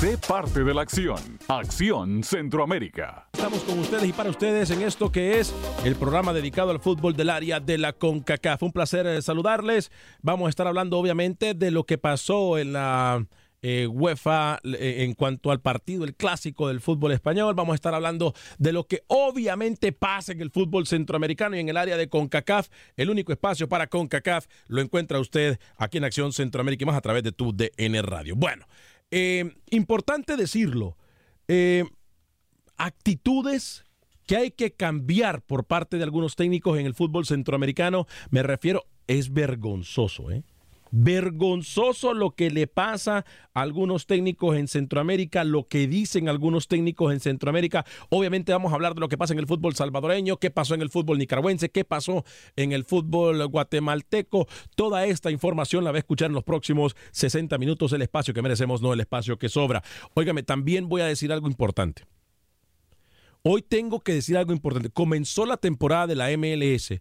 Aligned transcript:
Sé 0.00 0.16
parte 0.16 0.64
de 0.64 0.72
la 0.72 0.80
acción. 0.80 1.18
Acción 1.46 2.24
Centroamérica. 2.24 3.28
Estamos 3.34 3.62
con 3.64 3.80
ustedes 3.80 4.04
y 4.08 4.14
para 4.14 4.30
ustedes 4.30 4.70
en 4.70 4.80
esto 4.80 5.12
que 5.12 5.38
es 5.38 5.54
el 5.84 5.94
programa 5.94 6.32
dedicado 6.32 6.70
al 6.70 6.80
fútbol 6.80 7.14
del 7.14 7.28
área 7.28 7.60
de 7.60 7.76
la 7.76 7.92
CONCACAF. 7.92 8.62
Un 8.62 8.72
placer 8.72 9.06
eh, 9.06 9.20
saludarles. 9.20 9.92
Vamos 10.22 10.46
a 10.46 10.48
estar 10.48 10.66
hablando 10.66 10.98
obviamente 10.98 11.52
de 11.52 11.70
lo 11.70 11.84
que 11.84 11.98
pasó 11.98 12.56
en 12.56 12.72
la 12.72 13.26
eh, 13.60 13.86
UEFA 13.88 14.58
eh, 14.64 15.04
en 15.04 15.12
cuanto 15.12 15.50
al 15.50 15.60
partido, 15.60 16.04
el 16.04 16.14
clásico 16.14 16.68
del 16.68 16.80
fútbol 16.80 17.12
español. 17.12 17.54
Vamos 17.54 17.74
a 17.74 17.74
estar 17.74 17.92
hablando 17.92 18.32
de 18.56 18.72
lo 18.72 18.86
que 18.86 19.02
obviamente 19.08 19.92
pasa 19.92 20.32
en 20.32 20.40
el 20.40 20.50
fútbol 20.50 20.86
centroamericano 20.86 21.56
y 21.56 21.60
en 21.60 21.68
el 21.68 21.76
área 21.76 21.98
de 21.98 22.08
CONCACAF. 22.08 22.68
El 22.96 23.10
único 23.10 23.32
espacio 23.32 23.68
para 23.68 23.86
CONCACAF 23.88 24.46
lo 24.68 24.80
encuentra 24.80 25.20
usted 25.20 25.60
aquí 25.76 25.98
en 25.98 26.04
Acción 26.04 26.32
Centroamérica 26.32 26.84
y 26.84 26.86
más 26.86 26.96
a 26.96 27.02
través 27.02 27.22
de 27.22 27.32
tu 27.32 27.54
DN 27.54 28.00
Radio. 28.00 28.34
Bueno, 28.34 28.64
eh, 29.10 29.54
importante 29.70 30.36
decirlo, 30.36 30.96
eh, 31.48 31.84
actitudes 32.76 33.84
que 34.26 34.36
hay 34.36 34.50
que 34.52 34.72
cambiar 34.72 35.42
por 35.42 35.64
parte 35.64 35.96
de 35.96 36.04
algunos 36.04 36.36
técnicos 36.36 36.78
en 36.78 36.86
el 36.86 36.94
fútbol 36.94 37.26
centroamericano, 37.26 38.06
me 38.30 38.42
refiero, 38.42 38.84
es 39.06 39.32
vergonzoso, 39.32 40.30
¿eh? 40.30 40.44
Vergonzoso 40.90 42.14
lo 42.14 42.32
que 42.32 42.50
le 42.50 42.66
pasa 42.66 43.24
a 43.54 43.60
algunos 43.60 44.06
técnicos 44.06 44.56
en 44.56 44.68
Centroamérica, 44.68 45.44
lo 45.44 45.68
que 45.68 45.86
dicen 45.86 46.28
algunos 46.28 46.68
técnicos 46.68 47.12
en 47.12 47.20
Centroamérica. 47.20 47.84
Obviamente 48.08 48.52
vamos 48.52 48.72
a 48.72 48.74
hablar 48.74 48.94
de 48.94 49.00
lo 49.00 49.08
que 49.08 49.18
pasa 49.18 49.32
en 49.32 49.38
el 49.38 49.46
fútbol 49.46 49.74
salvadoreño, 49.74 50.38
qué 50.38 50.50
pasó 50.50 50.74
en 50.74 50.82
el 50.82 50.90
fútbol 50.90 51.18
nicaragüense, 51.18 51.70
qué 51.70 51.84
pasó 51.84 52.24
en 52.56 52.72
el 52.72 52.84
fútbol 52.84 53.46
guatemalteco. 53.46 54.46
Toda 54.74 55.06
esta 55.06 55.30
información 55.30 55.84
la 55.84 55.92
va 55.92 55.96
a 55.96 56.00
escuchar 56.00 56.28
en 56.28 56.34
los 56.34 56.44
próximos 56.44 56.96
60 57.12 57.56
minutos, 57.58 57.92
el 57.92 58.02
espacio 58.02 58.34
que 58.34 58.42
merecemos, 58.42 58.82
no 58.82 58.92
el 58.92 59.00
espacio 59.00 59.38
que 59.38 59.48
sobra. 59.48 59.82
Óigame, 60.14 60.42
también 60.42 60.88
voy 60.88 61.02
a 61.02 61.06
decir 61.06 61.32
algo 61.32 61.48
importante. 61.48 62.04
Hoy 63.42 63.62
tengo 63.62 64.00
que 64.00 64.12
decir 64.12 64.36
algo 64.36 64.52
importante. 64.52 64.90
Comenzó 64.90 65.46
la 65.46 65.56
temporada 65.56 66.06
de 66.08 66.16
la 66.16 66.28
MLS 66.36 67.00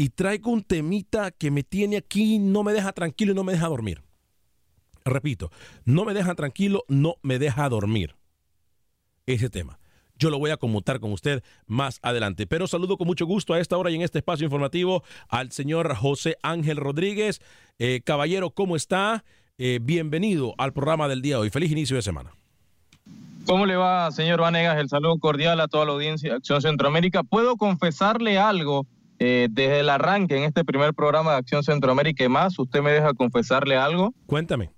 y 0.00 0.08
traigo 0.08 0.50
un 0.50 0.62
temita 0.62 1.30
que 1.30 1.50
me 1.50 1.62
tiene 1.62 1.98
aquí, 1.98 2.38
no 2.38 2.62
me 2.62 2.72
deja 2.72 2.90
tranquilo 2.94 3.32
y 3.32 3.34
no 3.34 3.44
me 3.44 3.52
deja 3.52 3.66
dormir. 3.66 4.02
Repito, 5.04 5.50
no 5.84 6.06
me 6.06 6.14
deja 6.14 6.34
tranquilo, 6.34 6.84
no 6.88 7.16
me 7.20 7.38
deja 7.38 7.68
dormir. 7.68 8.16
Ese 9.26 9.50
tema. 9.50 9.78
Yo 10.16 10.30
lo 10.30 10.38
voy 10.38 10.52
a 10.52 10.56
conmutar 10.56 11.00
con 11.00 11.12
usted 11.12 11.44
más 11.66 11.98
adelante. 12.00 12.46
Pero 12.46 12.66
saludo 12.66 12.96
con 12.96 13.08
mucho 13.08 13.26
gusto 13.26 13.52
a 13.52 13.60
esta 13.60 13.76
hora 13.76 13.90
y 13.90 13.96
en 13.96 14.00
este 14.00 14.20
espacio 14.20 14.46
informativo 14.46 15.04
al 15.28 15.52
señor 15.52 15.94
José 15.94 16.38
Ángel 16.42 16.78
Rodríguez. 16.78 17.42
Eh, 17.78 18.00
caballero, 18.02 18.52
¿cómo 18.52 18.76
está? 18.76 19.22
Eh, 19.58 19.80
bienvenido 19.82 20.54
al 20.56 20.72
programa 20.72 21.08
del 21.08 21.20
día 21.20 21.34
de 21.34 21.42
hoy. 21.42 21.50
Feliz 21.50 21.72
inicio 21.72 21.96
de 21.96 22.02
semana. 22.02 22.32
¿Cómo 23.44 23.66
le 23.66 23.76
va, 23.76 24.10
señor 24.12 24.40
Vanegas? 24.40 24.78
El 24.78 24.88
saludo 24.88 25.18
cordial 25.18 25.60
a 25.60 25.68
toda 25.68 25.84
la 25.84 25.92
audiencia 25.92 26.30
de 26.30 26.36
Acción 26.36 26.62
Centroamérica. 26.62 27.22
Puedo 27.22 27.58
confesarle 27.58 28.38
algo 28.38 28.86
eh, 29.22 29.48
desde 29.50 29.80
el 29.80 29.90
arranque 29.90 30.38
en 30.38 30.44
este 30.44 30.64
primer 30.64 30.94
programa 30.94 31.32
de 31.32 31.36
Acción 31.36 31.62
Centroamérica 31.62 32.24
y 32.24 32.28
más. 32.30 32.58
¿Usted 32.58 32.80
me 32.80 32.90
deja 32.90 33.12
confesarle 33.12 33.76
algo? 33.76 34.14
Cuéntame. 34.24 34.70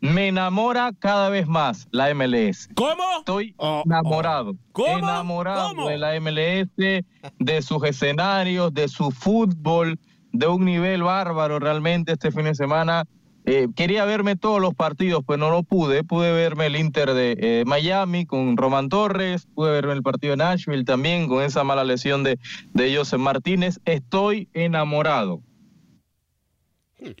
Me 0.00 0.28
enamora 0.28 0.92
cada 0.96 1.28
vez 1.28 1.48
más 1.48 1.88
la 1.90 2.14
MLS. 2.14 2.68
¿Cómo? 2.76 3.02
Estoy 3.18 3.56
enamorado. 3.84 4.54
¿Cómo? 4.70 4.98
Enamorado 4.98 5.70
¿Cómo? 5.70 5.88
de 5.88 5.98
la 5.98 6.20
MLS, 6.20 6.68
de 6.76 7.62
sus 7.62 7.82
escenarios, 7.82 8.72
de 8.72 8.86
su 8.86 9.10
fútbol, 9.10 9.98
de 10.32 10.46
un 10.46 10.64
nivel 10.64 11.02
bárbaro 11.02 11.58
realmente 11.58 12.12
este 12.12 12.30
fin 12.30 12.44
de 12.44 12.54
semana. 12.54 13.04
Eh, 13.46 13.68
quería 13.76 14.04
verme 14.06 14.36
todos 14.36 14.60
los 14.60 14.74
partidos, 14.74 15.22
pero 15.26 15.36
no 15.36 15.50
lo 15.50 15.62
pude. 15.64 16.02
Pude 16.02 16.32
verme 16.32 16.66
el 16.66 16.76
Inter 16.76 17.12
de 17.12 17.36
eh, 17.38 17.64
Miami 17.66 18.24
con 18.24 18.56
Román 18.56 18.88
Torres, 18.88 19.46
pude 19.54 19.70
verme 19.70 19.92
el 19.92 20.02
partido 20.02 20.30
de 20.32 20.38
Nashville 20.38 20.84
también 20.84 21.28
con 21.28 21.42
esa 21.42 21.62
mala 21.62 21.84
lesión 21.84 22.22
de, 22.24 22.38
de 22.72 22.96
Joseph 22.96 23.20
Martínez. 23.20 23.80
Estoy 23.84 24.48
enamorado. 24.54 25.42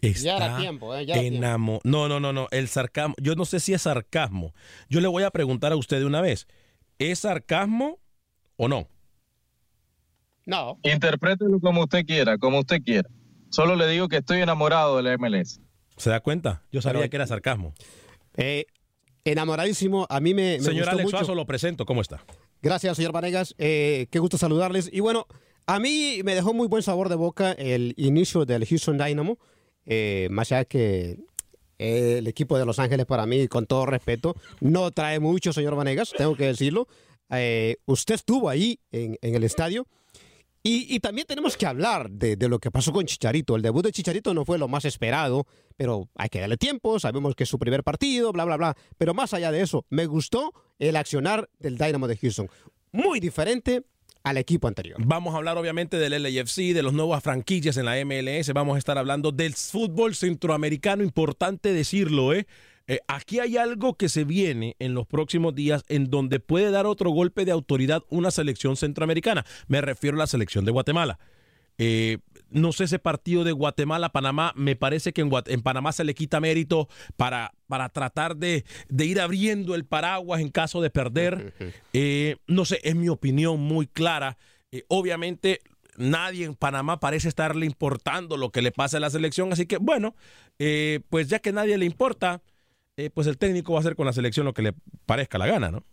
Está 0.00 0.20
Ya 0.22 0.36
era 0.36 0.56
tiempo, 0.58 0.94
¿eh? 0.94 1.04
Ya 1.04 1.14
era 1.14 1.22
tiempo. 1.22 1.38
enamo- 1.46 1.80
No, 1.84 2.08
no, 2.08 2.20
no, 2.20 2.32
no. 2.32 2.48
El 2.52 2.68
sarcasmo. 2.68 3.14
Yo 3.20 3.34
no 3.34 3.44
sé 3.44 3.60
si 3.60 3.74
es 3.74 3.82
sarcasmo. 3.82 4.54
Yo 4.88 5.00
le 5.02 5.08
voy 5.08 5.24
a 5.24 5.30
preguntar 5.30 5.72
a 5.72 5.76
usted 5.76 5.98
de 5.98 6.06
una 6.06 6.22
vez. 6.22 6.46
¿Es 6.98 7.18
sarcasmo 7.18 7.98
o 8.56 8.68
no? 8.68 8.88
No, 10.46 10.78
Interprételo 10.82 11.58
como 11.60 11.82
usted 11.82 12.04
quiera, 12.06 12.36
como 12.38 12.60
usted 12.60 12.82
quiera. 12.82 13.08
Solo 13.50 13.76
le 13.76 13.86
digo 13.88 14.08
que 14.08 14.18
estoy 14.18 14.40
enamorado 14.40 14.96
de 14.98 15.02
la 15.02 15.12
MLS. 15.18 15.60
¿Se 15.96 16.10
da 16.10 16.20
cuenta? 16.20 16.62
Yo 16.72 16.82
sabía 16.82 17.00
Pero- 17.00 17.10
que 17.10 17.16
era 17.16 17.26
sarcasmo. 17.26 17.74
eh, 18.36 18.66
enamoradísimo. 19.24 20.06
A 20.10 20.20
mí 20.20 20.34
me, 20.34 20.58
me 20.58 20.60
Señor 20.60 20.74
gustó 20.84 20.90
Alex 20.90 21.04
mucho. 21.04 21.16
Suazo, 21.18 21.34
lo 21.34 21.46
presento. 21.46 21.86
¿Cómo 21.86 22.00
está? 22.02 22.24
Gracias, 22.62 22.96
señor 22.96 23.12
Vanegas. 23.12 23.54
Eh, 23.58 24.06
qué 24.10 24.18
gusto 24.18 24.36
saludarles. 24.38 24.90
Y 24.92 25.00
bueno, 25.00 25.26
a 25.66 25.78
mí 25.80 26.20
me 26.24 26.34
dejó 26.34 26.52
muy 26.52 26.68
buen 26.68 26.82
sabor 26.82 27.08
de 27.08 27.14
boca 27.14 27.52
el 27.52 27.94
inicio 27.96 28.44
del 28.44 28.66
Houston 28.66 28.98
Dynamo. 28.98 29.38
Eh, 29.86 30.28
más 30.30 30.50
allá 30.52 30.64
que 30.64 31.18
el 31.78 32.26
equipo 32.26 32.58
de 32.58 32.64
Los 32.66 32.78
Ángeles, 32.78 33.04
para 33.06 33.26
mí, 33.26 33.48
con 33.48 33.66
todo 33.66 33.84
respeto, 33.86 34.34
no 34.60 34.90
trae 34.90 35.20
mucho, 35.20 35.52
señor 35.52 35.74
Vanegas, 35.76 36.12
tengo 36.16 36.36
que 36.36 36.46
decirlo. 36.46 36.86
Usted 37.86 38.14
estuvo 38.14 38.48
ahí 38.48 38.78
en, 38.92 39.18
en 39.22 39.34
el 39.34 39.44
estadio. 39.44 39.86
Y, 40.66 40.98
también 41.00 41.26
tenemos 41.26 41.58
que 41.58 41.66
hablar 41.66 42.10
de, 42.10 42.36
de 42.36 42.48
lo 42.48 42.58
que 42.58 42.70
pasó 42.70 42.90
con 42.90 43.04
Chicharito. 43.04 43.54
El 43.54 43.60
debut 43.60 43.84
de 43.84 43.92
Chicharito 43.92 44.32
no 44.32 44.46
fue 44.46 44.56
lo 44.56 44.66
más 44.66 44.86
esperado, 44.86 45.46
pero 45.76 46.08
hay 46.14 46.30
que 46.30 46.40
darle 46.40 46.56
tiempo. 46.56 46.98
Sabemos 46.98 47.34
que 47.34 47.42
es 47.42 47.50
su 47.50 47.58
primer 47.58 47.84
partido, 47.84 48.32
bla, 48.32 48.46
bla, 48.46 48.56
bla. 48.56 48.76
Pero 48.96 49.12
más 49.12 49.34
allá 49.34 49.52
de 49.52 49.60
eso, 49.60 49.84
me 49.90 50.06
gustó 50.06 50.54
el 50.78 50.96
accionar 50.96 51.50
del 51.58 51.76
Dynamo 51.76 52.08
de 52.08 52.16
Houston. 52.16 52.48
Muy 52.92 53.20
diferente 53.20 53.82
al 54.22 54.38
equipo 54.38 54.66
anterior. 54.66 54.96
Vamos 55.04 55.34
a 55.34 55.36
hablar 55.36 55.58
obviamente 55.58 55.98
del 55.98 56.22
LAFC, 56.22 56.72
de 56.72 56.82
los 56.82 56.94
nuevas 56.94 57.22
franquicias 57.22 57.76
en 57.76 57.84
la 57.84 58.02
MLS. 58.02 58.50
Vamos 58.54 58.76
a 58.76 58.78
estar 58.78 58.96
hablando 58.96 59.32
del 59.32 59.52
fútbol 59.52 60.14
centroamericano. 60.14 61.04
Importante 61.04 61.74
decirlo, 61.74 62.32
¿eh? 62.32 62.46
Eh, 62.86 63.00
aquí 63.08 63.40
hay 63.40 63.56
algo 63.56 63.96
que 63.96 64.08
se 64.08 64.24
viene 64.24 64.76
en 64.78 64.94
los 64.94 65.06
próximos 65.06 65.54
días 65.54 65.84
en 65.88 66.10
donde 66.10 66.38
puede 66.38 66.70
dar 66.70 66.86
otro 66.86 67.10
golpe 67.10 67.44
de 67.44 67.52
autoridad 67.52 68.02
una 68.10 68.30
selección 68.30 68.76
centroamericana. 68.76 69.46
Me 69.68 69.80
refiero 69.80 70.16
a 70.16 70.20
la 70.20 70.26
selección 70.26 70.64
de 70.64 70.72
Guatemala. 70.72 71.18
Eh, 71.78 72.18
no 72.50 72.72
sé 72.72 72.84
ese 72.84 73.00
partido 73.00 73.42
de 73.42 73.50
Guatemala-Panamá, 73.50 74.52
me 74.54 74.76
parece 74.76 75.12
que 75.12 75.22
en, 75.22 75.30
en, 75.46 75.62
Panamá 75.62 75.90
se 75.90 76.04
le 76.04 76.14
quita 76.14 76.38
mérito 76.38 76.88
para, 77.16 77.52
para 77.66 77.88
tratar 77.88 78.36
de, 78.36 78.64
de, 78.88 79.06
ir 79.06 79.20
abriendo 79.20 79.74
el 79.74 79.84
paraguas 79.84 80.40
en 80.40 80.50
caso 80.50 80.80
de 80.80 80.90
perder. 80.90 81.52
Eh, 81.92 82.36
no 82.48 82.64
sé, 82.64 82.80
es 82.82 82.96
mi 82.96 83.08
opinión 83.08 83.60
muy 83.60 83.86
clara. 83.86 84.36
Obviamente 84.88 85.60
nadie 85.96 86.44
en 86.44 86.54
Panamá 86.54 86.98
parece 86.98 87.28
estarle 87.28 87.66
importando 87.66 88.36
lo 88.36 88.50
que 88.50 88.62
le 88.62 88.72
pasa 88.72 88.96
a 88.96 89.00
la 89.00 89.10
selección, 89.10 89.52
así 89.52 89.66
que 89.66 89.76
bueno, 89.76 90.16
pues 91.08 91.28
ya 91.28 91.38
que 91.38 91.52
nadie 91.52 91.78
le 91.78 91.86
importa, 91.86 92.42
pues 93.12 93.26
el 93.26 93.38
técnico 93.38 93.72
va 93.72 93.78
a 93.78 93.80
hacer 93.80 93.96
con 93.96 94.06
la 94.06 94.12
selección 94.12 94.46
lo 94.46 94.54
que 94.54 94.62
le 94.62 94.74
parezca 95.06 95.38
la 95.38 95.46
gana, 95.46 95.70
¿no? 95.70 95.84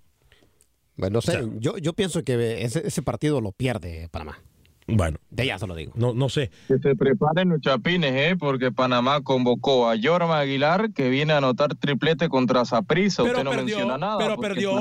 Bueno, 0.97 1.15
no 1.15 1.21
sé, 1.21 1.41
yo, 1.57 1.77
yo 1.77 1.93
pienso 1.93 2.23
que 2.23 2.63
ese, 2.63 2.85
ese 2.85 3.01
partido 3.01 3.41
lo 3.41 3.51
pierde 3.51 4.07
Panamá. 4.11 4.39
Bueno. 4.87 5.17
De 5.29 5.45
ya 5.45 5.57
se 5.57 5.67
lo 5.67 5.75
digo. 5.75 5.93
No, 5.95 6.13
no 6.13 6.29
sé. 6.29 6.51
Que 6.67 6.77
se 6.77 6.95
preparen 6.95 7.49
los 7.49 7.61
chapines, 7.61 8.13
¿eh? 8.13 8.35
Porque 8.37 8.71
Panamá 8.71 9.21
convocó 9.21 9.89
a 9.89 9.95
Yorma 9.95 10.39
Aguilar, 10.39 10.91
que 10.93 11.09
viene 11.09 11.33
a 11.33 11.37
anotar 11.37 11.75
triplete 11.75 12.29
contra 12.29 12.65
Zaprisa. 12.65 13.23
Usted 13.23 13.43
no 13.43 13.53
menciona 13.53 13.97
nada. 13.97 14.17
Pero 14.17 14.37
perdió, 14.37 14.79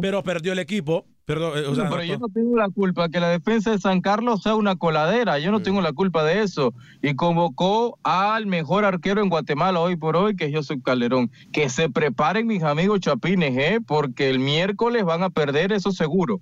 pero 0.00 0.22
perdió 0.22 0.52
el 0.52 0.60
equipo. 0.60 1.06
Perdón, 1.30 1.52
eh, 1.54 1.86
pero 1.88 2.02
yo 2.02 2.18
no 2.18 2.28
tengo 2.28 2.56
la 2.56 2.68
culpa 2.70 3.08
que 3.08 3.20
la 3.20 3.28
defensa 3.28 3.70
de 3.70 3.78
San 3.78 4.00
Carlos 4.00 4.42
sea 4.42 4.56
una 4.56 4.74
coladera. 4.74 5.38
Yo 5.38 5.52
no 5.52 5.62
tengo 5.62 5.80
la 5.80 5.92
culpa 5.92 6.24
de 6.24 6.42
eso. 6.42 6.74
Y 7.02 7.14
convocó 7.14 8.00
al 8.02 8.46
mejor 8.46 8.84
arquero 8.84 9.22
en 9.22 9.28
Guatemala 9.28 9.78
hoy 9.78 9.94
por 9.94 10.16
hoy, 10.16 10.34
que 10.34 10.46
es 10.46 10.56
José 10.56 10.82
Calderón. 10.82 11.30
Que 11.52 11.68
se 11.68 11.88
preparen, 11.88 12.48
mis 12.48 12.64
amigos 12.64 12.98
chapines, 12.98 13.56
¿eh? 13.56 13.78
Porque 13.86 14.28
el 14.28 14.40
miércoles 14.40 15.04
van 15.04 15.22
a 15.22 15.30
perder, 15.30 15.70
eso 15.70 15.92
seguro. 15.92 16.40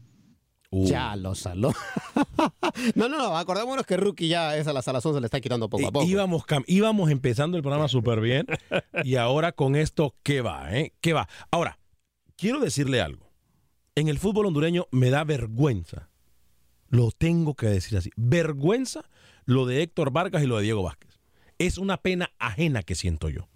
Uh. 0.71 0.87
Ya 0.87 1.17
lo 1.17 1.35
saló. 1.35 1.75
no, 2.95 3.11
no, 3.11 3.19
no, 3.19 3.37
acordémonos 3.37 3.85
que 3.85 3.99
Rookie 3.99 4.29
ya 4.29 4.57
es 4.57 4.69
a 4.69 4.73
la 4.73 4.81
salazón 4.81 5.13
se 5.13 5.21
le 5.21 5.27
está 5.27 5.43
quitando 5.43 5.69
poco 5.69 5.87
a 5.87 5.93
poco. 5.93 6.07
Íbamos, 6.07 6.47
íbamos 6.67 7.11
empezando 7.11 7.59
el 7.59 7.63
programa 7.63 7.89
súper 7.89 8.23
bien 8.23 8.47
y 9.05 9.17
ahora 9.17 9.53
con 9.53 9.77
esto, 9.77 10.15
¿qué 10.23 10.41
va? 10.41 10.75
Eh? 10.75 10.95
¿Qué 11.03 11.13
va? 11.13 11.29
Ahora, 11.51 11.79
quiero 12.37 12.61
decirle 12.61 13.03
algo. 13.03 13.28
En 13.99 14.07
el 14.07 14.21
fútbol 14.21 14.47
hondureño 14.47 14.87
me 14.93 15.11
da 15.11 15.25
vergüenza. 15.25 16.09
Lo 16.89 17.11
tengo 17.11 17.55
que 17.55 17.67
decir 17.67 17.99
así. 17.99 18.11
Vergüenza 18.15 19.03
lo 19.45 19.67
de 19.67 19.83
Héctor 19.83 20.13
Vargas 20.13 20.41
y 20.45 20.47
lo 20.47 20.59
de 20.59 20.63
Diego 20.63 20.85
Vázquez. 20.85 21.19
Es 21.59 21.79
una 21.79 21.97
pena 21.97 22.31
ajena 22.39 22.85
que 22.85 22.95
siento 22.95 23.29
yo. 23.29 23.49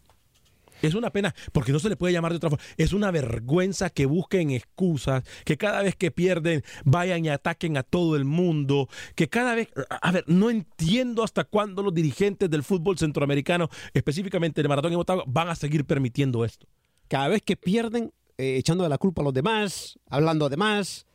Es 0.83 0.94
una 0.94 1.11
pena, 1.11 1.33
porque 1.53 1.71
no 1.71 1.79
se 1.79 1.89
le 1.89 1.94
puede 1.94 2.12
llamar 2.12 2.33
de 2.33 2.39
otra 2.39 2.50
forma. 2.50 2.65
Es 2.77 2.93
una 2.93 3.12
vergüenza 3.12 3.89
que 3.89 4.05
busquen 4.05 4.50
excusas, 4.50 5.23
que 5.44 5.56
cada 5.56 5.81
vez 5.81 5.94
que 5.94 6.11
pierden 6.11 6.65
vayan 6.85 7.25
y 7.25 7.29
ataquen 7.29 7.77
a 7.77 7.85
todo 7.85 8.17
el 8.17 8.25
mundo, 8.25 8.89
que 9.15 9.29
cada 9.29 9.55
vez... 9.55 9.69
A 9.89 10.11
ver, 10.11 10.25
no 10.27 10.50
entiendo 10.50 11.23
hasta 11.23 11.44
cuándo 11.44 11.85
los 11.85 11.94
dirigentes 11.94 12.50
del 12.50 12.65
fútbol 12.65 12.99
centroamericano, 12.99 13.69
específicamente 13.94 14.61
el 14.61 14.69
Maratón 14.69 14.93
y 14.93 14.97
Motagua, 14.97 15.23
van 15.29 15.50
a 15.50 15.55
seguir 15.55 15.85
permitiendo 15.85 16.44
esto. 16.44 16.67
Cada 17.06 17.29
vez 17.29 17.43
que 17.43 17.56
pierden, 17.56 18.12
eh, 18.38 18.56
echando 18.56 18.84
de 18.84 18.90
la 18.90 18.99
culpa 18.99 19.23
a 19.23 19.25
los 19.25 19.34
demás, 19.34 19.99
hablando 20.08 20.49
de 20.49 20.56
más, 20.56 21.06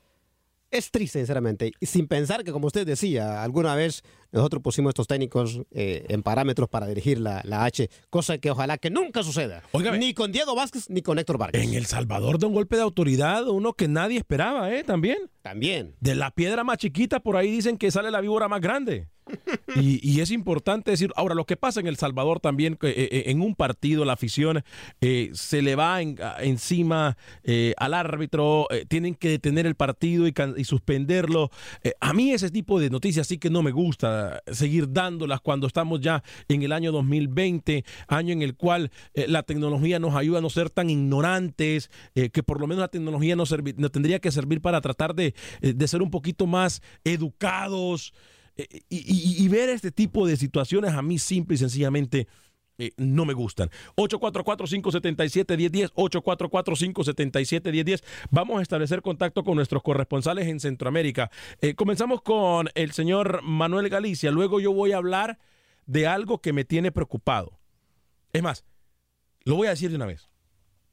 es 0.70 0.92
triste, 0.92 1.20
sinceramente. 1.20 1.72
Y 1.80 1.86
sin 1.86 2.08
pensar 2.08 2.44
que, 2.44 2.52
como 2.52 2.68
usted 2.68 2.86
decía, 2.86 3.42
alguna 3.42 3.74
vez 3.76 4.04
nosotros 4.32 4.62
pusimos 4.62 4.92
estos 4.92 5.08
técnicos 5.08 5.62
eh, 5.72 6.06
en 6.10 6.24
parámetros 6.24 6.68
para 6.68 6.88
dirigir 6.88 7.20
la, 7.20 7.42
H, 7.64 7.90
cosa 8.10 8.38
que 8.38 8.52
ojalá 8.52 8.78
que 8.78 8.90
nunca 8.90 9.24
suceda. 9.24 9.64
ni 9.98 10.14
con 10.14 10.32
Diego 10.32 10.56
Vázquez 10.56 10.90
ni 10.90 11.02
con 11.02 11.20
Héctor 11.20 11.38
Vargas. 11.38 11.64
En 11.64 11.74
El 11.74 11.86
Salvador 11.86 12.38
de 12.38 12.48
un 12.48 12.54
golpe 12.54 12.76
de 12.76 12.82
autoridad, 12.82 13.48
uno 13.48 13.74
que 13.74 13.88
nadie 13.88 14.18
esperaba, 14.18 14.74
¿eh? 14.74 14.84
También. 14.84 15.30
También. 15.42 15.96
De 16.02 16.16
la 16.16 16.32
piedra 16.32 16.64
más 16.64 16.78
chiquita, 16.78 17.22
por 17.22 17.38
ahí 17.38 17.50
dicen 17.50 17.78
que 17.78 17.90
sale 17.90 18.12
la 18.12 18.20
víbora 18.22 18.50
más 18.50 18.60
grande. 18.60 19.08
Y, 19.76 20.20
es 20.20 20.32
importante 20.32 20.92
decir, 20.92 21.12
ahora 21.16 21.36
lo 21.36 21.46
que 21.46 21.58
pasa 21.58 21.80
en 21.80 21.88
El 21.88 21.98
Salvador 21.98 22.40
también, 22.40 22.78
eh, 22.82 23.10
eh, 23.12 23.24
en 23.28 23.42
un 23.42 23.56
partido 23.56 24.06
la 24.06 24.14
afición 24.14 24.64
se 25.00 25.62
le 25.62 25.76
va 25.76 26.02
encima 26.02 27.18
al 27.78 27.94
árbitro, 27.94 28.68
tienen 28.88 29.16
que 29.16 29.30
detener 29.30 29.66
el 29.66 29.76
partido 29.76 30.28
y, 30.28 30.34
y 30.58 30.64
suspenderlo. 30.64 31.52
a 32.00 32.14
mí 32.14 32.32
ese 32.32 32.50
tipo 32.50 32.80
de 32.80 32.90
noticias 32.90 33.28
sí 33.28 33.38
que 33.38 33.50
no 33.50 33.62
me 33.62 33.72
gusta 33.72 34.42
seguir 34.52 34.92
dándolas 34.92 35.42
cuando 35.42 35.68
estamos 35.68 36.02
ya 36.02 36.24
en 36.48 36.64
el 36.64 36.72
año 36.72 36.92
2020, 36.92 37.86
año 38.08 38.34
en 38.34 38.42
el 38.42 38.56
cual 38.56 38.92
eh, 39.14 39.26
la 39.28 39.44
tecnología 39.44 40.00
nos 40.00 40.16
ayuda 40.16 40.40
a 40.40 40.42
no 40.42 40.50
ser 40.50 40.70
tan 40.70 40.90
ignorantes, 40.90 41.90
eh, 42.16 42.30
que 42.30 42.44
por 42.44 42.60
lo 42.60 42.68
menos 42.68 42.82
la 42.82 42.88
tecnología 42.88 43.36
nos, 43.36 43.54
tendría 43.92 44.20
que 44.20 44.32
servir 44.32 44.62
para 44.62 44.82
tratar 44.82 45.16
de, 45.16 45.34
eh, 45.62 45.74
de 45.74 45.88
ser 45.88 46.02
un 46.02 46.12
poquito 46.12 46.48
más 46.48 46.82
educados 47.04 48.14
y, 48.90 49.48
ver 49.50 49.70
este 49.70 49.92
tipo 49.92 50.26
de 50.28 50.38
situaciones 50.38 50.94
a 50.94 51.02
mí 51.02 51.20
simple 51.20 51.56
y 51.56 51.58
sencillamente 51.58 52.28
no 52.98 53.26
me 53.26 53.34
gustan. 53.34 53.72
844-577-1010, 53.96 55.92
844-577-1010. 55.94 58.04
Vamos 58.30 58.60
a 58.60 58.62
establecer 58.62 59.02
contacto 59.02 59.44
con 59.44 59.56
nuestros 59.56 59.82
corresponsales 59.82 60.48
en 60.48 60.60
Centroamérica. 60.60 61.32
Eh, 61.62 61.74
comenzamos 61.76 62.22
con 62.22 62.70
el 62.76 62.92
señor 62.92 63.42
Manuel 63.44 63.90
Galicia. 63.90 64.30
Luego 64.32 64.60
yo 64.60 64.74
voy 64.74 64.92
a 64.92 64.98
hablar 64.98 65.40
de 65.88 66.06
algo 66.08 66.40
que 66.40 66.54
me 66.54 66.64
tiene 66.66 66.92
preocupado. 66.92 67.58
Es 68.34 68.44
más, 68.44 68.64
lo 69.44 69.56
voy 69.56 69.66
a 69.68 69.72
decir 69.72 69.90
de 69.90 69.96
una 69.96 70.06
vez. 70.06 70.30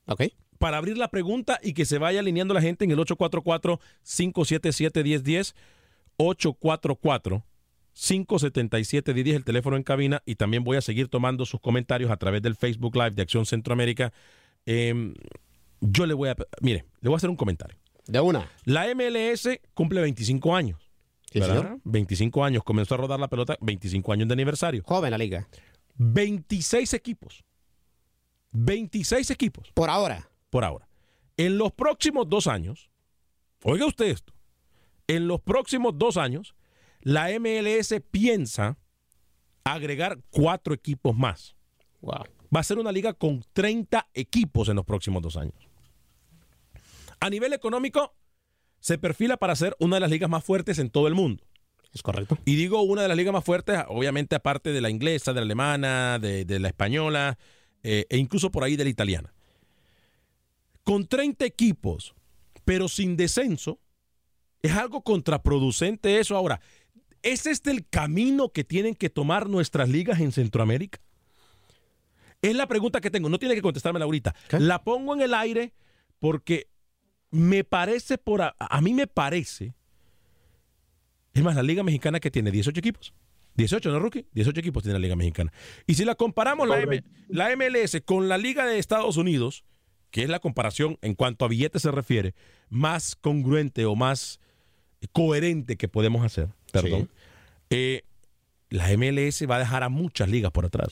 Ok. 0.07 0.23
Para 0.59 0.79
abrir 0.79 0.97
la 0.97 1.09
pregunta 1.09 1.61
y 1.63 1.75
que 1.75 1.85
se 1.85 1.99
vaya 1.99 2.21
alineando 2.21 2.55
la 2.55 2.63
gente 2.63 2.85
en 2.85 2.93
el 2.93 2.99
844-577-1010, 2.99 5.55
844 6.17 7.45
577 7.95 9.15
10 9.15 9.37
el 9.37 9.45
teléfono 9.45 9.77
en 9.77 9.83
cabina 9.83 10.23
y 10.27 10.35
también 10.35 10.65
voy 10.65 10.77
a 10.77 10.81
seguir 10.81 11.09
tomando 11.09 11.47
sus 11.47 11.61
comentarios 11.61 12.11
a 12.11 12.17
través 12.17 12.43
del 12.43 12.57
Facebook 12.57 12.97
Live 12.97 13.13
de 13.13 13.23
Acción 13.23 13.47
Centroamérica. 13.47 14.13
Em, 14.67 15.15
yo 15.81 16.07
le 16.07 16.15
voy 16.15 16.29
a, 16.29 16.37
mire, 16.61 16.85
le 17.01 17.09
voy 17.09 17.15
a 17.15 17.19
hacer 17.19 17.31
un 17.31 17.37
comentario. 17.37 17.79
De 18.07 18.21
una. 18.21 18.51
La 18.65 18.93
MLS 18.95 19.49
cumple 19.73 20.01
25 20.03 20.55
años. 20.55 20.91
¿Sí, 21.33 21.41
25 21.83 22.45
años, 22.45 22.63
comenzó 22.63 22.95
a 22.95 22.99
rodar 22.99 23.19
la 23.19 23.27
pelota, 23.27 23.57
25 23.61 24.13
años 24.13 24.29
de 24.29 24.35
aniversario. 24.35 24.83
Joven 24.85 25.11
la 25.11 25.19
liga. 25.19 25.49
26 25.97 26.95
equipos. 26.95 27.45
26 28.53 29.31
equipos. 29.31 29.73
Por 29.75 29.91
ahora. 29.91 30.31
Por 30.51 30.65
ahora. 30.65 30.89
En 31.37 31.59
los 31.59 31.73
próximos 31.73 32.29
dos 32.29 32.47
años, 32.47 32.89
oiga 33.65 33.87
usted 33.87 34.07
esto, 34.07 34.33
en 35.09 35.27
los 35.27 35.41
próximos 35.41 35.99
dos 35.99 36.17
años, 36.17 36.55
la 37.05 37.29
MLS 37.39 37.95
piensa 38.11 38.77
agregar 39.63 40.19
cuatro 40.31 40.75
equipos 40.75 41.17
más. 41.17 41.55
Wow. 42.01 42.25
Va 42.55 42.61
a 42.61 42.65
ser 42.65 42.79
una 42.79 42.93
liga 42.93 43.13
con 43.13 43.45
30 43.53 44.09
equipos 44.15 44.69
en 44.69 44.77
los 44.77 44.85
próximos 44.85 45.23
dos 45.23 45.37
años. 45.37 45.69
A 47.21 47.31
nivel 47.31 47.53
económico, 47.53 48.15
se 48.81 48.99
perfila 48.99 49.37
para 49.37 49.55
ser 49.55 49.77
una 49.79 49.97
de 49.97 50.01
las 50.01 50.11
ligas 50.11 50.29
más 50.29 50.45
fuertes 50.45 50.79
en 50.79 50.91
todo 50.91 51.07
el 51.07 51.15
mundo. 51.15 51.45
Es 51.93 52.03
correcto. 52.03 52.39
Y 52.45 52.57
digo 52.57 52.83
una 52.83 53.03
de 53.03 53.09
las 53.09 53.17
ligas 53.17 53.33
más 53.33 53.45
fuertes, 53.45 53.81
obviamente 53.89 54.35
aparte 54.35 54.73
de 54.73 54.81
la 54.81 54.91
inglesa, 54.91 55.33
de 55.33 55.41
la 55.41 55.45
alemana, 55.45 56.19
de, 56.19 56.59
la 56.59 56.69
española 56.69 57.39
eh, 57.83 58.07
e 58.09 58.17
incluso 58.17 58.51
por 58.51 58.65
ahí 58.65 58.77
de 58.77 58.85
la 58.85 58.91
italiana. 58.91 59.33
Con 60.83 61.07
30 61.07 61.45
equipos, 61.45 62.15
pero 62.65 62.89
sin 62.89 63.17
descenso, 63.17 63.79
es 64.61 64.73
algo 64.73 65.03
contraproducente 65.03 66.19
eso. 66.19 66.37
Ahora, 66.37 66.61
¿Es 67.25 67.47
este 67.47 67.71
el 67.71 67.89
camino 67.89 68.51
que 68.51 68.65
tienen 68.65 68.95
que 68.95 69.09
tomar 69.09 69.49
nuestras 69.49 69.89
ligas 69.89 70.21
en 70.21 70.31
Centroamérica? 70.31 71.01
Es 72.43 72.55
la 72.55 72.69
pregunta 72.69 73.01
que 73.01 73.11
tengo. 73.11 73.31
No 73.31 73.39
tiene 73.39 73.55
que 73.55 73.63
contestarme 73.63 74.01
ahorita. 74.03 74.35
La 74.59 74.85
pongo 74.85 75.15
en 75.15 75.23
el 75.23 75.33
aire 75.33 75.73
porque 76.19 76.69
me 77.31 77.65
parece 77.65 78.19
por 78.19 78.43
a, 78.43 78.81
mí 78.83 78.93
me 78.93 79.07
parece. 79.07 79.75
Es 81.33 81.43
más, 81.43 81.57
la 81.57 81.63
Liga 81.63 81.83
Mexicana 81.83 82.21
que 82.21 82.31
tiene 82.31 82.51
18 82.51 82.79
equipos. 82.79 83.15
18, 83.55 83.91
¿no, 83.91 84.01
Rookie? 84.01 84.27
18 84.33 84.61
equipos 84.61 84.83
tiene 84.83 84.99
la 84.99 85.03
Liga 85.03 85.17
Mexicana. 85.17 85.51
Y 85.87 85.95
si 85.95 86.05
la 86.05 86.17
comparamos 86.17 86.69
la, 86.69 86.85
la 87.29 87.57
MLS 87.57 88.03
con 88.05 88.29
la 88.29 88.37
Liga 88.37 88.67
de 88.67 88.79
Estados 88.79 89.17
Unidos, 89.17 89.65
que 90.11 90.25
es 90.25 90.29
la 90.29 90.41
comparación 90.41 90.99
en 91.01 91.15
cuanto 91.15 91.47
a 91.47 91.49
billetes 91.49 91.81
se 91.81 91.91
refiere, 91.91 92.35
más 92.69 93.17
congruente 93.17 93.87
o 93.87 93.97
más 93.97 94.41
coherente 95.13 95.77
que 95.77 95.89
podemos 95.89 96.23
hacer, 96.23 96.51
perdón, 96.83 97.09
eh, 97.71 98.03
la 98.71 98.89
MLS 98.97 99.49
va 99.49 99.57
a 99.57 99.59
dejar 99.61 99.83
a 99.83 99.89
muchas 99.89 100.29
ligas 100.29 100.51
por 100.51 100.67
atrás. 100.67 100.89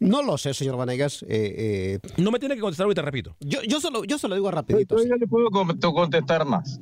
No 0.00 0.22
lo 0.22 0.38
sé, 0.38 0.54
señor 0.54 0.76
Vanegas. 0.76 1.24
Eh, 1.24 1.98
eh, 1.98 1.98
no 2.18 2.30
me 2.30 2.38
tiene 2.38 2.54
que 2.54 2.60
contestar 2.60 2.84
ahorita, 2.84 3.02
repito. 3.02 3.34
Yo, 3.40 3.62
yo, 3.62 3.80
solo, 3.80 4.04
yo 4.04 4.16
se 4.16 4.28
lo 4.28 4.36
digo 4.36 4.48
rapidito. 4.50 4.96
Yo, 4.96 5.16
le 5.16 5.26
puedo 5.26 5.50
contestar 5.50 6.44
más. 6.44 6.80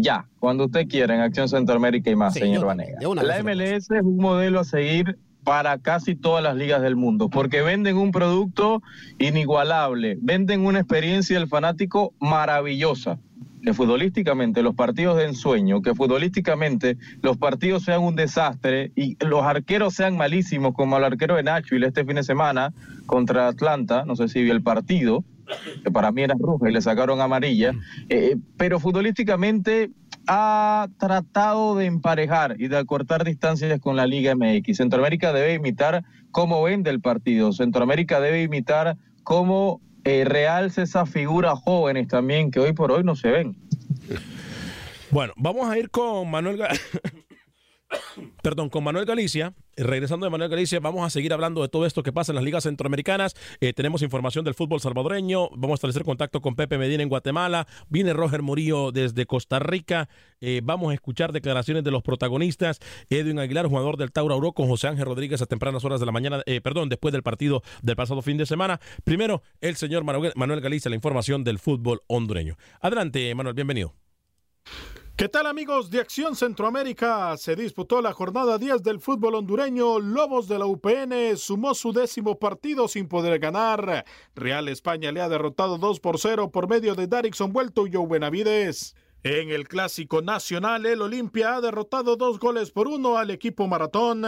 ya, 0.00 0.26
cuando 0.38 0.64
usted 0.64 0.88
quiera, 0.88 1.14
en 1.14 1.20
Acción 1.20 1.48
Centroamérica 1.48 2.10
y 2.10 2.16
más, 2.16 2.32
señor 2.32 2.64
Vanegas. 2.64 3.02
La 3.22 3.42
MLS 3.42 3.90
es 3.90 4.02
un 4.02 4.16
modelo 4.16 4.60
a 4.60 4.64
seguir 4.64 5.18
para 5.46 5.78
casi 5.78 6.16
todas 6.16 6.42
las 6.42 6.56
ligas 6.56 6.82
del 6.82 6.96
mundo, 6.96 7.28
porque 7.28 7.62
venden 7.62 7.96
un 7.96 8.10
producto 8.10 8.82
inigualable, 9.18 10.18
venden 10.20 10.66
una 10.66 10.80
experiencia 10.80 11.38
del 11.38 11.46
fanático 11.46 12.14
maravillosa. 12.18 13.20
Que 13.66 13.74
futbolísticamente 13.74 14.62
los 14.62 14.76
partidos 14.76 15.16
de 15.16 15.24
ensueño, 15.24 15.82
que 15.82 15.92
futbolísticamente 15.92 16.96
los 17.20 17.36
partidos 17.36 17.82
sean 17.82 18.00
un 18.00 18.14
desastre 18.14 18.92
y 18.94 19.16
los 19.24 19.42
arqueros 19.42 19.94
sean 19.94 20.16
malísimos, 20.16 20.72
como 20.72 20.96
el 20.96 21.02
arquero 21.02 21.34
de 21.34 21.42
Nashville 21.42 21.88
este 21.88 22.04
fin 22.04 22.14
de 22.14 22.22
semana 22.22 22.72
contra 23.06 23.48
Atlanta, 23.48 24.04
no 24.04 24.14
sé 24.14 24.28
si 24.28 24.40
vio 24.44 24.52
el 24.52 24.62
partido, 24.62 25.24
que 25.82 25.90
para 25.90 26.12
mí 26.12 26.22
era 26.22 26.36
roja 26.38 26.70
y 26.70 26.72
le 26.72 26.80
sacaron 26.80 27.20
amarilla, 27.20 27.72
eh, 28.08 28.36
pero 28.56 28.78
futbolísticamente 28.78 29.90
ha 30.28 30.86
tratado 30.96 31.74
de 31.74 31.86
emparejar 31.86 32.54
y 32.60 32.68
de 32.68 32.78
acortar 32.78 33.24
distancias 33.24 33.80
con 33.80 33.96
la 33.96 34.06
Liga 34.06 34.36
MX. 34.36 34.76
Centroamérica 34.76 35.32
debe 35.32 35.54
imitar 35.54 36.04
cómo 36.30 36.62
vende 36.62 36.90
el 36.90 37.00
partido, 37.00 37.52
Centroamérica 37.52 38.20
debe 38.20 38.44
imitar 38.44 38.96
cómo 39.24 39.80
eh, 40.06 40.24
realce 40.24 40.82
esas 40.82 41.10
figuras 41.10 41.58
jóvenes 41.64 42.06
también 42.06 42.52
que 42.52 42.60
hoy 42.60 42.72
por 42.72 42.92
hoy 42.92 43.02
no 43.02 43.16
se 43.16 43.28
ven. 43.28 43.56
Bueno, 45.10 45.32
vamos 45.36 45.68
a 45.68 45.76
ir 45.76 45.90
con 45.90 46.30
Manuel. 46.30 46.62
Perdón, 48.42 48.70
con 48.70 48.84
Manuel 48.84 49.04
Galicia. 49.04 49.52
Eh, 49.76 49.82
regresando 49.84 50.26
de 50.26 50.30
Manuel 50.30 50.50
Galicia, 50.50 50.80
vamos 50.80 51.06
a 51.06 51.10
seguir 51.10 51.32
hablando 51.32 51.62
de 51.62 51.68
todo 51.68 51.86
esto 51.86 52.02
que 52.02 52.12
pasa 52.12 52.32
en 52.32 52.36
las 52.36 52.44
ligas 52.44 52.64
centroamericanas. 52.64 53.34
Eh, 53.60 53.72
tenemos 53.72 54.02
información 54.02 54.44
del 54.44 54.54
fútbol 54.54 54.80
salvadoreño. 54.80 55.50
Vamos 55.50 55.72
a 55.72 55.74
establecer 55.74 56.04
contacto 56.04 56.40
con 56.40 56.56
Pepe 56.56 56.78
Medina 56.78 57.02
en 57.02 57.08
Guatemala. 57.08 57.66
Viene 57.88 58.12
Roger 58.12 58.42
Murillo 58.42 58.90
desde 58.90 59.26
Costa 59.26 59.58
Rica. 59.58 60.08
Eh, 60.40 60.60
vamos 60.64 60.90
a 60.90 60.94
escuchar 60.94 61.32
declaraciones 61.32 61.84
de 61.84 61.90
los 61.90 62.02
protagonistas. 62.02 62.80
Edwin 63.10 63.38
Aguilar, 63.38 63.66
jugador 63.66 63.96
del 63.96 64.12
Tauro 64.12 64.34
Auro, 64.34 64.52
con 64.52 64.68
José 64.68 64.88
Ángel 64.88 65.04
Rodríguez 65.04 65.42
a 65.42 65.46
tempranas 65.46 65.84
horas 65.84 66.00
de 66.00 66.06
la 66.06 66.12
mañana. 66.12 66.42
perdón, 66.62 66.88
después 66.88 67.12
del 67.12 67.22
partido 67.22 67.62
del 67.82 67.96
pasado 67.96 68.22
fin 68.22 68.36
de 68.36 68.46
semana. 68.46 68.80
Primero, 69.04 69.42
el 69.60 69.76
señor 69.76 70.04
Manuel 70.04 70.60
Galicia, 70.60 70.88
la 70.88 70.96
información 70.96 71.44
del 71.44 71.58
fútbol 71.58 72.02
hondureño. 72.06 72.56
Adelante, 72.80 73.34
Manuel, 73.34 73.54
bienvenido. 73.54 73.94
¿Qué 75.16 75.30
tal 75.30 75.46
amigos 75.46 75.88
de 75.88 76.00
Acción 76.00 76.36
Centroamérica? 76.36 77.38
Se 77.38 77.56
disputó 77.56 78.02
la 78.02 78.12
jornada 78.12 78.58
10 78.58 78.82
del 78.82 79.00
fútbol 79.00 79.36
hondureño. 79.36 79.98
Lobos 79.98 80.46
de 80.46 80.58
la 80.58 80.66
UPN 80.66 81.38
sumó 81.38 81.72
su 81.72 81.94
décimo 81.94 82.38
partido 82.38 82.86
sin 82.86 83.08
poder 83.08 83.38
ganar. 83.38 84.04
Real 84.34 84.68
España 84.68 85.12
le 85.12 85.22
ha 85.22 85.30
derrotado 85.30 85.78
2 85.78 86.00
por 86.00 86.18
0 86.18 86.50
por 86.50 86.68
medio 86.68 86.94
de 86.94 87.06
Darixon 87.06 87.54
Vuelto 87.54 87.86
y 87.86 87.94
Joe 87.94 88.06
Benavides. 88.06 88.94
En 89.22 89.50
el 89.50 89.66
clásico 89.66 90.22
nacional, 90.22 90.86
el 90.86 91.02
Olimpia 91.02 91.56
ha 91.56 91.60
derrotado 91.60 92.16
dos 92.16 92.38
goles 92.38 92.70
por 92.70 92.86
uno 92.86 93.18
al 93.18 93.30
equipo 93.30 93.66
maratón. 93.66 94.22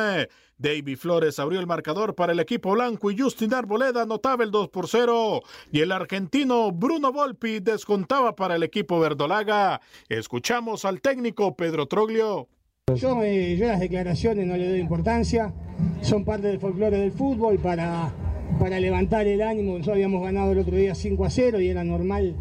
David 0.59 0.97
Flores 0.97 1.38
abrió 1.38 1.61
el 1.61 1.68
marcador 1.68 2.16
para 2.16 2.33
el 2.33 2.40
equipo 2.40 2.73
blanco 2.73 3.11
y 3.11 3.16
Justin 3.16 3.54
Arboleda 3.54 4.02
anotaba 4.02 4.42
el 4.42 4.50
2 4.50 4.71
por 4.71 4.88
0. 4.88 5.42
Y 5.71 5.80
el 5.80 5.92
argentino 5.92 6.73
Bruno 6.73 7.12
Volpi 7.12 7.61
descontaba 7.61 8.35
para 8.35 8.57
el 8.57 8.64
equipo 8.64 8.99
verdolaga. 8.99 9.80
Escuchamos 10.09 10.85
al 10.85 11.00
técnico 11.00 11.54
Pedro 11.54 11.87
Troglio. 11.87 12.49
Yo, 12.97 13.21
las 13.21 13.80
declaraciones 13.80 14.47
no 14.47 14.57
le 14.57 14.68
doy 14.68 14.80
importancia, 14.80 15.52
son 16.00 16.25
parte 16.25 16.49
del 16.49 16.59
folclore 16.59 16.97
del 16.97 17.12
fútbol 17.12 17.59
para, 17.59 18.12
para 18.59 18.80
levantar 18.80 19.28
el 19.28 19.42
ánimo. 19.42 19.73
Nosotros 19.73 19.95
habíamos 19.95 20.25
ganado 20.25 20.52
el 20.52 20.59
otro 20.59 20.75
día 20.75 20.95
5 20.95 21.25
a 21.25 21.30
0 21.30 21.61
y 21.61 21.68
era 21.68 21.85
normal 21.85 22.35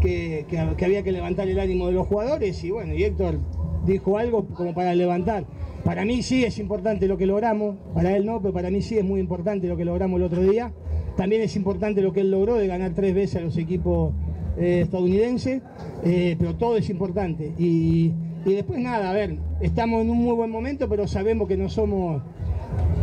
que, 0.00 0.46
había 0.82 1.02
que 1.02 1.12
levantar 1.12 1.48
el 1.48 1.58
ánimo 1.60 1.86
de 1.86 1.92
los 1.92 2.06
jugadores 2.06 2.62
y 2.64 2.70
bueno, 2.70 2.92
Héctor 2.94 3.38
dijo 3.86 4.18
algo 4.18 4.46
como 4.46 4.74
para 4.74 4.94
levantar. 4.94 5.44
Para 5.84 6.04
mí 6.04 6.22
sí 6.22 6.44
es 6.44 6.58
importante 6.58 7.06
lo 7.08 7.16
que 7.16 7.26
logramos, 7.26 7.76
para 7.94 8.16
él 8.16 8.26
no, 8.26 8.40
pero 8.40 8.52
para 8.52 8.70
mí 8.70 8.82
sí 8.82 8.98
es 8.98 9.04
muy 9.04 9.20
importante 9.20 9.66
lo 9.66 9.76
que 9.76 9.84
logramos 9.84 10.18
el 10.18 10.24
otro 10.24 10.42
día. 10.42 10.72
También 11.16 11.42
es 11.42 11.56
importante 11.56 12.02
lo 12.02 12.12
que 12.12 12.20
él 12.20 12.30
logró 12.30 12.56
de 12.56 12.66
ganar 12.66 12.92
tres 12.94 13.14
veces 13.14 13.36
a 13.36 13.40
los 13.40 13.56
equipos 13.56 14.12
eh, 14.58 14.82
estadounidenses, 14.82 15.62
eh, 16.04 16.36
pero 16.38 16.56
todo 16.56 16.76
es 16.76 16.90
importante. 16.90 17.52
Y, 17.58 18.12
después 18.44 18.80
nada, 18.80 19.10
a 19.10 19.12
ver, 19.12 19.36
estamos 19.60 20.02
en 20.02 20.10
un 20.10 20.18
muy 20.18 20.34
buen 20.34 20.50
momento, 20.50 20.88
pero 20.88 21.06
sabemos 21.06 21.48
que 21.48 21.56
no 21.56 21.68
somos, 21.68 22.22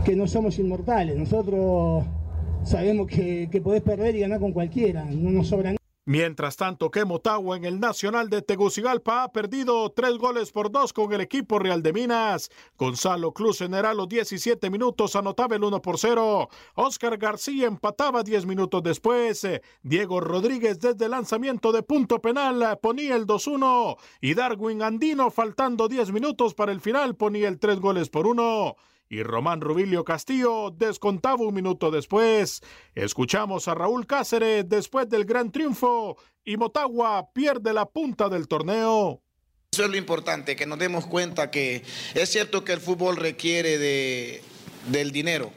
que 0.05 0.15
no 0.15 0.27
somos 0.27 0.59
inmortales. 0.59 1.17
Nosotros 1.17 2.05
sabemos 2.63 3.07
que, 3.07 3.49
que 3.51 3.61
podés 3.61 3.81
perder 3.81 4.15
y 4.15 4.19
ganar 4.19 4.39
con 4.39 4.51
cualquiera, 4.51 5.05
no 5.05 5.31
nos 5.31 5.47
sobra 5.47 5.76
Mientras 6.09 6.55
tanto, 6.55 6.89
que 6.89 7.03
Motagua 7.03 7.57
en 7.57 7.65
el 7.65 7.81
Nacional 7.81 8.29
de 8.29 8.41
Tegucigalpa 8.41 9.23
ha 9.23 9.31
perdido 9.33 9.89
tres 9.89 10.17
goles 10.17 10.53
por 10.53 10.71
dos 10.71 10.93
con 10.93 11.11
el 11.11 11.19
equipo 11.19 11.59
Real 11.59 11.83
de 11.83 11.91
Minas. 11.91 12.49
Gonzalo 12.77 13.33
Cruz 13.33 13.59
en 13.59 13.75
a 13.75 13.93
los 13.93 14.07
17 14.07 14.69
minutos 14.69 15.17
anotaba 15.17 15.57
el 15.57 15.65
1 15.65 15.81
por 15.81 15.99
0. 15.99 16.47
Oscar 16.75 17.17
García 17.17 17.67
empataba 17.67 18.23
10 18.23 18.45
minutos 18.45 18.81
después. 18.83 19.45
Diego 19.83 20.21
Rodríguez 20.21 20.79
desde 20.79 21.03
el 21.03 21.11
lanzamiento 21.11 21.73
de 21.73 21.83
punto 21.83 22.21
penal 22.21 22.79
ponía 22.81 23.17
el 23.17 23.27
2-1. 23.27 23.97
Y 24.21 24.33
Darwin 24.33 24.83
Andino 24.83 25.29
faltando 25.29 25.89
10 25.89 26.13
minutos 26.13 26.53
para 26.53 26.71
el 26.71 26.79
final 26.79 27.17
ponía 27.17 27.49
el 27.49 27.59
3 27.59 27.81
goles 27.81 28.07
por 28.07 28.27
1 28.27 28.77
y 29.09 29.23
Román 29.23 29.61
Rubilio 29.61 30.03
Castillo 30.03 30.71
descontaba 30.71 31.43
un 31.43 31.53
minuto 31.53 31.91
después. 31.91 32.61
Escuchamos 32.95 33.67
a 33.67 33.75
Raúl 33.75 34.05
Cáceres 34.05 34.67
después 34.67 35.09
del 35.09 35.25
gran 35.25 35.51
triunfo 35.51 36.17
y 36.43 36.57
Motagua 36.57 37.31
pierde 37.33 37.73
la 37.73 37.85
punta 37.85 38.29
del 38.29 38.47
torneo. 38.47 39.21
Eso 39.71 39.83
es 39.83 39.89
lo 39.89 39.97
importante, 39.97 40.55
que 40.55 40.65
nos 40.65 40.79
demos 40.79 41.05
cuenta 41.05 41.51
que 41.51 41.83
es 42.15 42.29
cierto 42.29 42.63
que 42.63 42.73
el 42.73 42.79
fútbol 42.79 43.17
requiere 43.17 43.77
de, 43.77 44.41
del 44.87 45.11
dinero, 45.11 45.51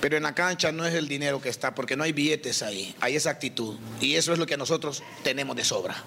pero 0.00 0.16
en 0.16 0.22
la 0.22 0.34
cancha 0.34 0.72
no 0.72 0.84
es 0.84 0.94
el 0.94 1.08
dinero 1.08 1.40
que 1.40 1.48
está, 1.48 1.74
porque 1.74 1.96
no 1.96 2.04
hay 2.04 2.12
billetes 2.12 2.62
ahí, 2.62 2.94
hay 3.00 3.16
esa 3.16 3.30
actitud. 3.30 3.76
Y 4.00 4.14
eso 4.14 4.32
es 4.32 4.38
lo 4.38 4.46
que 4.46 4.56
nosotros 4.56 5.02
tenemos 5.22 5.56
de 5.56 5.64
sobra. 5.64 6.04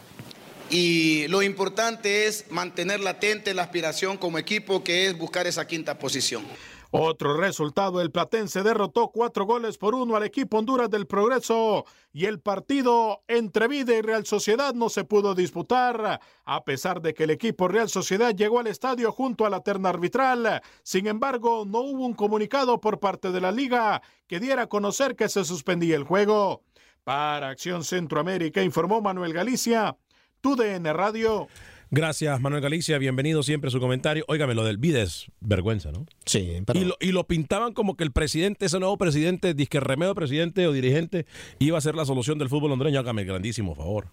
Y 0.70 1.28
lo 1.30 1.42
importante 1.42 2.28
es 2.28 2.46
mantener 2.52 3.00
latente 3.00 3.56
la 3.56 3.64
aspiración 3.64 4.18
como 4.18 4.38
equipo, 4.38 4.84
que 4.84 5.08
es 5.08 5.18
buscar 5.18 5.48
esa 5.48 5.66
quinta 5.66 5.98
posición. 5.98 6.46
Otro 6.92 7.38
resultado, 7.38 8.02
el 8.02 8.10
Platense 8.10 8.64
derrotó 8.64 9.10
cuatro 9.10 9.46
goles 9.46 9.78
por 9.78 9.94
uno 9.94 10.16
al 10.16 10.24
equipo 10.24 10.58
Honduras 10.58 10.90
del 10.90 11.06
Progreso 11.06 11.86
y 12.12 12.26
el 12.26 12.40
partido 12.40 13.22
entre 13.28 13.68
Vida 13.68 13.96
y 13.96 14.02
Real 14.02 14.26
Sociedad 14.26 14.74
no 14.74 14.90
se 14.90 15.04
pudo 15.04 15.36
disputar, 15.36 16.20
a 16.46 16.64
pesar 16.64 17.00
de 17.00 17.14
que 17.14 17.26
el 17.26 17.30
equipo 17.30 17.68
Real 17.68 17.90
Sociedad 17.90 18.34
llegó 18.34 18.60
al 18.60 18.66
estadio 18.66 19.12
junto 19.12 19.46
a 19.46 19.52
la 19.52 19.60
terna 19.62 19.90
arbitral. 19.90 20.64
Sin 20.82 21.06
embargo, 21.06 21.64
no 21.64 21.82
hubo 21.82 22.08
un 22.08 22.16
comunicado 22.16 22.82
por 22.82 23.00
parte 23.00 23.32
de 23.32 23.42
la 23.42 23.52
liga 23.52 24.02
que 24.26 24.40
diera 24.40 24.64
a 24.64 24.68
conocer 24.68 25.16
que 25.16 25.30
se 25.30 25.46
suspendía 25.46 25.96
el 25.96 26.06
juego. 26.06 26.64
Para 27.04 27.50
Acción 27.50 27.84
Centroamérica 27.84 28.64
informó 28.64 29.00
Manuel 29.00 29.34
Galicia, 29.34 29.96
TUDN 30.42 30.86
Radio. 30.86 31.48
Gracias, 31.92 32.40
Manuel 32.40 32.62
Galicia. 32.62 33.00
Bienvenido 33.00 33.42
siempre 33.42 33.70
a 33.70 33.72
su 33.72 33.80
comentario. 33.80 34.24
Óigame, 34.28 34.54
lo 34.54 34.64
del 34.64 34.78
Vides, 34.78 35.26
vergüenza, 35.40 35.92
¿no? 35.92 36.06
Sí, 36.24 36.62
y 36.76 36.86
lo, 36.86 36.96
y 37.00 37.12
lo 37.12 37.24
pintaban 37.26 37.74
como 37.74 37.98
que 37.98 38.04
el 38.04 38.12
presidente, 38.12 38.68
ese 38.68 38.80
nuevo 38.80 38.96
presidente, 38.98 39.56
disque 39.56 39.80
remedio 39.80 40.14
presidente 40.14 40.68
o 40.68 40.72
dirigente, 40.72 41.26
iba 41.58 41.80
a 41.80 41.82
ser 41.82 41.96
la 41.96 42.06
solución 42.06 42.38
del 42.38 42.48
fútbol 42.48 42.74
hondureño. 42.74 43.00
Hágame 43.00 43.24
el 43.24 43.28
grandísimo 43.28 43.74
favor. 43.74 44.08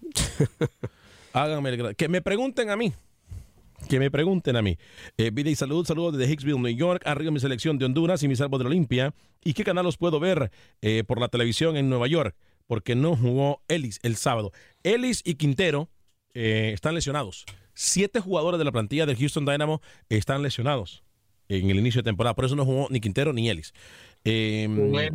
Hágame 1.33 1.69
el 1.69 1.95
Que 1.95 2.07
me 2.07 2.23
pregunten 2.23 2.71
a 2.71 2.75
mí. 2.75 2.93
Que 3.87 3.99
me 3.99 4.09
pregunten 4.09 4.55
a 4.55 4.63
mí. 4.63 4.75
Eh, 5.19 5.29
vida 5.31 5.51
y 5.51 5.55
salud, 5.55 5.85
saludos 5.85 6.17
desde 6.17 6.33
Hicksville, 6.33 6.59
New 6.59 6.75
York. 6.75 7.03
Arriba 7.05 7.29
mi 7.29 7.39
selección 7.39 7.77
de 7.77 7.85
Honduras 7.85 8.23
y 8.23 8.27
mis 8.27 8.39
salvos 8.39 8.59
de 8.59 8.63
la 8.63 8.69
Olimpia. 8.69 9.13
¿Y 9.43 9.53
qué 9.53 9.63
canal 9.63 9.85
los 9.85 9.97
puedo 9.97 10.19
ver 10.19 10.49
eh, 10.81 11.03
por 11.05 11.21
la 11.21 11.27
televisión 11.27 11.77
en 11.77 11.89
Nueva 11.89 12.07
York? 12.07 12.35
Porque 12.65 12.95
no 12.95 13.15
jugó 13.15 13.61
Ellis 13.67 13.99
el 14.01 14.15
sábado. 14.15 14.51
Ellis 14.81 15.21
y 15.23 15.35
Quintero 15.35 15.89
eh, 16.33 16.71
están 16.73 16.95
lesionados 16.95 17.45
siete 17.77 18.19
jugadores 18.19 18.57
de 18.57 18.65
la 18.65 18.71
plantilla 18.71 19.05
del 19.05 19.17
Houston 19.17 19.45
Dynamo 19.45 19.81
están 20.09 20.41
lesionados 20.41 21.03
en 21.47 21.69
el 21.69 21.77
inicio 21.77 21.99
de 22.01 22.05
temporada. 22.05 22.35
Por 22.35 22.45
eso 22.45 22.55
no 22.55 22.65
jugó 22.65 22.87
ni 22.89 22.99
Quintero 22.99 23.33
ni 23.33 23.49
Ellis. 23.49 23.73
Eh, 24.29 25.09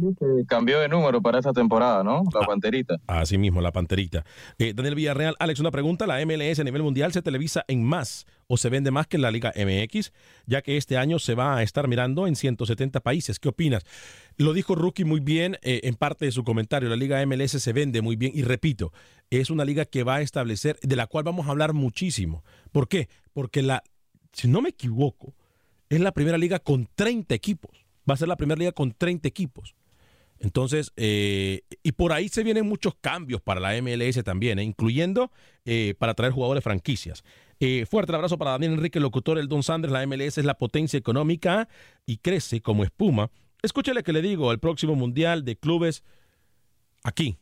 cambió 0.47 0.81
de 0.81 0.88
número 0.88 1.21
para 1.21 1.38
esta 1.38 1.52
temporada, 1.52 2.02
¿no? 2.02 2.23
La 2.33 2.40
ah, 2.40 2.47
Panterita. 2.47 2.97
Así 3.07 3.37
mismo, 3.37 3.61
la 3.61 3.71
Panterita. 3.71 4.25
Eh, 4.59 4.73
Daniel 4.75 4.95
Villarreal, 4.95 5.37
Alex, 5.38 5.61
una 5.61 5.71
pregunta. 5.71 6.07
¿La 6.07 6.25
MLS 6.25 6.61
a 6.61 6.64
nivel 6.64 6.83
mundial 6.83 7.12
se 7.12 7.21
televisa 7.21 7.62
en 7.69 7.85
más 7.85 8.26
o 8.47 8.57
se 8.57 8.71
vende 8.71 8.90
más 8.90 9.07
que 9.07 9.19
en 9.19 9.23
la 9.23 9.31
Liga 9.31 9.52
MX? 9.54 10.12
Ya 10.47 10.62
que 10.62 10.78
este 10.78 10.97
año 10.97 11.19
se 11.19 11.35
va 11.35 11.59
a 11.59 11.62
estar 11.62 11.88
mirando 11.88 12.26
en 12.26 12.37
170 12.37 13.00
países. 13.00 13.38
¿Qué 13.38 13.50
opinas? 13.50 13.85
Lo 14.38 14.54
dijo 14.54 14.75
Rookie 14.75 15.04
muy 15.04 15.21
bien 15.21 15.59
eh, 15.62 15.81
en 15.85 15.95
parte 15.95 16.25
de 16.25 16.33
su 16.33 16.42
comentario. 16.42 16.88
La 16.88 16.97
Liga 16.97 17.25
MLS 17.26 17.50
se 17.50 17.73
vende 17.75 18.00
muy 18.00 18.16
bien 18.16 18.33
y 18.35 18.42
repito, 18.42 18.92
es 19.28 19.50
una 19.50 19.66
liga 19.66 19.85
que 19.85 20.04
va 20.04 20.16
a 20.16 20.21
establecer, 20.23 20.78
de 20.81 20.97
la 20.97 21.07
cual 21.07 21.25
vamos 21.25 21.47
a 21.47 21.50
hablar 21.50 21.75
muchísimo. 21.75 22.45
¿Por 22.71 22.88
qué? 22.88 23.11
Porque 23.35 23.61
la, 23.61 23.83
si 24.33 24.49
no 24.49 24.62
me 24.62 24.71
equivoco, 24.71 25.35
es 25.90 26.00
la 26.00 26.12
primera 26.12 26.38
liga 26.38 26.59
con 26.59 26.88
30 26.95 27.35
equipos 27.35 27.81
va 28.09 28.14
a 28.14 28.16
ser 28.16 28.28
la 28.28 28.37
primera 28.37 28.59
liga 28.59 28.73
con 28.73 28.92
30 28.92 29.28
equipos. 29.28 29.75
Entonces, 30.42 30.92
eh, 30.97 31.62
y 31.85 31.92
por 31.92 32.12
ahí 32.12 32.28
se 32.28 32.42
vienen 32.42 32.66
muchos 32.66 32.94
cambios 33.00 33.40
para 33.40 33.61
la 33.61 33.80
MLS 33.80 34.25
también, 34.25 34.59
eh, 34.59 34.64
incluyendo 34.64 35.30
eh, 35.64 35.94
para 35.99 36.14
traer 36.14 36.32
jugadores 36.32 36.64
franquicias. 36.64 37.23
fuerte 37.88 38.12
abrazo 38.12 38.38
para 38.38 38.52
Daniel 38.52 38.73
Enrique, 38.73 38.99
locutor 38.99 39.38
el 39.38 39.47
Don 39.47 39.62
Sanders. 39.62 39.92
La 39.92 40.04
MLS 40.04 40.38
es 40.38 40.44
la 40.44 40.59
potencia 40.59 40.99
económica 40.99 41.68
y 42.06 42.16
crece 42.16 42.61
como 42.61 42.82
espuma. 42.82 43.30
Escúchale 43.62 44.02
que 44.02 44.12
le 44.12 44.21
digo, 44.21 44.50
el 44.50 44.59
próximo 44.59 44.97
Mundial 44.97 45.44
de 45.44 45.56
Clubes 45.56 46.02
aquí, 47.04 47.38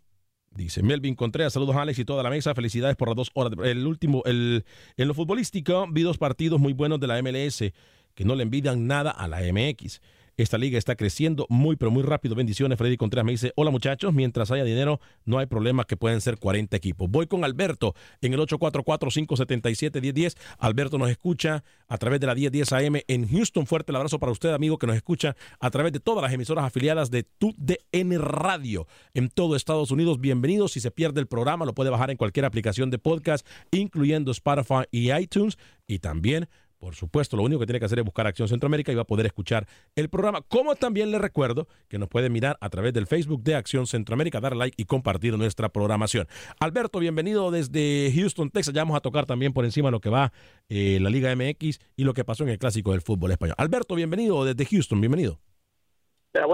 Dice 0.52 0.83
Melvin 0.83 1.14
Contreras, 1.14 1.52
saludos 1.52 1.76
a 1.76 1.83
Alex 1.83 2.00
y 2.00 2.05
toda 2.05 2.25
la 2.25 2.31
mesa, 2.31 2.57
felicidades 2.57 2.97
por 2.97 3.07
las 3.09 3.17
dos 3.17 3.31
horas. 3.35 3.52
El 3.62 3.87
último, 3.87 4.23
el, 4.26 4.64
en 4.97 5.09
lo 5.09 5.14
futbolístico, 5.14 5.87
vi 5.88 6.02
dos 6.02 6.19
partidos 6.19 6.59
muy 6.59 6.73
buenos 6.73 6.99
de 6.99 7.07
la 7.07 7.23
MLS 7.23 7.73
que 8.14 8.25
no 8.25 8.35
le 8.35 8.43
envidian 8.43 8.88
nada 8.88 9.12
a 9.12 9.29
la 9.29 9.40
MX. 9.40 10.00
Esta 10.40 10.56
liga 10.56 10.78
está 10.78 10.97
creciendo 10.97 11.44
muy, 11.50 11.76
pero 11.76 11.90
muy 11.90 12.02
rápido. 12.02 12.35
Bendiciones. 12.35 12.78
Freddy 12.78 12.97
Contreras 12.97 13.26
me 13.26 13.32
dice, 13.32 13.52
hola 13.56 13.70
muchachos, 13.70 14.14
mientras 14.14 14.50
haya 14.50 14.64
dinero 14.64 14.99
no 15.26 15.38
hay 15.38 15.44
problema 15.44 15.85
que 15.85 15.99
pueden 15.99 16.23
ser 16.23 16.38
40 16.38 16.75
equipos. 16.78 17.11
Voy 17.11 17.26
con 17.26 17.44
Alberto 17.44 17.94
en 18.23 18.32
el 18.32 18.40
844-577-1010. 18.40 20.38
Alberto 20.56 20.97
nos 20.97 21.11
escucha 21.11 21.62
a 21.88 21.99
través 21.99 22.20
de 22.20 22.26
la 22.26 22.35
1010 22.35 22.73
AM 22.73 23.00
en 23.06 23.28
Houston. 23.28 23.66
Fuerte 23.66 23.92
el 23.92 23.97
abrazo 23.97 24.18
para 24.18 24.32
usted, 24.32 24.54
amigo, 24.54 24.78
que 24.78 24.87
nos 24.87 24.97
escucha 24.97 25.37
a 25.59 25.70
través 25.70 25.92
de 25.92 26.00
todas 26.00 26.23
las 26.23 26.32
emisoras 26.32 26.64
afiliadas 26.64 27.11
de 27.11 27.25
TUDN 27.25 28.18
Radio 28.18 28.87
en 29.12 29.28
todo 29.28 29.56
Estados 29.56 29.90
Unidos. 29.90 30.20
Bienvenidos. 30.23 30.73
Si 30.73 30.80
se 30.80 30.90
pierde 30.90 31.20
el 31.20 31.26
programa, 31.26 31.66
lo 31.66 31.75
puede 31.75 31.90
bajar 31.90 32.11
en 32.11 32.16
cualquier 32.16 32.47
aplicación 32.47 32.88
de 32.88 32.99
podcast, 32.99 33.47
incluyendo 33.73 34.30
Spotify 34.30 34.85
y 34.90 35.12
iTunes. 35.12 35.59
Y 35.87 35.99
también 35.99 36.49
por 36.81 36.95
supuesto, 36.95 37.37
lo 37.37 37.43
único 37.43 37.61
que 37.61 37.67
tiene 37.67 37.79
que 37.79 37.85
hacer 37.85 37.99
es 37.99 38.05
buscar 38.05 38.27
Acción 38.27 38.49
Centroamérica 38.49 38.91
y 38.91 38.95
va 38.95 39.03
a 39.03 39.07
poder 39.07 39.27
escuchar 39.27 39.67
el 39.95 40.09
programa. 40.09 40.41
Como 40.41 40.75
también 40.75 41.11
le 41.11 41.19
recuerdo 41.19 41.69
que 41.89 41.99
nos 41.99 42.09
puede 42.09 42.31
mirar 42.31 42.57
a 42.61 42.71
través 42.71 42.95
del 42.95 43.07
Facebook 43.07 43.43
de 43.43 43.55
Acción 43.55 43.87
Centroamérica, 43.87 44.41
dar 44.41 44.57
like 44.57 44.81
y 44.81 44.87
compartir 44.87 45.37
nuestra 45.37 45.69
programación. 45.69 46.27
Alberto, 46.59 46.99
bienvenido 46.99 47.51
desde 47.51 48.11
Houston, 48.15 48.51
Texas. 48.51 48.75
Ya 48.75 48.81
vamos 48.81 48.97
a 48.97 49.01
tocar 49.01 49.27
también 49.27 49.53
por 49.53 49.67
encima 49.67 49.91
lo 49.91 50.01
que 50.01 50.09
va 50.09 50.33
eh, 50.71 50.99
la 51.03 51.11
Liga 51.11 51.35
MX 51.37 51.81
y 51.97 52.05
lo 52.05 52.15
que 52.15 52.25
pasó 52.25 52.45
en 52.45 52.49
el 52.49 52.59
clásico 52.59 52.93
del 52.93 53.03
fútbol 53.03 53.31
español. 53.31 53.57
Alberto, 53.59 53.95
bienvenido 53.95 54.47
desde 54.47 54.65
Houston, 54.65 55.03
bienvenido. 55.03 55.39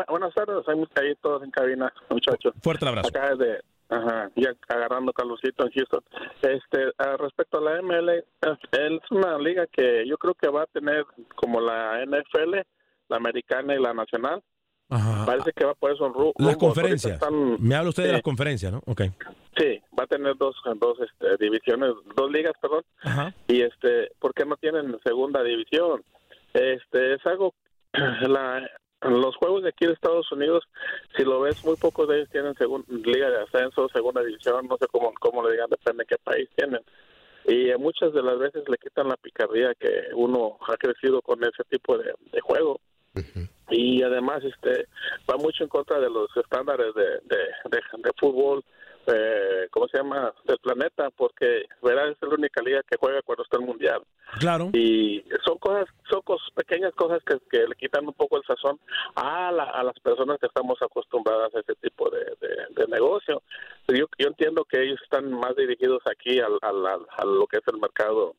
buenas 0.09 0.35
tardes, 0.35 0.64
hay 0.66 1.06
ahí 1.06 1.14
todos 1.23 1.45
en 1.45 1.52
cabina, 1.52 1.92
muchachos. 2.11 2.52
Fuerte 2.61 2.88
abrazo. 2.88 3.09
Acá 3.09 3.37
desde, 3.37 3.61
Ajá, 3.88 4.30
ya 4.34 4.52
agarrando 4.68 5.12
Carlosito 5.12 5.64
en 5.64 5.72
Houston. 5.72 6.02
Este, 6.42 6.92
respecto 7.18 7.58
a 7.58 7.60
la 7.60 7.82
ML, 7.82 8.10
es 8.10 9.10
una 9.10 9.38
liga 9.38 9.66
que 9.66 10.04
yo 10.08 10.18
creo 10.18 10.34
que 10.34 10.48
va 10.48 10.62
a 10.62 10.66
tener 10.66 11.04
como 11.36 11.60
la 11.60 12.04
NFL, 12.04 12.56
la 13.08 13.16
americana 13.16 13.74
y 13.74 13.80
la 13.80 13.94
nacional. 13.94 14.42
Parece 14.88 15.52
que 15.52 15.64
va 15.64 15.72
a 15.72 15.74
poder 15.74 15.96
son 15.98 16.12
Las 16.38 16.56
conferencias. 16.56 17.20
Me 17.58 17.74
habla 17.74 17.90
usted 17.90 18.04
de 18.04 18.12
las 18.12 18.22
conferencias, 18.22 18.72
¿no? 18.72 18.82
Okay. 18.86 19.12
Sí, 19.56 19.80
va 19.98 20.04
a 20.04 20.06
tener 20.06 20.36
dos, 20.36 20.54
dos 20.76 20.98
este, 21.00 21.36
divisiones, 21.44 21.90
dos 22.14 22.30
ligas, 22.30 22.52
perdón. 22.60 22.84
Y 23.48 23.62
este, 23.62 24.12
¿por 24.18 24.32
qué 24.34 24.44
no 24.44 24.56
tienen 24.56 24.96
segunda 25.04 25.42
división? 25.42 26.04
Este, 26.52 27.14
es 27.14 27.26
algo 27.26 27.54
la 27.92 28.68
los 29.10 29.36
juegos 29.36 29.62
de 29.62 29.70
aquí 29.70 29.86
de 29.86 29.92
Estados 29.92 30.30
Unidos, 30.32 30.64
si 31.16 31.25
lo 31.25 31.40
ves, 31.40 31.64
muy 31.64 31.76
pocos 31.76 32.08
de 32.08 32.16
ellos 32.16 32.30
tienen 32.30 32.54
liga 32.88 33.30
de 33.30 33.42
ascenso, 33.42 33.88
segunda 33.88 34.22
división, 34.22 34.66
no 34.68 34.76
sé 34.76 34.86
cómo, 34.88 35.12
cómo 35.20 35.42
le 35.42 35.52
digan, 35.52 35.70
depende 35.70 36.04
de 36.04 36.06
qué 36.06 36.16
país 36.22 36.48
tienen. 36.56 36.80
Y 37.48 37.72
muchas 37.78 38.12
de 38.12 38.22
las 38.22 38.38
veces 38.38 38.64
le 38.68 38.76
quitan 38.78 39.08
la 39.08 39.16
picardía 39.16 39.72
que 39.75 40.08
uno 40.14 40.58
ha 40.68 40.76
crecido 40.76 41.22
con 41.22 41.42
ese 41.44 41.62
tipo 41.70 41.96
de, 41.96 42.12
juego. 42.40 42.80
Y 43.70 44.02
además 44.02 44.44
este 44.44 44.88
va 45.30 45.36
mucho 45.36 45.64
en 45.64 45.70
contra 45.70 45.98
de 45.98 46.10
los 46.10 46.28
estándares 46.36 46.94
de, 46.94 47.04
de, 47.25 47.80
de 47.98 48.10
fútbol 48.18 48.62
eh, 49.06 49.68
¿cómo 49.70 49.88
se 49.88 49.98
llama? 49.98 50.32
del 50.44 50.58
planeta, 50.58 51.10
porque 51.10 51.66
verás 51.82 52.10
es 52.10 52.28
la 52.28 52.34
única 52.34 52.62
liga 52.62 52.82
que 52.82 52.96
juega 52.98 53.22
cuando 53.22 53.44
está 53.44 53.56
el 53.56 53.64
mundial. 53.64 54.02
Claro. 54.38 54.70
Y 54.72 55.25
son 55.44 55.58
cosas, 55.58 55.86
son 56.10 56.22
pequeñas 56.54 56.92
cosas 56.94 57.22
que, 57.25 57.58
le 57.58 57.75
quitan 57.76 58.06
un 58.06 58.14
poco 58.14 58.36
el 58.36 58.44
sazón 58.44 58.78
a, 59.14 59.48
a 59.48 59.82
las 59.82 59.98
personas 60.00 60.38
que 60.38 60.46
estamos 60.46 60.80
acostumbradas 60.82 61.54
a 61.54 61.60
ese 61.60 61.75
tipo 61.76 62.10
de, 62.10 62.26
negocio. 62.88 63.42
Yo, 63.88 64.06
yo 64.18 64.28
entiendo 64.28 64.64
que 64.64 64.82
ellos 64.82 65.00
están 65.02 65.30
más 65.32 65.54
dirigidos 65.56 66.02
aquí 66.06 66.38
al, 66.40 66.58
a 66.62 67.25
lo 67.25 67.46
que 67.46 67.58
es 67.58 67.64
el 67.66 67.78
mercado 67.80 68.36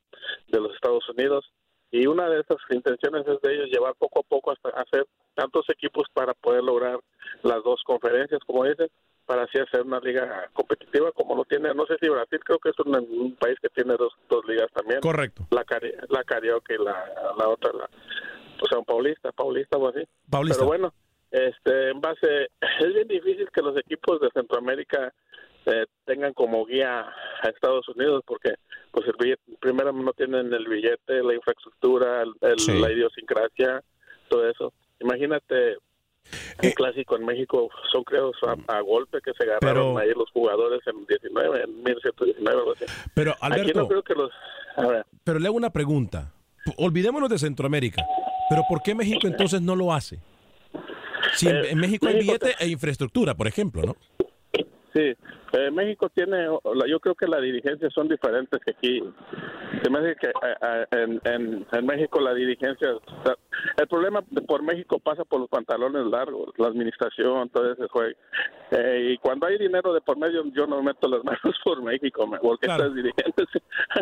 de 0.48 0.60
los 0.60 0.74
Estados 0.74 1.08
Unidos. 1.10 1.46
Y 1.92 2.06
una 2.08 2.30
de 2.30 2.42
esas 2.42 2.58
intenciones 2.70 3.26
es 3.28 3.42
de 3.42 3.54
ellos 3.54 3.70
llevar 3.70 3.96
poco 3.96 4.20
a 4.20 4.24
poco 4.24 4.52
hasta 4.52 4.70
hacer 4.70 5.06
tantos 5.36 5.70
equipos 5.70 6.06
para 6.14 6.34
poder 6.34 6.64
lograr 6.64 7.00
las 7.44 7.64
dos 7.64 7.82
conferencias, 7.86 8.42
como 8.46 8.66
dicen, 8.66 8.90
para 9.28 9.44
así 9.44 9.60
hacer 9.60 9.82
una 9.82 10.00
liga 10.00 10.50
competitiva 10.54 11.12
como 11.12 11.36
lo 11.36 11.46
tiene, 11.46 11.74
no 11.76 11.86
sé 11.86 11.98
si 12.02 12.10
Brasil, 12.10 12.40
creo 12.44 12.60
que 12.60 12.70
es 12.70 12.80
un, 12.80 13.36
país 13.36 13.60
que 13.62 13.70
tiene 13.70 13.96
dos, 13.98 14.14
dos 14.30 14.44
ligas 14.48 14.72
también. 14.74 15.02
Correcto. 15.02 15.46
La, 15.52 15.66
la 16.10 16.24
Carioca 16.24 16.74
y 16.74 16.84
la, 16.84 17.06
la 17.38 17.50
otra, 17.50 17.72
la, 17.74 17.90
o 18.62 18.68
sea, 18.68 18.80
un 18.80 18.86
Paulista, 18.86 19.32
Paulista 19.34 19.78
o 19.78 19.90
así. 19.90 20.00
Paulista. 20.30 20.60
Pero 20.60 20.68
bueno, 20.68 20.94
este, 21.30 21.90
en 21.90 22.02
base, 22.02 22.50
es 22.80 22.94
bien 22.94 23.08
difícil 23.08 23.50
que 23.54 23.62
los 23.62 23.78
equipos 23.78 24.22
de 24.22 24.30
Centroamérica 24.34 25.14
eh, 25.66 25.86
tengan 26.06 26.34
como 26.34 26.66
guía 26.66 27.02
a 27.02 27.50
Estados 27.50 27.88
Unidos 27.90 28.24
porque 28.26 28.56
pues 28.92 29.06
el 29.08 29.16
billete, 29.20 29.44
primero 29.60 29.92
no 29.92 30.14
tienen 30.14 30.54
el 30.54 30.66
billete, 30.66 31.22
la 31.22 31.36
infraestructura, 31.36 32.24
el, 32.24 32.82
la 32.82 32.92
idiosincrasia, 32.92 33.84
todo 34.30 34.50
eso. 34.50 34.74
Imagínate 35.02 35.78
un 36.62 36.70
eh, 36.70 36.74
clásico 36.74 37.16
en 37.16 37.26
México 37.26 37.70
son 37.92 38.04
creados 38.04 38.36
a, 38.68 38.80
golpe 38.82 39.20
que 39.22 39.34
se 39.34 39.44
agarraron 39.44 39.98
ahí 39.98 40.10
los 40.16 40.30
jugadores 40.32 40.82
en 40.88 41.06
19, 41.06 41.64
en 41.64 41.84
1919 41.84 42.60
algo 42.60 42.74
así. 42.74 42.86
Pero 43.14 43.36
Alberto, 43.42 43.82
no 43.82 43.88
creo 43.88 44.04
que 44.04 44.14
los, 44.14 44.32
pero 45.24 45.40
le 45.40 45.48
hago 45.48 45.58
una 45.58 45.72
pregunta. 45.72 46.34
Olvidémonos 46.78 47.30
de 47.30 47.38
Centroamérica, 47.38 48.04
pero 48.50 48.64
¿por 48.68 48.82
qué 48.82 48.94
México 48.94 49.28
entonces 49.28 49.62
no 49.62 49.76
lo 49.76 49.94
hace? 49.94 50.20
Si 51.34 51.48
en, 51.48 51.56
eh, 51.58 51.76
México 51.76 52.08
hay 52.08 52.20
billete 52.20 52.56
e 52.60 52.68
infraestructura, 52.68 53.36
por 53.36 53.48
ejemplo, 53.48 53.84
¿no? 53.84 53.96
Sí, 54.98 55.16
eh, 55.54 55.70
México 55.70 56.10
tiene, 56.10 56.48
yo 56.88 57.00
creo 57.00 57.14
que 57.14 57.28
las 57.28 57.40
dirigencias 57.40 57.94
son 57.94 58.08
diferentes 58.08 58.60
que 58.66 58.72
aquí. 58.72 59.04
Se 59.84 59.92
me 59.92 60.16
que 60.16 60.32
en, 60.92 61.22
en, 61.72 61.86
México 61.86 62.20
la 62.20 62.34
dirigencia, 62.34 62.90
el 63.78 63.88
problema 63.88 64.24
por 64.48 64.64
México 64.64 64.98
pasa 64.98 65.24
por 65.24 65.42
los 65.42 65.50
pantalones 65.50 66.04
largos, 66.08 66.52
la 66.58 66.68
administración, 66.68 67.50
todo 67.50 67.74
ese 67.74 67.88
juego. 67.90 68.18
Eh, 68.72 69.12
y 69.12 69.18
cuando 69.20 69.46
hay 69.46 69.60
dinero 69.60 69.94
de 69.94 70.02
por 70.02 70.18
medio, 70.18 70.44
yo 70.46 70.66
no 70.66 70.82
meto 70.82 71.08
las 71.08 71.24
manos 71.24 71.56
por 71.64 71.84
México, 71.84 72.28
porque 72.42 72.66
claro. 72.66 72.90
dirigentes 72.90 73.46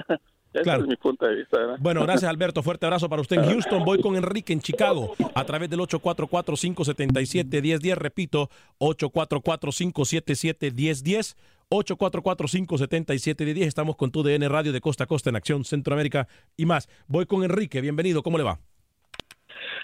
ese 0.62 0.76
es 0.76 0.88
mi 0.88 0.96
punto 0.96 1.26
de 1.26 1.36
vista. 1.36 1.58
Bueno, 1.80 2.04
gracias 2.04 2.30
Alberto. 2.30 2.64
Fuerte 2.64 2.86
abrazo 2.86 3.10
para 3.10 3.22
usted 3.22 3.36
en 3.38 3.46
Houston. 3.46 3.84
Voy 3.84 4.00
con 4.02 4.16
Enrique 4.16 4.54
en 4.54 4.62
Chicago 4.62 5.14
a 5.34 5.44
través 5.46 5.70
del 5.70 5.82
844-577-1010. 5.82 7.96
Repito, 7.96 8.50
844-577-1010. 8.80 11.36
844-577-1010. 11.70 13.64
Estamos 13.64 13.96
con 13.96 14.12
tu 14.12 14.22
DN 14.24 14.50
Radio 14.50 14.72
de 14.72 14.82
Costa 14.82 15.06
a 15.06 15.08
Costa 15.08 15.32
en 15.32 15.36
Acción 15.36 15.66
Centroamérica 15.66 16.28
y 16.56 16.66
más. 16.66 16.88
Voy 17.08 17.26
con 17.26 17.44
Enrique. 17.44 17.82
Bienvenido. 17.82 18.22
¿Cómo 18.24 18.38
le 18.38 18.44
va? 18.44 18.60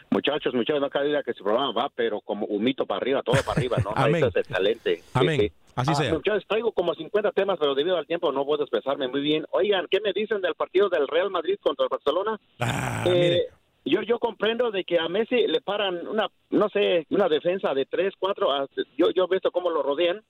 Muchachos, 0.09 0.53
muchachos, 0.53 0.81
no 0.81 0.89
cada 0.89 1.23
que 1.23 1.33
su 1.33 1.43
programa 1.43 1.71
va, 1.71 1.89
pero 1.95 2.19
como 2.21 2.45
un 2.45 2.63
mito 2.63 2.85
para 2.85 2.97
arriba, 2.97 3.21
todo 3.23 3.37
para 3.45 3.57
arriba, 3.57 3.77
¿no? 3.83 3.91
Amén. 3.95 4.25
Es 4.25 4.35
excelente. 4.35 5.01
Amén. 5.13 5.51
Así 5.75 5.91
ah, 5.91 5.95
sea. 5.95 6.13
Muchachos, 6.13 6.45
traigo 6.47 6.71
como 6.71 6.93
50 6.93 7.31
temas, 7.31 7.57
pero 7.59 7.75
debido 7.75 7.97
al 7.97 8.07
tiempo 8.07 8.31
no 8.31 8.45
puedo 8.45 8.63
expresarme 8.63 9.07
muy 9.07 9.21
bien. 9.21 9.45
Oigan, 9.51 9.87
¿qué 9.89 9.99
me 10.01 10.13
dicen 10.13 10.41
del 10.41 10.55
partido 10.55 10.89
del 10.89 11.07
Real 11.07 11.29
Madrid 11.29 11.57
contra 11.61 11.85
el 11.85 11.89
Barcelona? 11.89 12.39
Ah, 12.59 13.03
eh, 13.07 13.47
Yo, 13.83 14.01
yo 14.03 14.19
comprendo 14.19 14.69
de 14.69 14.83
que 14.83 14.99
a 14.99 15.07
Messi 15.09 15.47
le 15.47 15.61
paran 15.61 16.07
una, 16.07 16.27
no 16.51 16.69
sé, 16.69 17.07
una 17.09 17.27
defensa 17.27 17.73
de 17.73 17.85
3, 17.85 18.13
4, 18.19 18.67
yo, 18.97 19.09
yo 19.09 19.23
he 19.23 19.33
visto 19.33 19.51
cómo 19.51 19.71
lo 19.71 19.81
rodean, 19.81 20.21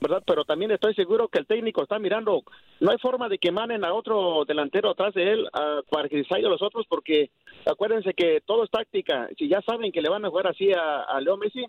¿verdad? 0.00 0.22
Pero 0.26 0.44
también 0.44 0.72
estoy 0.72 0.94
seguro 0.94 1.28
que 1.28 1.38
el 1.38 1.46
técnico 1.46 1.82
está 1.82 1.98
mirando, 1.98 2.42
no 2.80 2.90
hay 2.90 2.98
forma 2.98 3.30
de 3.30 3.38
que 3.38 3.50
manen 3.50 3.86
a 3.86 3.94
otro 3.94 4.44
delantero 4.46 4.90
atrás 4.90 5.14
de 5.14 5.32
él 5.32 5.48
para 5.90 6.08
que 6.08 6.22
salga 6.24 6.48
a 6.48 6.50
los 6.50 6.60
otros, 6.60 6.84
porque 6.86 7.30
acuérdense 7.64 8.12
que 8.12 8.42
todo 8.44 8.64
es 8.64 8.70
táctica. 8.70 9.28
Si 9.38 9.48
ya 9.48 9.62
saben 9.62 9.90
que 9.90 10.02
le 10.02 10.10
van 10.10 10.26
a 10.26 10.28
jugar 10.28 10.48
así 10.48 10.70
a, 10.72 11.02
a 11.02 11.18
Leo 11.22 11.38
Messi, 11.38 11.64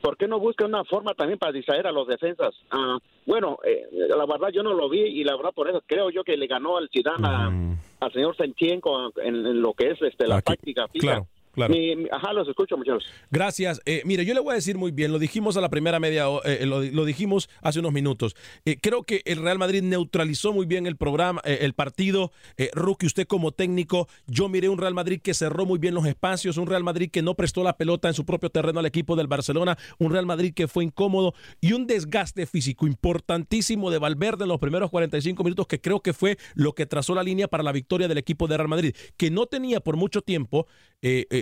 ¿por 0.00 0.16
qué 0.16 0.26
no 0.26 0.38
busca 0.38 0.64
una 0.64 0.84
forma 0.84 1.14
también 1.14 1.38
para 1.38 1.52
distraer 1.52 1.86
a 1.86 1.92
los 1.92 2.06
defensas? 2.06 2.54
Ah, 2.70 2.98
bueno, 3.26 3.58
eh, 3.64 3.86
la 3.92 4.26
verdad 4.26 4.48
yo 4.52 4.62
no 4.62 4.72
lo 4.74 4.88
vi 4.88 5.00
y 5.00 5.24
la 5.24 5.36
verdad 5.36 5.52
por 5.54 5.68
eso 5.68 5.82
creo 5.86 6.10
yo 6.10 6.24
que 6.24 6.36
le 6.36 6.46
ganó 6.46 6.76
al 6.76 6.88
Zidane 6.90 7.78
al 8.00 8.12
señor 8.12 8.36
Sentienko 8.36 9.12
en, 9.16 9.60
lo 9.60 9.72
que 9.74 9.90
es 9.90 10.02
este 10.02 10.26
la 10.26 10.40
táctica 10.40 10.86
Claro. 10.92 11.26
Claro. 11.58 11.74
ajá, 12.12 12.32
los 12.32 12.48
escucho, 12.48 12.76
muchachos. 12.76 13.04
Gracias. 13.30 13.80
Eh, 13.84 14.02
mire, 14.04 14.24
yo 14.24 14.32
le 14.32 14.40
voy 14.40 14.52
a 14.52 14.54
decir 14.54 14.78
muy 14.78 14.92
bien, 14.92 15.10
lo 15.10 15.18
dijimos 15.18 15.56
a 15.56 15.60
la 15.60 15.68
primera 15.68 15.98
media, 15.98 16.26
eh, 16.44 16.64
lo, 16.66 17.04
dijimos 17.04 17.50
hace 17.62 17.80
unos 17.80 17.92
minutos. 17.92 18.36
Eh, 18.64 18.76
creo 18.80 19.02
que 19.02 19.22
el 19.24 19.42
Real 19.42 19.58
Madrid 19.58 19.82
neutralizó 19.82 20.52
muy 20.52 20.66
bien 20.66 20.86
el 20.86 20.96
programa, 20.96 21.40
el 21.44 21.72
partido. 21.74 22.30
Rookie, 22.72 23.06
usted 23.06 23.26
como 23.26 23.50
técnico, 23.50 24.08
yo 24.26 24.48
miré 24.48 24.68
un 24.68 24.78
Real 24.78 24.94
Madrid 24.94 25.20
que 25.20 25.34
cerró 25.34 25.66
muy 25.66 25.78
bien 25.78 25.94
los 25.94 26.06
espacios, 26.06 26.58
un 26.58 26.66
Real 26.66 26.84
Madrid 26.84 27.10
que 27.10 27.22
no 27.22 27.34
prestó 27.34 27.64
la 27.64 27.76
pelota 27.76 28.08
en 28.08 28.14
su 28.14 28.24
propio 28.24 28.50
terreno 28.50 28.78
al 28.78 28.86
equipo 28.86 29.16
del 29.16 29.26
Barcelona, 29.26 29.76
un 29.98 30.12
Real 30.12 30.26
Madrid 30.26 30.52
que 30.54 30.68
fue 30.68 30.84
incómodo 30.84 31.34
y 31.60 31.72
un 31.72 31.86
desgaste 31.86 32.46
físico 32.46 32.86
importantísimo 32.86 33.90
de 33.90 33.98
Valverde 33.98 34.44
en 34.44 34.48
los 34.48 34.60
primeros 34.60 34.90
45 34.90 35.42
minutos, 35.42 35.66
que 35.66 35.80
creo 35.80 36.00
que 36.00 36.12
fue 36.12 36.38
lo 36.54 36.74
que 36.74 36.86
trazó 36.86 37.14
la 37.14 37.22
línea 37.22 37.48
para 37.48 37.62
la 37.64 37.72
victoria 37.72 38.06
del 38.06 38.18
equipo 38.18 38.46
de 38.46 38.56
Real 38.56 38.68
Madrid, 38.68 38.94
que 39.16 39.30
no 39.30 39.46
tenía 39.46 39.80
por 39.80 39.96
mucho 39.96 40.22
tiempo 40.22 40.66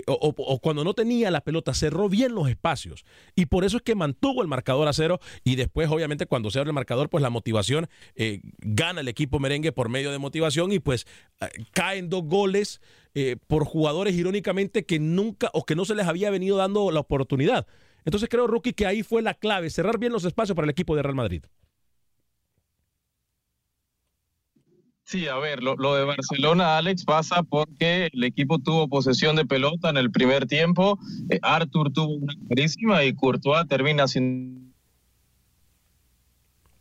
o, 0.06 0.60
cuando 0.60 0.84
no 0.84 0.94
tenía 0.94 1.30
la 1.30 1.42
pelota, 1.42 1.74
cerró 1.74 2.08
bien 2.08 2.34
los 2.34 2.48
espacios. 2.48 3.04
Y 3.34 3.46
por 3.46 3.64
eso 3.64 3.78
es 3.78 3.82
que 3.82 3.94
mantuvo 3.94 4.42
el 4.42 4.48
marcador 4.48 4.88
a 4.88 4.92
cero. 4.92 5.20
Y 5.44 5.56
después, 5.56 5.88
obviamente, 5.90 6.26
cuando 6.26 6.50
se 6.50 6.58
abre 6.58 6.70
el 6.70 6.74
marcador, 6.74 7.08
pues 7.08 7.22
la 7.22 7.30
motivación 7.30 7.88
eh, 8.14 8.40
gana 8.58 9.00
el 9.00 9.08
equipo 9.08 9.38
merengue 9.38 9.72
por 9.72 9.88
medio 9.88 10.10
de 10.10 10.18
motivación 10.18 10.72
y 10.72 10.78
pues 10.78 11.06
caen 11.72 12.08
dos 12.08 12.24
goles 12.24 12.80
por 13.46 13.64
jugadores, 13.64 14.14
irónicamente, 14.14 14.84
que 14.84 14.98
nunca 14.98 15.50
o 15.54 15.64
que 15.64 15.74
no 15.74 15.86
se 15.86 15.94
les 15.94 16.06
había 16.06 16.28
venido 16.28 16.58
dando 16.58 16.90
la 16.90 17.00
oportunidad. 17.00 17.66
Entonces 18.06 18.28
creo, 18.28 18.46
Rookie, 18.46 18.72
que 18.72 18.86
ahí 18.86 19.02
fue 19.02 19.20
la 19.20 19.34
clave, 19.34 19.68
cerrar 19.68 19.98
bien 19.98 20.12
los 20.12 20.24
espacios 20.24 20.54
para 20.54 20.66
el 20.66 20.70
equipo 20.70 20.94
de 20.94 21.02
Real 21.02 21.16
Madrid. 21.16 21.42
Sí, 25.06 25.28
a 25.28 25.36
ver, 25.36 25.62
lo, 25.62 25.94
de 25.94 26.04
Barcelona, 26.04 26.78
Alex, 26.78 27.04
pasa 27.04 27.44
porque 27.44 28.10
el 28.12 28.24
equipo 28.24 28.58
tuvo 28.58 28.88
posesión 28.88 29.36
de 29.36 29.44
pelota 29.46 29.88
en 29.88 29.98
el 29.98 30.10
primer 30.10 30.46
tiempo, 30.46 30.98
eh, 31.30 31.38
Arthur 31.42 31.92
tuvo 31.92 32.14
una 32.14 32.34
carísima 32.48 33.04
y 33.04 33.14
Courtois 33.14 33.68
termina 33.68 34.08
sin... 34.08 34.74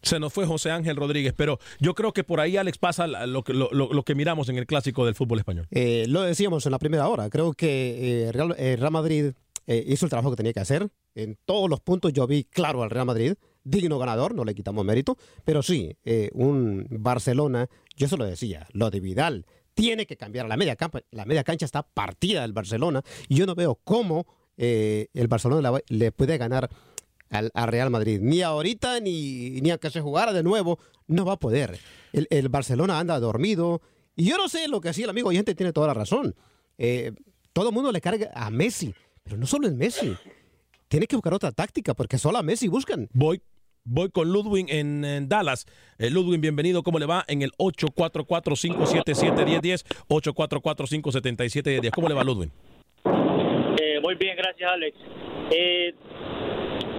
Se 0.02 0.20
nos 0.20 0.34
fue 0.34 0.48
José 0.48 0.72
Ángel 0.72 0.96
Rodríguez, 0.96 1.36
pero 1.38 1.60
yo 1.80 1.94
creo 1.94 2.14
que 2.14 2.24
por 2.24 2.40
ahí, 2.40 2.58
Alex, 2.58 2.80
pasa 2.80 3.06
lo 3.06 3.44
que, 3.44 3.54
lo, 3.54 4.04
que 4.04 4.16
miramos 4.16 4.50
en 4.50 4.58
el 4.58 4.66
clásico 4.66 5.06
del 5.06 5.14
fútbol 5.14 5.38
español. 5.38 5.68
Eh, 5.70 6.08
lo 6.10 6.24
decíamos 6.24 6.66
en 6.66 6.72
la 6.72 6.80
primera 6.80 7.08
hora, 7.08 7.30
creo 7.30 7.54
que 7.54 8.24
eh, 8.26 8.32
Real, 8.32 8.56
Real, 8.58 8.92
Madrid 8.92 9.34
hizo 9.68 10.06
el 10.06 10.10
trabajo 10.10 10.32
que 10.32 10.38
tenía 10.38 10.54
que 10.54 10.60
hacer. 10.60 10.88
En 11.14 11.38
todos 11.46 11.70
los 11.70 11.80
puntos 11.80 12.12
yo 12.12 12.26
vi 12.26 12.44
claro 12.44 12.82
al 12.82 12.90
Real 12.90 13.06
Madrid 13.06 13.34
digno 13.66 13.98
ganador, 13.98 14.34
no 14.34 14.46
le 14.46 14.56
quitamos 14.56 14.86
mérito, 14.86 15.18
pero 15.44 15.62
sí, 15.62 15.98
eh, 16.06 16.30
un 16.34 16.88
Barcelona, 16.90 17.68
yo 17.96 18.08
se 18.08 18.18
lo 18.18 18.26
decía, 18.26 18.68
lo 18.72 18.90
de 18.90 19.00
Vidal 19.00 19.46
tiene 19.74 20.06
que 20.08 20.18
cambiar. 20.18 20.48
La 20.48 20.58
media, 20.58 20.78
la 21.12 21.26
media 21.26 21.44
cancha 21.44 21.66
está 21.66 21.84
partida 21.84 22.42
del 22.42 22.54
Barcelona 22.54 23.04
y 23.28 23.36
yo 23.36 23.46
no 23.46 23.56
veo 23.56 23.80
cómo 23.84 24.26
eh, 24.58 25.08
el 25.14 25.28
Barcelona 25.28 25.72
le 25.88 26.12
puede 26.12 26.38
ganar 26.38 26.70
al, 27.30 27.52
Real 27.68 27.90
Madrid. 27.90 28.20
Ni 28.22 28.42
ahorita, 28.42 29.00
ni, 29.00 29.62
ni 29.62 29.78
que 29.78 29.90
se 29.90 30.02
jugara 30.02 30.34
de 30.34 30.44
nuevo, 30.44 30.80
no 31.08 31.26
va 31.26 31.34
a 31.34 31.40
poder. 31.40 31.78
El, 32.14 32.50
Barcelona 32.50 33.00
anda 33.00 33.20
dormido 33.20 33.82
y 34.16 34.26
yo 34.26 34.38
no 34.38 34.48
sé 34.48 34.68
lo 34.68 34.80
que 34.80 34.90
hacía 34.90 35.04
el 35.04 35.10
amigo 35.10 35.32
y 35.32 35.36
gente 35.36 35.56
tiene 35.56 35.74
toda 35.74 35.88
la 35.88 35.94
razón. 35.94 36.36
Eh, 36.78 37.12
todo 37.54 37.70
el 37.70 37.76
mundo 37.76 37.92
le 37.92 38.02
carga 38.02 38.32
a 38.34 38.50
Messi, 38.50 38.94
pero 39.24 39.38
no 39.38 39.46
solo 39.46 39.68
es 39.68 39.74
Messi. 39.74 40.16
Tiene 40.88 41.08
que 41.08 41.16
buscar 41.16 41.34
otra 41.34 41.52
táctica 41.52 41.94
porque 41.94 42.18
solo 42.18 42.38
a 42.38 42.44
Messi 42.44 42.68
buscan. 42.68 43.10
Voy 43.14 43.42
Voy 43.88 44.10
con 44.10 44.34
Ludwig 44.34 44.66
en, 44.70 45.30
Dallas. 45.30 45.68
Eh, 46.00 46.10
Ludwig, 46.10 46.42
bienvenido. 46.42 46.82
¿Cómo 46.82 46.98
le 46.98 47.06
va? 47.06 47.24
En 47.28 47.44
el 47.44 47.52
844-577-1010. 47.52 49.86
844-577-1010. 50.10 51.92
¿Cómo 51.92 52.10
le 52.10 52.16
va, 52.16 52.24
Ludwig? 52.24 52.50
Eh, 53.80 54.00
muy 54.02 54.16
bien, 54.16 54.36
gracias, 54.38 54.72
Alex. 54.72 54.98
Eh, 55.52 55.94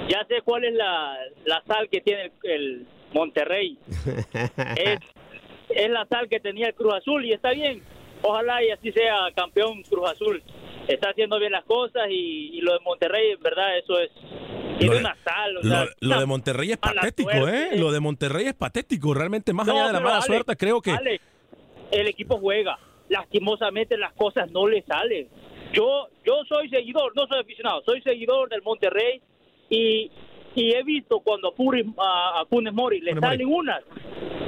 ya 0.08 0.24
sé 0.28 0.42
cuál 0.44 0.64
es 0.64 0.74
la, 0.74 1.18
sal 1.66 1.88
que 1.90 2.00
tiene 2.02 2.30
el, 2.44 2.86
Monterrey. 3.12 3.76
es, 4.76 5.00
es 5.70 5.90
la 5.90 6.06
sal 6.06 6.28
que 6.28 6.38
tenía 6.38 6.68
el 6.68 6.74
Cruz 6.74 6.94
Azul 6.94 7.24
y 7.24 7.32
está 7.32 7.50
bien. 7.50 7.82
Ojalá 8.22 8.62
y 8.62 8.70
así 8.70 8.92
sea 8.92 9.32
campeón 9.34 9.82
Cruz 9.82 10.08
Azul 10.08 10.40
está 10.88 11.10
haciendo 11.10 11.38
bien 11.38 11.52
las 11.52 11.64
cosas 11.64 12.04
y, 12.10 12.60
lo 12.60 12.72
de 12.72 12.80
Monterrey, 12.80 13.32
en 13.32 13.40
verdad, 13.40 13.78
eso 13.78 13.98
es... 13.98 14.10
Tiene 14.78 14.98
una 14.98 15.16
sal, 15.24 15.88
lo, 16.00 16.20
de 16.20 16.26
Monterrey 16.26 16.72
es 16.72 16.76
patético, 16.76 17.48
¿eh? 17.48 17.78
Lo 17.78 17.90
de 17.92 18.00
Monterrey 18.00 18.46
es 18.46 18.54
patético. 18.54 19.14
Realmente, 19.14 19.54
más 19.54 19.66
allá 19.66 19.86
de 19.86 19.92
la 19.94 20.00
mala 20.00 20.20
suerte, 20.20 20.54
creo 20.54 20.82
que... 20.82 20.94
el 21.90 22.06
equipo 22.08 22.38
juega. 22.38 22.78
Lastimosamente 23.08 23.96
las 23.96 24.12
cosas 24.12 24.50
no 24.50 24.66
le 24.66 24.82
salen. 24.82 25.28
Yo, 25.72 26.08
yo 26.24 26.42
soy 26.48 26.68
seguidor, 26.68 27.14
no 27.16 27.26
soy 27.26 27.40
aficionado, 27.40 27.82
soy 27.86 28.02
seguidor 28.02 28.48
del 28.48 28.62
Monterrey 28.62 29.20
y, 29.70 30.10
y 30.54 30.72
he 30.72 30.82
visto 30.82 31.20
cuando 31.20 31.54
a, 31.98 32.40
a 32.40 32.46
Funes 32.46 32.72
Mori 32.72 33.00
le 33.00 33.18
salen 33.18 33.46
unas 33.46 33.82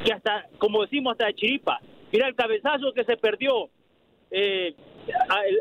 que 0.04 0.12
hasta, 0.12 0.46
como 0.58 0.82
decimos, 0.82 1.12
hasta 1.12 1.26
de 1.26 1.34
chiripa. 1.34 1.80
Mira 2.12 2.28
el 2.28 2.34
cabezazo 2.34 2.92
que 2.92 3.04
se 3.04 3.16
perdió 3.16 3.70
eh, 4.30 4.74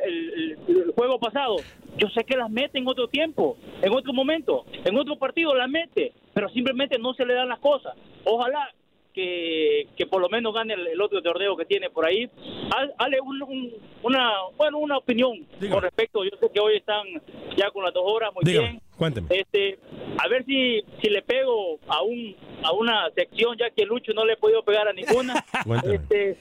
el, 0.05 0.57
juego 0.95 1.19
pasado, 1.19 1.57
yo 1.97 2.09
sé 2.09 2.23
que 2.23 2.37
las 2.37 2.49
mete 2.49 2.79
en 2.79 2.87
otro 2.87 3.07
tiempo, 3.07 3.57
en 3.81 3.93
otro 3.93 4.13
momento, 4.13 4.65
en 4.83 4.97
otro 4.97 5.17
partido 5.17 5.53
las 5.55 5.69
mete, 5.69 6.13
pero 6.33 6.49
simplemente 6.49 6.97
no 6.97 7.13
se 7.13 7.25
le 7.25 7.33
dan 7.33 7.49
las 7.49 7.59
cosas. 7.59 7.95
Ojalá 8.23 8.71
que, 9.13 9.87
que 9.95 10.05
por 10.05 10.21
lo 10.21 10.29
menos 10.29 10.53
gane 10.53 10.75
el, 10.75 11.01
otro 11.01 11.21
torneo 11.23 11.57
que 11.57 11.65
tiene 11.65 11.89
por 11.89 12.05
ahí. 12.05 12.29
Hale 12.97 13.17
una, 14.03 14.31
bueno, 14.55 14.77
una 14.77 14.97
opinión 14.97 15.45
con 15.71 15.81
respecto, 15.81 16.23
yo 16.23 16.31
sé 16.39 16.49
que 16.53 16.59
hoy 16.59 16.77
están 16.77 17.05
ya 17.55 17.71
con 17.71 17.83
las 17.83 17.93
dos 17.93 18.03
horas, 18.05 18.31
muy 18.35 18.43
bien. 18.51 18.81
Cuénteme. 18.95 19.27
Este, 19.29 19.79
a 20.17 20.27
ver 20.27 20.43
si, 20.45 20.83
si 21.01 21.09
le 21.09 21.21
pego 21.21 21.79
a 21.87 22.01
un 22.01 22.35
a 22.63 22.71
una 22.73 23.09
sección, 23.15 23.55
ya 23.57 23.69
que 23.69 23.85
Lucho 23.85 24.13
no 24.13 24.25
le 24.25 24.33
he 24.33 24.37
podido 24.37 24.63
pegar 24.63 24.87
a 24.87 24.93
ninguna. 24.93 25.45
este, 25.91 26.37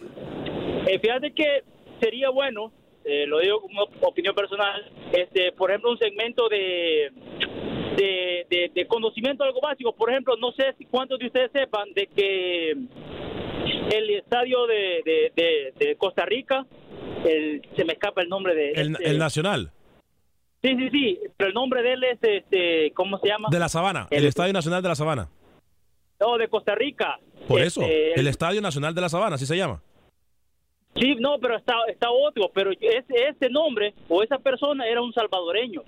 eh, 0.87 0.99
fíjate 0.99 1.33
que 1.33 1.63
sería 2.01 2.31
bueno, 2.31 2.73
eh, 3.05 3.25
lo 3.27 3.39
digo 3.39 3.61
como 3.61 3.83
opinión 4.03 4.35
personal, 4.35 4.91
este, 5.13 5.53
por 5.53 5.71
ejemplo, 5.71 5.93
un 5.93 5.99
segmento 5.99 6.49
de, 6.49 7.13
de, 7.97 8.87
conocimiento 8.89 9.45
algo 9.45 9.61
básico. 9.61 9.95
Por 9.95 10.11
ejemplo, 10.11 10.37
no 10.37 10.53
sé 10.53 10.75
si 10.77 10.85
cuántos 10.87 11.19
de 11.19 11.27
ustedes 11.27 11.53
sepan 11.53 11.93
de 11.95 12.09
que 12.09 12.71
el 12.71 14.11
estadio 14.11 14.67
de, 14.67 15.33
de, 15.79 15.97
Costa 15.97 16.25
Rica, 16.25 16.67
el, 17.25 17.63
se 17.77 17.85
me 17.85 17.93
escapa 17.93 18.23
el 18.23 18.29
nombre 18.29 18.55
de... 18.55 18.73
El, 18.73 18.97
este, 18.97 19.19
Nacional. 19.19 19.71
Sí, 20.63 20.75
sí, 20.77 20.91
sí, 20.91 21.21
pero 21.37 21.49
el 21.49 21.55
nombre 21.55 21.83
de 21.83 21.93
él 21.93 22.05
es, 22.05 22.19
este, 22.23 22.91
¿cómo 22.93 23.19
se 23.19 23.29
llama? 23.29 23.49
De 23.51 23.59
la 23.59 23.69
Sabana, 23.69 24.09
el, 24.11 24.25
Estadio 24.25 24.53
Nacional 24.53 24.83
de 24.83 24.89
la 24.89 24.95
Sabana. 24.97 25.29
No, 26.19 26.39
de 26.39 26.49
Costa 26.49 26.75
Rica. 26.75 27.21
Por 27.47 27.61
eso, 27.61 27.83
este, 27.83 28.19
el 28.19 28.27
Estadio 28.27 28.61
Nacional 28.61 28.95
de 28.95 29.01
la 29.01 29.09
Sabana, 29.09 29.37
así 29.37 29.47
se 29.47 29.57
llama. 29.57 29.83
Sí, 30.99 31.15
no, 31.17 31.39
pero 31.39 31.57
está, 31.57 31.75
está 31.89 32.11
otro, 32.11 32.51
pero 32.55 32.71
ese, 32.73 33.29
ese 33.29 33.51
nombre 33.51 33.95
o 34.09 34.23
esa 34.23 34.39
persona 34.39 34.87
era 34.87 35.03
un 35.03 35.13
salvadoreño. 35.13 35.83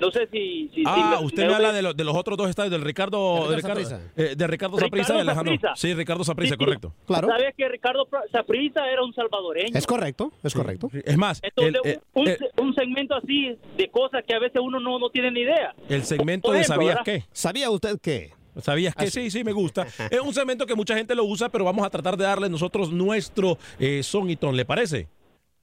No 0.00 0.10
sé 0.12 0.28
si... 0.30 0.70
ah, 0.86 1.18
usted 1.22 1.46
me 1.46 1.54
habla 1.54 1.72
de, 1.72 1.92
de, 1.94 2.04
los 2.04 2.16
otros 2.16 2.36
dos 2.36 2.48
estadios, 2.48 2.70
del 2.70 2.82
Ricardo... 2.82 3.48
De 3.48 3.56
Ricardo 3.56 3.80
eh, 4.16 4.34
de 4.36 4.46
Ricardo 4.46 4.78
y 4.78 5.20
Alejandro. 5.20 5.54
Sí, 5.74 5.94
Ricardo 5.94 6.24
Saprissa, 6.24 6.56
correcto. 6.56 6.94
Claro. 7.06 7.28
¿Sabes 7.28 7.54
que 7.56 7.68
Ricardo 7.68 8.08
Saprissa 8.30 8.88
era 8.88 9.02
un 9.02 9.12
salvadoreño? 9.12 9.76
Es 9.76 9.86
correcto, 9.86 10.32
es 10.42 10.54
correcto. 10.54 10.90
Es 11.04 11.16
más... 11.16 11.40
Entonces, 11.42 11.98
un, 12.14 12.74
segmento 12.74 13.16
así 13.16 13.56
de 13.76 13.90
cosas 13.90 14.22
que 14.24 14.34
a 14.34 14.38
veces 14.38 14.60
uno 14.62 14.78
no, 14.78 14.98
no 14.98 15.10
tiene 15.10 15.32
ni 15.32 15.40
idea. 15.40 15.74
El 15.88 16.04
segmento 16.04 16.52
de 16.52 16.62
¿Sabías 16.62 16.98
qué? 17.04 17.24
¿Sabía 17.32 17.70
usted 17.70 17.98
qué? 18.00 18.37
¿Sabías 18.62 18.94
que 18.94 19.10
sí? 19.10 19.30
Sí, 19.30 19.44
me 19.44 19.52
gusta. 19.52 19.86
es 20.10 20.20
un 20.20 20.34
segmento 20.34 20.66
que 20.66 20.74
mucha 20.74 20.96
gente 20.96 21.14
lo 21.14 21.24
usa, 21.24 21.48
pero 21.48 21.64
vamos 21.64 21.86
a 21.86 21.90
tratar 21.90 22.16
de 22.16 22.24
darle 22.24 22.48
nosotros 22.48 22.92
nuestro 22.92 23.58
eh, 23.78 24.02
son 24.02 24.30
y 24.30 24.36
ton, 24.36 24.56
¿le 24.56 24.64
parece? 24.64 25.08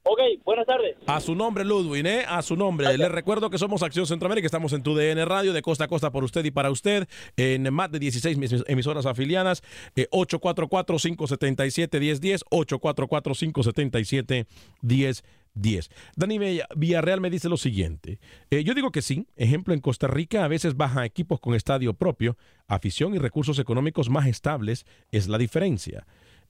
Ok, 0.08 0.20
buenas 0.44 0.66
tardes. 0.66 0.94
A 1.08 1.20
su 1.20 1.34
nombre, 1.34 1.64
Ludwin, 1.64 2.06
¿eh? 2.06 2.24
A 2.28 2.40
su 2.40 2.54
nombre. 2.54 2.96
Le 2.96 3.08
recuerdo 3.08 3.50
que 3.50 3.58
somos 3.58 3.82
Acción 3.82 4.06
Centroamérica, 4.06 4.46
estamos 4.46 4.72
en 4.72 4.84
tu 4.84 4.94
DN 4.94 5.24
Radio, 5.24 5.52
de 5.52 5.62
costa 5.62 5.86
a 5.86 5.88
costa 5.88 6.12
por 6.12 6.22
usted 6.22 6.44
y 6.44 6.52
para 6.52 6.70
usted, 6.70 7.08
en 7.36 7.74
más 7.74 7.90
de 7.90 7.98
16 7.98 8.38
emisoras 8.68 9.04
afiliadas, 9.04 9.64
844-577-1010, 9.96 12.44
844-577-1010. 12.50 15.24
10. 15.56 15.88
Dani 16.16 16.38
Villarreal 16.76 17.22
me 17.22 17.30
dice 17.30 17.48
lo 17.48 17.56
siguiente. 17.56 18.20
Eh, 18.50 18.62
yo 18.62 18.74
digo 18.74 18.92
que 18.92 19.00
sí. 19.00 19.26
Ejemplo, 19.36 19.72
en 19.72 19.80
Costa 19.80 20.06
Rica 20.06 20.44
a 20.44 20.48
veces 20.48 20.76
bajan 20.76 21.04
equipos 21.04 21.40
con 21.40 21.54
estadio 21.54 21.94
propio, 21.94 22.36
afición 22.68 23.14
y 23.14 23.18
recursos 23.18 23.58
económicos 23.58 24.10
más 24.10 24.26
estables 24.26 24.84
es 25.12 25.28
la 25.28 25.38
diferencia 25.38 26.06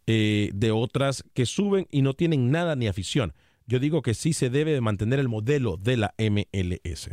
eh, 0.08 0.50
de 0.54 0.70
otras 0.70 1.24
que 1.34 1.46
suben 1.46 1.88
y 1.90 2.02
no 2.02 2.14
tienen 2.14 2.50
nada 2.50 2.76
ni 2.76 2.88
afición. 2.88 3.32
Yo 3.66 3.78
digo 3.78 4.02
que 4.02 4.14
sí 4.14 4.32
se 4.32 4.50
debe 4.50 4.72
de 4.72 4.80
mantener 4.80 5.18
el 5.18 5.28
modelo 5.28 5.76
de 5.76 5.96
la 5.96 6.14
MLS. 6.18 7.10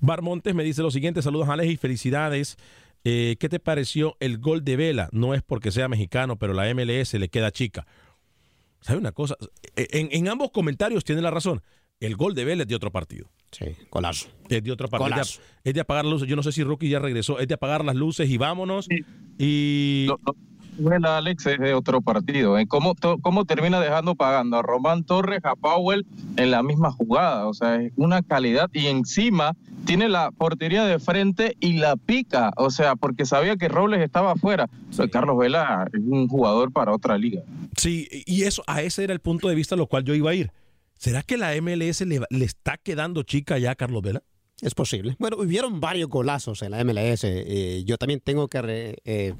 Barmontes 0.00 0.54
me 0.54 0.64
dice 0.64 0.82
lo 0.82 0.90
siguiente. 0.90 1.22
Saludos 1.22 1.48
Alex 1.48 1.72
y 1.72 1.76
felicidades. 1.76 2.56
Eh, 3.04 3.36
¿Qué 3.40 3.48
te 3.48 3.58
pareció 3.58 4.16
el 4.20 4.38
gol 4.38 4.64
de 4.64 4.76
Vela? 4.76 5.08
No 5.12 5.34
es 5.34 5.42
porque 5.42 5.72
sea 5.72 5.88
mexicano, 5.88 6.36
pero 6.36 6.52
la 6.52 6.72
MLS 6.74 7.14
le 7.14 7.28
queda 7.28 7.50
chica. 7.50 7.86
¿Sabe 8.80 8.98
una 8.98 9.12
cosa? 9.12 9.36
E, 9.76 10.08
en, 10.10 10.28
ambos 10.28 10.50
comentarios 10.50 11.04
tiene 11.04 11.22
la 11.22 11.30
razón. 11.30 11.62
El 12.00 12.16
gol 12.16 12.34
de 12.34 12.44
Vélez 12.44 12.64
es 12.64 12.68
de 12.68 12.74
otro 12.74 12.90
partido. 12.90 13.30
Sí, 13.52 13.66
golazo. 13.90 14.28
Es 14.48 14.62
de 14.62 14.72
otro 14.72 14.88
partido. 14.88 15.22
Es 15.62 15.74
de, 15.74 15.80
apagar 15.80 16.04
las 16.04 16.12
luces. 16.12 16.28
Yo 16.28 16.36
no 16.36 16.42
sé 16.42 16.52
si 16.52 16.64
Rookie 16.64 16.88
ya 16.88 16.98
regresó. 16.98 17.38
Es 17.38 17.46
de 17.46 17.54
apagar 17.54 17.84
las 17.84 17.94
luces 17.94 18.28
y 18.28 18.38
vámonos. 18.38 18.88
Y. 19.38 20.08
Bueno, 20.82 21.08
Alex 21.08 21.46
es 21.46 21.58
de 21.58 21.74
otro 21.74 22.00
partido. 22.00 22.58
¿eh? 22.58 22.66
¿Cómo, 22.66 22.94
¿Cómo 23.22 23.44
termina 23.44 23.80
dejando 23.80 24.14
pagando 24.14 24.56
a 24.58 24.62
Román 24.62 25.04
Torres, 25.04 25.40
a 25.44 25.54
Powell 25.54 26.04
en 26.36 26.50
la 26.50 26.62
misma 26.62 26.90
jugada? 26.92 27.46
O 27.46 27.54
sea, 27.54 27.76
es 27.82 27.92
una 27.96 28.22
calidad 28.22 28.68
y 28.72 28.86
encima 28.86 29.54
tiene 29.84 30.08
la 30.08 30.30
portería 30.30 30.84
de 30.84 30.98
frente 30.98 31.56
y 31.60 31.74
la 31.74 31.96
pica. 31.96 32.52
O 32.56 32.70
sea, 32.70 32.96
porque 32.96 33.24
sabía 33.24 33.56
que 33.56 33.68
Robles 33.68 34.00
estaba 34.00 34.32
afuera. 34.32 34.68
Carlos 35.10 35.38
Vela 35.38 35.88
es 35.92 36.00
un 36.04 36.28
jugador 36.28 36.72
para 36.72 36.92
otra 36.92 37.16
liga. 37.18 37.42
Sí, 37.76 38.08
y 38.26 38.42
eso, 38.42 38.62
a 38.66 38.82
ese 38.82 39.04
era 39.04 39.12
el 39.12 39.20
punto 39.20 39.48
de 39.48 39.54
vista 39.54 39.74
a 39.74 39.78
lo 39.78 39.86
cual 39.86 40.04
yo 40.04 40.14
iba 40.14 40.30
a 40.30 40.34
ir. 40.34 40.50
¿Será 40.98 41.22
que 41.22 41.36
la 41.36 41.52
MLS 41.60 42.02
le, 42.02 42.20
le 42.30 42.44
está 42.44 42.76
quedando 42.76 43.22
chica 43.24 43.58
ya 43.58 43.72
a 43.72 43.74
Carlos 43.74 44.02
Vela? 44.02 44.22
Es 44.60 44.74
posible. 44.74 45.16
Bueno, 45.18 45.36
hubieron 45.38 45.80
varios 45.80 46.08
golazos 46.08 46.62
en 46.62 46.70
la 46.70 46.84
MLS. 46.84 47.24
Eh, 47.24 47.82
yo 47.84 47.98
también 47.98 48.20
tengo 48.20 48.46
que 48.46 48.62
re- 48.62 48.96
eh, 49.04 49.34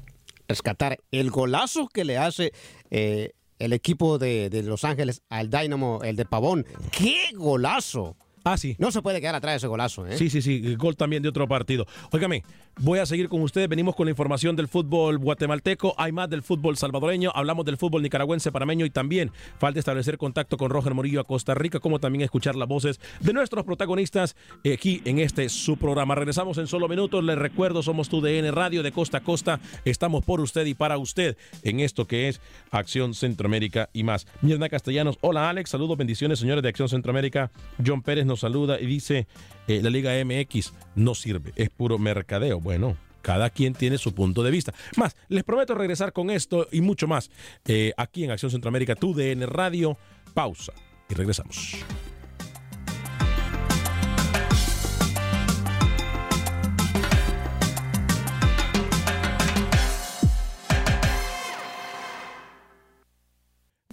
rescatar 0.47 0.99
el 1.11 1.29
golazo 1.31 1.87
que 1.87 2.05
le 2.05 2.17
hace 2.17 2.51
eh, 2.91 3.31
el 3.59 3.73
equipo 3.73 4.17
de, 4.17 4.49
de 4.49 4.63
Los 4.63 4.83
Ángeles 4.83 5.21
al 5.29 5.49
Dynamo, 5.49 6.01
el 6.03 6.15
de 6.15 6.25
Pavón. 6.25 6.65
¡Qué 6.91 7.29
golazo! 7.33 8.17
Ah, 8.45 8.57
sí. 8.57 8.75
No 8.77 8.91
se 8.91 9.01
puede 9.01 9.21
quedar 9.21 9.35
atrás 9.35 9.53
de 9.53 9.57
ese 9.57 9.67
golazo, 9.67 10.05
¿eh? 10.05 10.17
Sí, 10.17 10.29
sí, 10.29 10.41
sí, 10.41 10.61
el 10.65 10.77
gol 10.77 10.97
también 10.97 11.23
de 11.23 11.29
otro 11.29 11.47
partido. 11.47 11.85
Óigame, 12.11 12.43
voy 12.77 12.99
a 12.99 13.05
seguir 13.05 13.29
con 13.29 13.41
ustedes. 13.41 13.69
Venimos 13.69 13.95
con 13.95 14.05
la 14.05 14.11
información 14.11 14.55
del 14.55 14.67
fútbol 14.67 15.17
guatemalteco. 15.17 15.93
Hay 15.97 16.11
más 16.11 16.29
del 16.29 16.43
fútbol 16.43 16.77
salvadoreño. 16.77 17.31
Hablamos 17.33 17.65
del 17.65 17.77
fútbol 17.77 18.01
nicaragüense, 18.01 18.51
panameño 18.51 18.85
y 18.85 18.89
también 18.89 19.31
falta 19.59 19.79
establecer 19.79 20.17
contacto 20.17 20.57
con 20.57 20.69
Roger 20.69 20.93
Morillo 20.93 21.21
a 21.21 21.23
Costa 21.23 21.53
Rica, 21.53 21.79
como 21.79 21.99
también 21.99 22.23
escuchar 22.23 22.55
las 22.55 22.67
voces 22.67 22.99
de 23.19 23.33
nuestros 23.33 23.65
protagonistas 23.65 24.35
aquí 24.71 25.01
en 25.05 25.19
este 25.19 25.49
su 25.49 25.77
programa. 25.77 26.15
Regresamos 26.15 26.57
en 26.57 26.67
solo 26.67 26.87
minutos. 26.87 27.23
Les 27.23 27.37
recuerdo, 27.37 27.83
somos 27.83 28.09
tu 28.09 28.21
DN 28.21 28.51
Radio 28.51 28.83
de 28.83 28.91
Costa 28.91 29.19
a 29.19 29.23
Costa. 29.23 29.59
Estamos 29.85 30.23
por 30.23 30.41
usted 30.41 30.65
y 30.65 30.73
para 30.73 30.97
usted 30.97 31.37
en 31.63 31.79
esto 31.79 32.07
que 32.07 32.29
es 32.29 32.41
Acción 32.71 33.13
Centroamérica 33.13 33.89
y 33.93 34.03
más. 34.03 34.27
Mirna 34.41 34.69
Castellanos, 34.69 35.17
hola 35.21 35.49
Alex, 35.49 35.69
saludos, 35.69 35.97
bendiciones 35.97 36.39
señores 36.39 36.63
de 36.63 36.69
Acción 36.69 36.89
Centroamérica. 36.89 37.51
John 37.85 38.01
Pérez 38.01 38.25
nos 38.25 38.39
saluda 38.39 38.79
y 38.79 38.85
dice, 38.85 39.27
eh, 39.67 39.81
la 39.81 39.89
Liga 39.89 40.11
MX 40.23 40.73
no 40.95 41.15
sirve, 41.15 41.53
es 41.55 41.69
puro 41.69 41.97
mercadeo. 41.97 42.59
Bueno, 42.59 42.97
cada 43.21 43.49
quien 43.49 43.73
tiene 43.73 43.97
su 43.97 44.13
punto 44.13 44.43
de 44.43 44.51
vista. 44.51 44.73
Más, 44.97 45.15
les 45.29 45.43
prometo 45.43 45.73
regresar 45.73 46.13
con 46.13 46.29
esto 46.29 46.67
y 46.71 46.81
mucho 46.81 47.07
más 47.07 47.31
eh, 47.65 47.93
aquí 47.97 48.23
en 48.23 48.31
Acción 48.31 48.51
Centroamérica, 48.51 48.95
tu 48.95 49.13
DN 49.13 49.45
Radio. 49.47 49.97
Pausa 50.33 50.73
y 51.09 51.13
regresamos. 51.13 51.75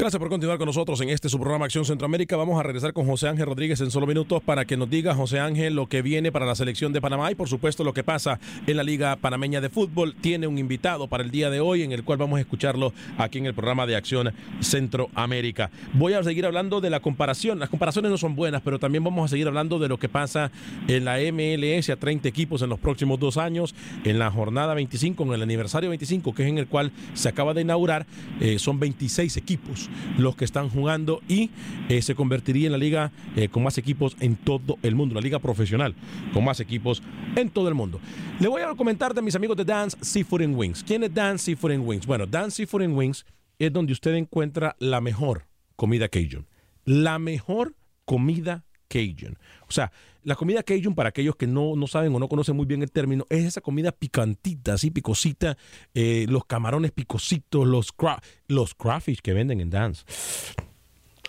Gracias 0.01 0.19
por 0.19 0.31
continuar 0.31 0.57
con 0.57 0.65
nosotros 0.65 0.99
en 1.03 1.11
este 1.11 1.29
su 1.29 1.39
programa 1.39 1.67
Acción 1.67 1.85
Centroamérica. 1.85 2.35
Vamos 2.35 2.59
a 2.59 2.63
regresar 2.63 2.95
con 2.95 3.05
José 3.05 3.29
Ángel 3.29 3.45
Rodríguez 3.45 3.83
en 3.83 3.91
solo 3.91 4.07
minutos 4.07 4.43
para 4.43 4.65
que 4.65 4.79
nos 4.79 4.89
diga, 4.89 5.15
José 5.15 5.41
Ángel, 5.41 5.75
lo 5.75 5.91
que 5.91 6.01
viene 6.01 6.33
para 6.33 6.47
la 6.47 6.55
selección 6.55 6.95
de 6.95 7.03
Panamá 7.03 7.31
y 7.31 7.35
por 7.35 7.51
supuesto 7.51 7.85
lo 7.85 7.93
que 7.93 8.03
pasa 8.03 8.41
en 8.67 8.79
la 8.79 8.83
Liga 8.83 9.17
Panameña 9.17 9.61
de 9.61 9.69
Fútbol. 9.69 10.15
Tiene 10.19 10.47
un 10.47 10.57
invitado 10.57 11.07
para 11.07 11.23
el 11.23 11.31
día 11.31 11.51
de 11.51 11.61
hoy 11.61 11.83
en 11.83 11.93
el 11.93 12.03
cual 12.03 12.17
vamos 12.17 12.39
a 12.39 12.41
escucharlo 12.41 12.95
aquí 13.19 13.37
en 13.37 13.45
el 13.45 13.53
programa 13.53 13.87
de 13.87 13.95
Acción 13.95 14.33
Centroamérica. 14.61 15.71
Voy 15.93 16.15
a 16.15 16.25
seguir 16.25 16.47
hablando 16.47 16.81
de 16.81 16.89
la 16.89 17.01
comparación. 17.01 17.59
Las 17.59 17.69
comparaciones 17.69 18.11
no 18.11 18.17
son 18.17 18.35
buenas, 18.35 18.63
pero 18.63 18.79
también 18.79 19.05
vamos 19.05 19.27
a 19.27 19.29
seguir 19.29 19.49
hablando 19.49 19.79
de 19.79 19.89
lo 19.89 19.99
que 19.99 20.09
pasa 20.09 20.51
en 20.89 21.05
la 21.05 21.19
MLS 21.31 21.91
a 21.91 21.97
30 21.97 22.27
equipos 22.27 22.63
en 22.63 22.71
los 22.71 22.81
próximos 22.81 23.21
dos 23.21 23.37
años, 23.37 23.75
en 24.05 24.19
la 24.19 24.31
jornada 24.31 24.73
25, 24.73 25.25
en 25.25 25.33
el 25.35 25.43
aniversario 25.43 25.91
25, 25.91 26.35
que 26.35 26.45
es 26.45 26.49
en 26.49 26.57
el 26.57 26.69
cual 26.69 26.91
se 27.13 27.29
acaba 27.29 27.53
de 27.53 27.61
inaugurar. 27.61 28.07
eh, 28.41 28.59
son 28.59 28.81
26 28.81 29.37
equipos 29.37 29.90
los 30.19 30.37
que 30.37 30.45
están 30.45 30.69
jugando 30.69 31.21
y 31.29 31.51
eh, 31.89 32.03
se 32.03 32.15
convertiría 32.15 32.67
en 32.67 32.73
la 32.73 32.79
liga 32.79 33.13
eh, 33.37 33.49
con 33.49 33.63
más 33.63 33.79
equipos 33.79 34.17
en 34.21 34.37
todo 34.37 34.79
el 34.83 34.95
mundo, 34.95 35.15
la 35.15 35.21
liga 35.21 35.39
profesional 35.39 35.95
con 36.33 36.45
más 36.45 36.61
equipos 36.61 37.03
en 37.37 37.51
todo 37.51 37.69
el 37.69 37.75
mundo. 37.75 38.01
Le 38.39 38.49
voy 38.49 38.63
a 38.63 38.75
comentar 38.75 39.15
de 39.15 39.23
mis 39.23 39.35
amigos 39.35 39.57
de 39.57 39.65
Dance 39.65 39.97
Seafood 40.01 40.43
and 40.43 40.57
Wings. 40.57 40.85
¿Quién 40.85 41.03
es 41.03 41.13
Dance 41.13 41.45
Seafood 41.45 41.73
and 41.73 41.87
Wings? 41.87 42.07
Bueno, 42.07 42.27
Dance 42.27 42.57
Seafood 42.57 42.83
and 42.83 42.97
Wings 42.97 43.25
es 43.59 43.73
donde 43.73 43.93
usted 43.93 44.15
encuentra 44.15 44.77
la 44.79 45.01
mejor 45.01 45.47
comida 45.77 46.09
Cajun. 46.09 46.47
La 46.85 47.19
mejor 47.19 47.75
comida 48.05 48.65
Cajun. 48.89 49.39
O 49.69 49.73
sea, 49.73 49.93
la 50.23 50.37
comida 50.37 50.63
Cajun, 50.63 50.95
para 50.95 51.09
aquellos 51.09 51.37
que 51.37 51.47
no, 51.47 51.77
no 51.77 51.87
saben 51.87 52.15
o 52.15 52.19
no 52.19 52.29
conocen 52.29 52.57
muy 52.57 52.67
bien 52.67 52.83
el 52.83 52.91
término, 52.91 53.25
es 53.31 53.45
esa 53.45 53.61
comida 53.61 53.93
picantita, 53.93 54.75
así 54.75 54.91
picosita, 54.91 55.57
eh, 55.95 56.27
los 56.29 56.45
camarones 56.45 56.91
picositos, 56.93 57.67
los, 57.67 57.97
cra- 57.97 58.21
los 58.49 58.75
crawfish 58.75 59.21
que 59.21 59.33
venden 59.33 59.61
en 59.61 59.71
Dance. 59.71 60.05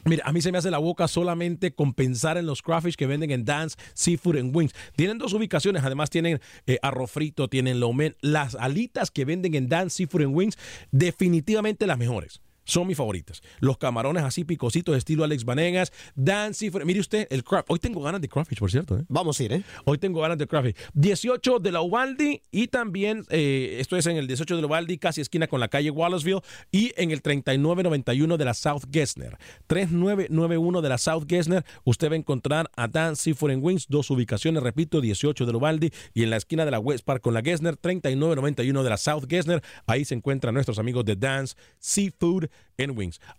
Mira, 0.03 0.23
a 0.25 0.33
mí 0.33 0.41
se 0.41 0.51
me 0.51 0.57
hace 0.57 0.71
la 0.71 0.79
boca 0.79 1.07
solamente 1.07 1.75
con 1.75 1.93
pensar 1.93 2.35
en 2.37 2.47
los 2.47 2.63
crawfish 2.63 2.95
que 2.95 3.05
venden 3.05 3.29
en 3.29 3.45
Dance 3.45 3.77
Seafood 3.93 4.37
and 4.37 4.55
Wings. 4.55 4.73
Tienen 4.95 5.19
dos 5.19 5.31
ubicaciones, 5.33 5.83
además 5.83 6.09
tienen 6.09 6.41
eh, 6.65 6.79
arroz 6.81 7.11
frito, 7.11 7.47
tienen 7.47 7.79
lo 7.79 7.93
men. 7.93 8.15
Las 8.19 8.55
alitas 8.55 9.11
que 9.11 9.25
venden 9.25 9.53
en 9.53 9.69
Dance 9.69 9.97
Seafood 9.97 10.23
and 10.23 10.35
Wings, 10.35 10.57
definitivamente 10.91 11.85
las 11.85 11.99
mejores. 11.99 12.41
Son 12.63 12.87
mis 12.87 12.97
favoritas. 12.97 13.41
Los 13.59 13.77
camarones 13.77 14.23
así 14.23 14.43
picositos, 14.43 14.95
estilo 14.95 15.23
Alex 15.23 15.45
Vanegas. 15.45 15.91
Dan 16.15 16.53
Seafood. 16.53 16.83
Mire 16.83 16.99
usted, 16.99 17.27
el 17.29 17.43
crab. 17.43 17.65
Hoy 17.67 17.79
tengo 17.79 18.01
ganas 18.01 18.21
de 18.21 18.29
crawfish, 18.29 18.59
por 18.59 18.69
cierto. 18.69 18.97
¿eh? 18.97 19.03
Vamos 19.07 19.39
a 19.39 19.43
ir, 19.43 19.53
¿eh? 19.53 19.63
Hoy 19.85 19.97
tengo 19.97 20.21
ganas 20.21 20.37
de 20.37 20.47
crawfish. 20.47 20.75
18 20.93 21.59
de 21.59 21.71
la 21.71 21.81
Ubaldi 21.81 22.41
y 22.51 22.67
también, 22.67 23.25
eh, 23.29 23.77
esto 23.79 23.97
es 23.97 24.05
en 24.05 24.17
el 24.17 24.27
18 24.27 24.55
de 24.55 24.61
la 24.61 24.67
Ubaldi, 24.67 24.97
casi 24.97 25.21
esquina 25.21 25.47
con 25.47 25.59
la 25.59 25.67
calle 25.67 25.89
Wallaceville 25.89 26.41
y 26.71 26.93
en 26.97 27.11
el 27.11 27.21
3991 27.21 28.37
de 28.37 28.45
la 28.45 28.53
South 28.53 28.83
Gessner. 28.91 29.37
3991 29.67 30.81
de 30.81 30.89
la 30.89 30.97
South 30.97 31.25
Gessner, 31.27 31.65
usted 31.83 32.09
va 32.09 32.13
a 32.13 32.17
encontrar 32.17 32.69
a 32.75 32.87
Dan 32.87 33.15
Seafood 33.15 33.51
and 33.51 33.63
Wings, 33.63 33.87
dos 33.87 34.09
ubicaciones, 34.11 34.61
repito, 34.61 35.01
18 35.01 35.45
de 35.45 35.51
la 35.51 35.57
Ubaldi 35.57 35.91
y 36.13 36.23
en 36.23 36.29
la 36.29 36.37
esquina 36.37 36.65
de 36.65 36.71
la 36.71 36.79
West 36.79 37.05
Park 37.05 37.21
con 37.21 37.33
la 37.33 37.41
Gessner, 37.41 37.75
3991 37.75 38.83
de 38.83 38.89
la 38.89 38.97
South 38.97 39.25
Gessner. 39.27 39.61
Ahí 39.87 40.05
se 40.05 40.13
encuentran 40.13 40.53
nuestros 40.53 40.77
amigos 40.77 41.05
de 41.05 41.15
Dance 41.15 41.55
Seafood 41.79 42.50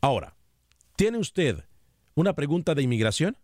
Ahora, 0.01 0.37
¿tiene 0.97 1.19
usted 1.19 1.65
una 2.15 2.35
pregunta 2.35 2.75
de 2.75 2.83
inmigración? 2.83 3.37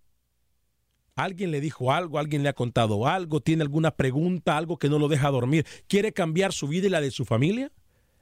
¿Alguien 1.17 1.51
le 1.51 1.61
dijo 1.61 1.93
algo? 1.93 2.19
¿Alguien 2.19 2.45
le 2.45 2.49
ha 2.49 2.53
contado 2.53 3.09
algo? 3.09 3.41
¿Tiene 3.41 3.63
alguna 3.63 3.91
pregunta? 3.91 4.57
¿Algo 4.57 4.79
que 4.79 4.89
no 4.89 5.01
lo 5.01 5.09
deja 5.09 5.31
dormir? 5.31 5.67
¿Quiere 5.89 6.13
cambiar 6.13 6.53
su 6.53 6.69
vida 6.69 6.87
y 6.87 6.91
la 6.91 7.01
de 7.01 7.11
su 7.11 7.25
familia? 7.25 7.73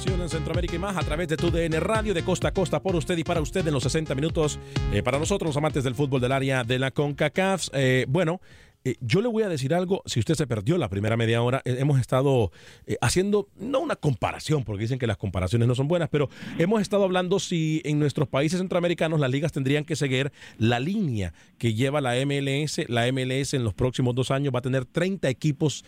En 0.06 0.28
Centroamérica 0.28 0.76
y 0.76 0.78
más 0.78 0.96
a 0.96 1.00
través 1.00 1.28
de 1.28 1.36
tu 1.36 1.50
DN 1.50 1.80
Radio 1.80 2.12
de 2.12 2.22
costa 2.22 2.48
a 2.48 2.52
costa 2.52 2.80
por 2.80 2.94
usted 2.94 3.16
y 3.16 3.24
para 3.24 3.40
usted 3.40 3.66
en 3.66 3.72
los 3.72 3.82
60 3.82 4.14
minutos. 4.14 4.58
Eh, 4.92 5.02
para 5.02 5.18
nosotros, 5.18 5.48
los 5.48 5.56
amantes 5.56 5.82
del 5.82 5.94
fútbol 5.94 6.20
del 6.20 6.32
área 6.32 6.62
de 6.62 6.78
la 6.78 6.90
CONCACAF, 6.90 7.68
eh, 7.72 8.04
bueno, 8.08 8.40
eh, 8.86 8.96
yo 9.00 9.22
le 9.22 9.28
voy 9.28 9.42
a 9.42 9.48
decir 9.48 9.72
algo, 9.72 10.02
si 10.04 10.20
usted 10.20 10.34
se 10.34 10.46
perdió 10.46 10.76
la 10.76 10.90
primera 10.90 11.16
media 11.16 11.40
hora, 11.40 11.62
eh, 11.64 11.76
hemos 11.78 11.98
estado 11.98 12.52
eh, 12.86 12.98
haciendo, 13.00 13.48
no 13.56 13.80
una 13.80 13.96
comparación, 13.96 14.62
porque 14.62 14.82
dicen 14.82 14.98
que 14.98 15.06
las 15.06 15.16
comparaciones 15.16 15.66
no 15.66 15.74
son 15.74 15.88
buenas, 15.88 16.10
pero 16.10 16.28
hemos 16.58 16.82
estado 16.82 17.04
hablando 17.04 17.38
si 17.40 17.80
en 17.84 17.98
nuestros 17.98 18.28
países 18.28 18.58
centroamericanos 18.58 19.18
las 19.20 19.30
ligas 19.30 19.52
tendrían 19.52 19.86
que 19.86 19.96
seguir 19.96 20.32
la 20.58 20.80
línea 20.80 21.32
que 21.56 21.72
lleva 21.72 22.02
la 22.02 22.14
MLS. 22.26 22.80
La 22.88 23.10
MLS 23.10 23.54
en 23.54 23.64
los 23.64 23.72
próximos 23.72 24.14
dos 24.14 24.30
años 24.30 24.54
va 24.54 24.58
a 24.58 24.62
tener 24.62 24.84
30 24.84 25.30
equipos 25.30 25.82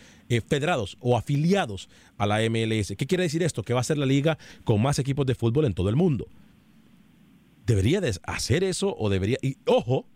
federados 0.47 0.97
o 0.99 1.15
afiliados 1.15 1.89
a 2.17 2.25
la 2.25 2.39
MLS. 2.49 2.95
¿Qué 2.97 3.05
quiere 3.05 3.23
decir 3.23 3.43
esto? 3.43 3.61
Que 3.61 3.73
va 3.73 3.81
a 3.81 3.83
ser 3.83 3.99
la 3.99 4.07
liga 4.07 4.39
con 4.63 4.81
más 4.81 4.97
equipos 4.97 5.25
de 5.27 5.35
fútbol 5.35 5.65
en 5.65 5.73
todo 5.73 5.89
el 5.89 5.95
mundo. 5.95 6.27
¿Debería 7.67 8.01
de 8.01 8.17
hacer 8.23 8.63
eso 8.63 8.95
o 8.97 9.09
debería... 9.09 9.37
Y 9.41 9.57
ojo, 9.65 10.07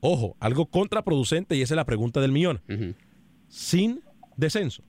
Ojo, 0.00 0.36
algo 0.40 0.66
contraproducente 0.66 1.56
y 1.56 1.62
esa 1.62 1.74
es 1.74 1.76
la 1.76 1.84
pregunta 1.84 2.20
del 2.20 2.32
millón. 2.32 2.60
Sin 3.48 4.00
descenso. 4.36 4.82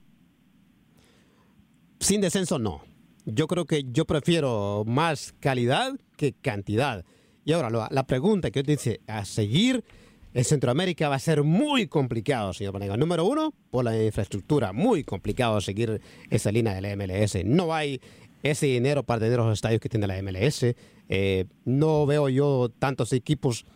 Sin 1.98 2.20
descenso 2.20 2.58
no. 2.58 2.82
Yo 3.26 3.46
creo 3.46 3.66
que 3.66 3.84
yo 3.90 4.04
prefiero 4.06 4.84
más 4.86 5.34
calidad 5.40 5.92
que 6.16 6.32
cantidad. 6.32 7.04
Y 7.44 7.52
ahora 7.52 7.88
la 7.90 8.06
pregunta 8.06 8.50
que 8.50 8.60
usted 8.60 8.72
dice, 8.74 9.00
a 9.06 9.24
seguir 9.24 9.84
en 10.32 10.44
Centroamérica 10.44 11.08
va 11.08 11.16
a 11.16 11.20
ser 11.20 11.42
muy 11.42 11.88
complicado, 11.88 12.52
señor 12.52 12.72
Panega. 12.72 12.96
Número 12.96 13.24
uno, 13.24 13.52
por 13.70 13.84
la 13.84 14.02
infraestructura. 14.02 14.72
Muy 14.72 15.02
complicado 15.02 15.60
seguir 15.60 16.00
esa 16.30 16.52
línea 16.52 16.74
de 16.74 16.80
la 16.80 16.96
MLS. 16.96 17.44
No 17.44 17.74
hay 17.74 18.00
ese 18.42 18.66
dinero 18.66 19.02
para 19.02 19.20
tener 19.20 19.38
los 19.38 19.52
estadios 19.52 19.80
que 19.80 19.88
tiene 19.88 20.06
la 20.06 20.22
MLS. 20.22 20.74
Eh, 21.08 21.46
no 21.64 22.06
veo 22.06 22.28
yo 22.28 22.70
tantos 22.78 23.12
equipos 23.12 23.66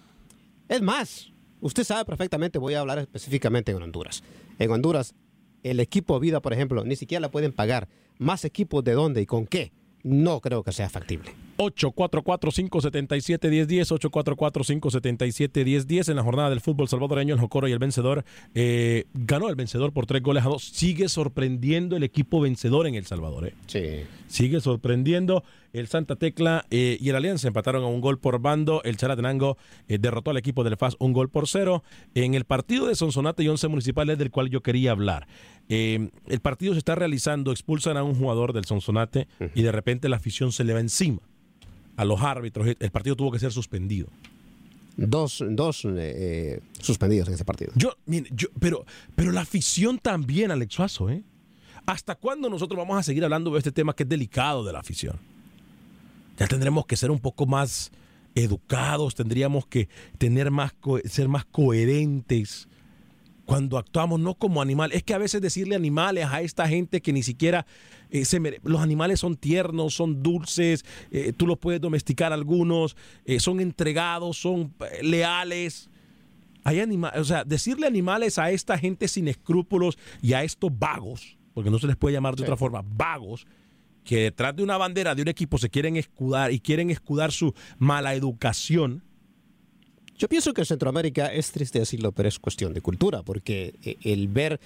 es 0.68 0.82
más, 0.82 1.32
usted 1.60 1.84
sabe 1.84 2.04
perfectamente, 2.04 2.58
voy 2.58 2.74
a 2.74 2.80
hablar 2.80 2.98
específicamente 2.98 3.72
en 3.72 3.82
Honduras. 3.82 4.22
En 4.58 4.70
Honduras, 4.70 5.14
el 5.62 5.80
equipo 5.80 6.20
Vida, 6.20 6.40
por 6.40 6.52
ejemplo, 6.52 6.84
ni 6.84 6.96
siquiera 6.96 7.20
la 7.20 7.30
pueden 7.30 7.52
pagar. 7.52 7.88
¿Más 8.18 8.44
equipos 8.44 8.84
de 8.84 8.92
dónde 8.92 9.22
y 9.22 9.26
con 9.26 9.46
qué? 9.46 9.72
No 10.02 10.40
creo 10.40 10.62
que 10.62 10.72
sea 10.72 10.88
factible. 10.88 11.34
844-577-1010, 11.58 14.10
844-577-1010 14.10 16.08
en 16.08 16.16
la 16.16 16.22
jornada 16.22 16.48
del 16.50 16.60
fútbol 16.60 16.88
salvadoreño, 16.88 17.34
el 17.34 17.40
Jocoro 17.40 17.68
y 17.68 17.72
el 17.72 17.78
vencedor. 17.78 18.24
Eh, 18.54 19.04
ganó 19.14 19.48
el 19.48 19.56
vencedor 19.56 19.92
por 19.92 20.06
tres 20.06 20.22
goles 20.22 20.44
a 20.44 20.48
dos. 20.48 20.64
Sigue 20.64 21.08
sorprendiendo 21.08 21.96
el 21.96 22.02
equipo 22.02 22.40
vencedor 22.40 22.86
en 22.86 22.94
El 22.94 23.06
Salvador. 23.06 23.48
¿eh? 23.48 23.54
Sí. 23.66 24.04
Sigue 24.26 24.60
sorprendiendo. 24.60 25.44
El 25.72 25.88
Santa 25.88 26.14
Tecla 26.14 26.66
eh, 26.70 26.98
y 27.00 27.08
el 27.08 27.16
Alianza 27.16 27.48
empataron 27.48 27.82
a 27.82 27.88
un 27.88 28.00
gol 28.00 28.20
por 28.20 28.40
bando. 28.40 28.80
El 28.84 28.96
Chalatenango 28.96 29.58
derrotó 29.88 30.30
al 30.30 30.36
equipo 30.36 30.62
del 30.62 30.76
FAS 30.76 30.94
un 31.00 31.12
gol 31.12 31.30
por 31.30 31.48
cero. 31.48 31.82
En 32.14 32.34
el 32.34 32.44
partido 32.44 32.86
de 32.86 32.94
Sonsonate 32.94 33.42
y 33.42 33.48
Once 33.48 33.66
Municipales 33.66 34.16
del 34.18 34.30
cual 34.30 34.50
yo 34.50 34.62
quería 34.62 34.92
hablar. 34.92 35.26
el 35.68 36.10
partido 36.42 36.74
se 36.74 36.78
está 36.78 36.94
realizando, 36.94 37.50
expulsan 37.50 37.96
a 37.96 38.04
un 38.04 38.14
jugador 38.14 38.52
del 38.52 38.66
Sonsonate 38.66 39.26
y 39.54 39.62
de 39.62 39.72
repente 39.72 40.08
la 40.08 40.16
afición 40.16 40.52
se 40.52 40.62
le 40.62 40.74
va 40.74 40.80
encima 40.80 41.20
a 41.96 42.04
los 42.04 42.20
árbitros, 42.22 42.66
el 42.78 42.90
partido 42.90 43.16
tuvo 43.16 43.30
que 43.30 43.38
ser 43.38 43.52
suspendido. 43.52 44.08
Dos, 44.96 45.44
dos 45.48 45.84
eh, 45.84 46.60
suspendidos 46.80 47.28
en 47.28 47.34
ese 47.34 47.44
partido. 47.44 47.72
Yo, 47.74 47.96
yo, 48.06 48.48
pero, 48.60 48.84
pero 49.16 49.32
la 49.32 49.40
afición 49.40 49.98
también, 49.98 50.50
Alex 50.50 50.74
Suazo, 50.74 51.10
¿eh? 51.10 51.24
¿Hasta 51.86 52.14
cuándo 52.14 52.48
nosotros 52.48 52.78
vamos 52.78 52.98
a 52.98 53.02
seguir 53.02 53.24
hablando 53.24 53.50
de 53.50 53.58
este 53.58 53.72
tema 53.72 53.94
que 53.94 54.04
es 54.04 54.08
delicado 54.08 54.64
de 54.64 54.72
la 54.72 54.78
afición? 54.78 55.18
Ya 56.38 56.46
tendremos 56.46 56.86
que 56.86 56.96
ser 56.96 57.10
un 57.10 57.18
poco 57.18 57.46
más 57.46 57.92
educados, 58.34 59.14
tendríamos 59.14 59.66
que 59.66 59.88
tener 60.18 60.50
más 60.50 60.72
ser 61.04 61.28
más 61.28 61.44
coherentes 61.44 62.68
cuando 63.44 63.78
actuamos 63.78 64.20
no 64.20 64.34
como 64.34 64.62
animales. 64.62 64.96
Es 64.96 65.02
que 65.02 65.14
a 65.14 65.18
veces 65.18 65.40
decirle 65.40 65.74
animales 65.74 66.26
a 66.26 66.40
esta 66.40 66.68
gente 66.68 67.02
que 67.02 67.12
ni 67.12 67.22
siquiera 67.22 67.66
eh, 68.10 68.24
se 68.24 68.40
los 68.62 68.80
animales 68.80 69.20
son 69.20 69.36
tiernos, 69.36 69.94
son 69.94 70.22
dulces, 70.22 70.84
eh, 71.10 71.32
tú 71.36 71.46
los 71.46 71.58
puedes 71.58 71.80
domesticar 71.80 72.32
algunos, 72.32 72.96
eh, 73.24 73.40
son 73.40 73.60
entregados, 73.60 74.38
son 74.38 74.74
leales. 75.02 75.90
Hay 76.64 76.80
animales, 76.80 77.20
o 77.20 77.24
sea, 77.24 77.44
decirle 77.44 77.86
animales 77.86 78.38
a 78.38 78.50
esta 78.50 78.78
gente 78.78 79.08
sin 79.08 79.28
escrúpulos 79.28 79.98
y 80.22 80.32
a 80.32 80.42
estos 80.42 80.70
vagos, 80.78 81.36
porque 81.52 81.70
no 81.70 81.78
se 81.78 81.86
les 81.86 81.96
puede 81.96 82.14
llamar 82.14 82.36
de 82.36 82.42
otra 82.42 82.56
forma, 82.56 82.82
vagos, 82.86 83.46
que 84.02 84.22
detrás 84.22 84.56
de 84.56 84.62
una 84.62 84.78
bandera 84.78 85.14
de 85.14 85.22
un 85.22 85.28
equipo 85.28 85.58
se 85.58 85.68
quieren 85.68 85.96
escudar 85.96 86.52
y 86.52 86.60
quieren 86.60 86.90
escudar 86.90 87.32
su 87.32 87.54
mala 87.78 88.14
educación 88.14 89.02
yo 90.16 90.28
pienso 90.28 90.54
que 90.54 90.62
en 90.62 90.66
Centroamérica 90.66 91.26
es 91.26 91.50
triste 91.50 91.78
decirlo, 91.78 92.12
pero 92.12 92.28
es 92.28 92.38
cuestión 92.38 92.72
de 92.72 92.80
cultura, 92.80 93.22
porque 93.22 93.74
eh, 93.82 93.96
el 94.02 94.28
ver... 94.28 94.60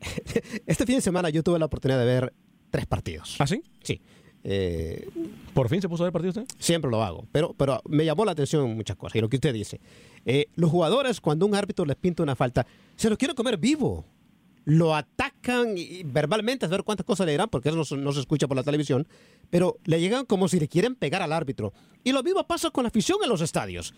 este 0.66 0.84
fin 0.84 0.96
de 0.96 1.00
semana 1.00 1.30
yo 1.30 1.42
tuve 1.42 1.58
la 1.58 1.66
oportunidad 1.66 1.98
de 1.98 2.06
ver 2.06 2.32
tres 2.70 2.86
partidos. 2.86 3.36
¿Ah, 3.38 3.46
sí? 3.46 3.62
Sí. 3.82 4.00
Eh, 4.44 5.08
¿Por 5.54 5.68
fin 5.68 5.80
se 5.80 5.88
puso 5.88 6.02
a 6.02 6.06
ver 6.06 6.12
partidos 6.12 6.36
usted? 6.36 6.56
Siempre 6.58 6.90
lo 6.90 7.02
hago, 7.02 7.26
pero, 7.30 7.54
pero 7.54 7.80
me 7.88 8.04
llamó 8.04 8.24
la 8.24 8.32
atención 8.32 8.74
muchas 8.74 8.96
cosas. 8.96 9.16
Y 9.16 9.20
lo 9.20 9.28
que 9.28 9.36
usted 9.36 9.54
dice, 9.54 9.80
eh, 10.26 10.46
los 10.56 10.70
jugadores 10.70 11.20
cuando 11.20 11.46
un 11.46 11.54
árbitro 11.54 11.84
les 11.84 11.96
pinta 11.96 12.22
una 12.22 12.34
falta, 12.34 12.66
se 12.96 13.08
lo 13.08 13.16
quieren 13.16 13.36
comer 13.36 13.56
vivo. 13.56 14.04
Lo 14.64 14.94
atacan 14.94 15.76
y, 15.76 16.04
verbalmente 16.04 16.66
a 16.66 16.68
ver 16.68 16.84
cuántas 16.84 17.04
cosas 17.04 17.26
le 17.26 17.32
dirán, 17.32 17.48
porque 17.48 17.68
eso 17.68 17.96
no, 17.96 18.02
no, 18.02 18.12
se 18.12 18.20
escucha 18.20 18.46
por 18.46 18.56
la 18.56 18.62
televisión, 18.62 19.08
pero 19.50 19.78
le 19.84 20.00
llegan 20.00 20.24
como 20.24 20.46
si 20.46 20.60
le 20.60 20.68
quieren 20.68 20.94
pegar 20.94 21.20
al 21.20 21.32
árbitro. 21.32 21.72
Y 22.04 22.12
lo 22.12 22.22
mismo 22.22 22.46
pasa 22.46 22.70
con 22.70 22.84
la 22.84 22.88
afición 22.88 23.18
en 23.24 23.28
los 23.28 23.40
estadios 23.40 23.92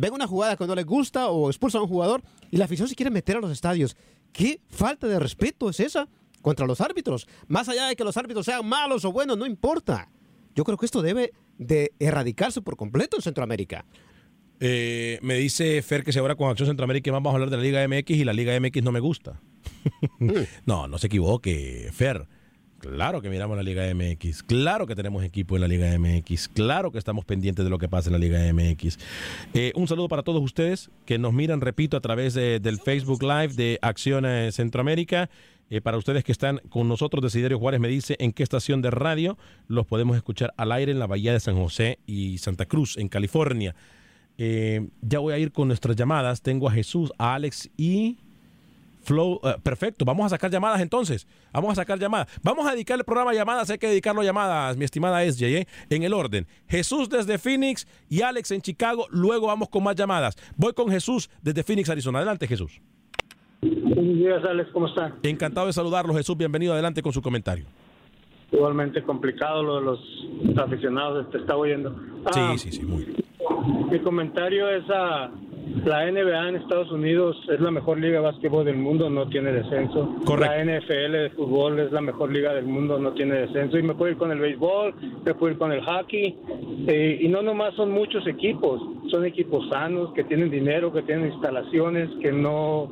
ven 0.00 0.14
una 0.14 0.26
jugada 0.26 0.56
que 0.56 0.66
no 0.66 0.74
les 0.74 0.86
gusta 0.86 1.28
o 1.28 1.50
expulsan 1.50 1.80
a 1.80 1.82
un 1.84 1.90
jugador 1.90 2.22
y 2.50 2.56
la 2.56 2.64
afición 2.64 2.88
se 2.88 2.94
quiere 2.94 3.10
meter 3.10 3.36
a 3.36 3.40
los 3.40 3.50
estadios. 3.50 3.96
¿Qué 4.32 4.60
falta 4.68 5.06
de 5.06 5.18
respeto 5.18 5.68
es 5.68 5.78
esa 5.80 6.08
contra 6.40 6.66
los 6.66 6.80
árbitros? 6.80 7.28
Más 7.48 7.68
allá 7.68 7.86
de 7.86 7.96
que 7.96 8.04
los 8.04 8.16
árbitros 8.16 8.46
sean 8.46 8.66
malos 8.66 9.04
o 9.04 9.12
buenos, 9.12 9.36
no 9.36 9.46
importa. 9.46 10.10
Yo 10.54 10.64
creo 10.64 10.78
que 10.78 10.86
esto 10.86 11.02
debe 11.02 11.32
de 11.58 11.92
erradicarse 11.98 12.62
por 12.62 12.76
completo 12.76 13.16
en 13.16 13.22
Centroamérica. 13.22 13.84
Eh, 14.58 15.18
me 15.22 15.36
dice 15.36 15.80
Fer 15.82 16.04
que 16.04 16.12
se 16.12 16.18
ahora 16.18 16.34
con 16.34 16.50
Acción 16.50 16.68
Centroamérica 16.68 17.10
vamos 17.12 17.30
a 17.30 17.34
hablar 17.34 17.50
de 17.50 17.56
la 17.56 17.62
Liga 17.62 17.86
MX 17.86 18.10
y 18.10 18.24
la 18.24 18.32
Liga 18.32 18.58
MX 18.58 18.82
no 18.82 18.92
me 18.92 19.00
gusta. 19.00 19.40
No, 20.66 20.86
no 20.88 20.98
se 20.98 21.06
equivoque, 21.06 21.90
Fer. 21.92 22.26
Claro 22.80 23.20
que 23.20 23.28
miramos 23.28 23.58
la 23.58 23.62
Liga 23.62 23.84
MX, 23.94 24.42
claro 24.42 24.86
que 24.86 24.94
tenemos 24.94 25.22
equipo 25.22 25.54
en 25.54 25.60
la 25.60 25.68
Liga 25.68 25.98
MX, 25.98 26.48
claro 26.48 26.90
que 26.90 26.96
estamos 26.96 27.26
pendientes 27.26 27.62
de 27.62 27.70
lo 27.70 27.76
que 27.76 27.90
pasa 27.90 28.08
en 28.08 28.14
la 28.14 28.18
Liga 28.18 28.40
MX. 28.54 28.98
Eh, 29.52 29.72
un 29.74 29.86
saludo 29.86 30.08
para 30.08 30.22
todos 30.22 30.42
ustedes 30.42 30.90
que 31.04 31.18
nos 31.18 31.34
miran, 31.34 31.60
repito, 31.60 31.98
a 31.98 32.00
través 32.00 32.32
del 32.32 32.78
Facebook 32.78 33.22
Live 33.22 33.48
de 33.48 33.78
Acción 33.82 34.24
eh, 34.24 34.50
Centroamérica. 34.50 35.28
Eh, 35.68 35.82
para 35.82 35.98
ustedes 35.98 36.24
que 36.24 36.32
están 36.32 36.62
con 36.70 36.88
nosotros, 36.88 37.22
Desiderio 37.22 37.58
Juárez 37.58 37.80
me 37.80 37.88
dice 37.88 38.16
en 38.18 38.32
qué 38.32 38.42
estación 38.42 38.80
de 38.80 38.90
radio 38.90 39.36
los 39.68 39.84
podemos 39.84 40.16
escuchar 40.16 40.54
al 40.56 40.72
aire 40.72 40.90
en 40.90 40.98
la 40.98 41.06
Bahía 41.06 41.34
de 41.34 41.40
San 41.40 41.56
José 41.56 41.98
y 42.06 42.38
Santa 42.38 42.64
Cruz, 42.64 42.96
en 42.96 43.08
California. 43.08 43.74
ya 44.38 45.18
voy 45.18 45.34
a 45.34 45.38
ir 45.38 45.52
con 45.52 45.68
nuestras 45.68 45.96
llamadas. 45.96 46.40
Tengo 46.40 46.66
a 46.66 46.72
Jesús, 46.72 47.12
a 47.18 47.34
Alex 47.34 47.68
y 47.76 48.16
Flow, 49.02 49.40
eh, 49.42 49.54
perfecto, 49.62 50.04
vamos 50.04 50.26
a 50.26 50.28
sacar 50.30 50.50
llamadas 50.50 50.80
entonces. 50.80 51.26
Vamos 51.52 51.72
a 51.72 51.74
sacar 51.76 51.98
llamadas. 51.98 52.28
Vamos 52.42 52.66
a 52.66 52.72
dedicar 52.72 52.98
el 52.98 53.04
programa 53.04 53.30
a 53.30 53.34
llamadas, 53.34 53.70
hay 53.70 53.78
que 53.78 53.88
dedicarlo 53.88 54.20
a 54.20 54.24
llamadas, 54.24 54.76
mi 54.76 54.84
estimada 54.84 55.24
SJ, 55.24 55.42
¿eh? 55.44 55.66
en 55.88 56.02
el 56.02 56.12
orden. 56.12 56.46
Jesús 56.68 57.08
desde 57.08 57.38
Phoenix 57.38 57.86
y 58.08 58.22
Alex 58.22 58.50
en 58.50 58.60
Chicago, 58.60 59.06
luego 59.10 59.46
vamos 59.46 59.68
con 59.68 59.82
más 59.82 59.96
llamadas. 59.96 60.36
Voy 60.56 60.72
con 60.72 60.90
Jesús 60.90 61.30
desde 61.42 61.62
Phoenix, 61.62 61.88
Arizona. 61.88 62.18
Adelante, 62.18 62.46
Jesús. 62.46 62.80
Buenos 63.62 64.14
días, 64.14 64.42
Alex, 64.44 64.70
¿cómo 64.72 64.86
está? 64.86 65.14
Encantado 65.22 65.66
de 65.66 65.72
saludarlo, 65.72 66.14
Jesús. 66.14 66.36
Bienvenido 66.36 66.72
adelante 66.72 67.02
con 67.02 67.12
su 67.12 67.20
comentario. 67.20 67.66
Igualmente 68.52 69.02
complicado 69.02 69.62
lo 69.62 69.76
de 69.76 69.82
los 69.82 70.58
aficionados, 70.58 71.30
te 71.30 71.38
está 71.38 71.56
oyendo. 71.56 71.90
sí, 72.32 72.40
ah, 72.40 72.54
sí, 72.56 72.72
sí, 72.72 72.82
muy 72.82 73.04
bien. 73.04 73.24
Mi 73.90 74.00
comentario 74.00 74.68
es 74.68 74.84
a 74.90 75.30
la 75.84 76.10
NBA 76.10 76.48
en 76.48 76.56
Estados 76.56 76.90
Unidos 76.90 77.36
es 77.48 77.60
la 77.60 77.70
mejor 77.70 77.98
liga 77.98 78.14
de 78.14 78.20
básquetbol 78.20 78.64
del 78.64 78.76
mundo, 78.76 79.08
no 79.08 79.28
tiene 79.28 79.52
descenso. 79.52 80.16
La 80.38 80.62
NFL 80.64 81.12
de 81.12 81.30
fútbol 81.30 81.78
es 81.78 81.92
la 81.92 82.00
mejor 82.00 82.32
liga 82.32 82.52
del 82.52 82.66
mundo, 82.66 82.98
no 82.98 83.12
tiene 83.12 83.36
descenso. 83.36 83.78
Y 83.78 83.82
me 83.82 83.94
puedo 83.94 84.10
ir 84.10 84.18
con 84.18 84.32
el 84.32 84.40
béisbol, 84.40 84.94
me 85.24 85.34
puedo 85.34 85.52
ir 85.52 85.58
con 85.58 85.72
el 85.72 85.80
hockey. 85.82 86.36
Eh, 86.86 87.18
y 87.22 87.28
no 87.28 87.42
nomás 87.42 87.74
son 87.74 87.92
muchos 87.92 88.26
equipos, 88.26 88.80
son 89.10 89.24
equipos 89.24 89.68
sanos, 89.68 90.12
que 90.12 90.24
tienen 90.24 90.50
dinero, 90.50 90.92
que 90.92 91.02
tienen 91.02 91.32
instalaciones, 91.32 92.10
que 92.20 92.32
no 92.32 92.90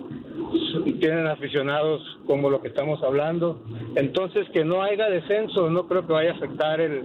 tienen 1.01 1.27
aficionados 1.27 2.01
como 2.27 2.49
lo 2.49 2.61
que 2.61 2.69
estamos 2.69 3.03
hablando. 3.03 3.61
Entonces, 3.97 4.47
que 4.51 4.65
no 4.65 4.83
haya 4.83 5.11
descenso, 5.11 5.69
no 5.69 5.87
creo 5.89 6.07
que 6.07 6.13
vaya 6.13 6.33
a 6.33 6.35
afectar 6.35 6.81
el, 6.81 7.03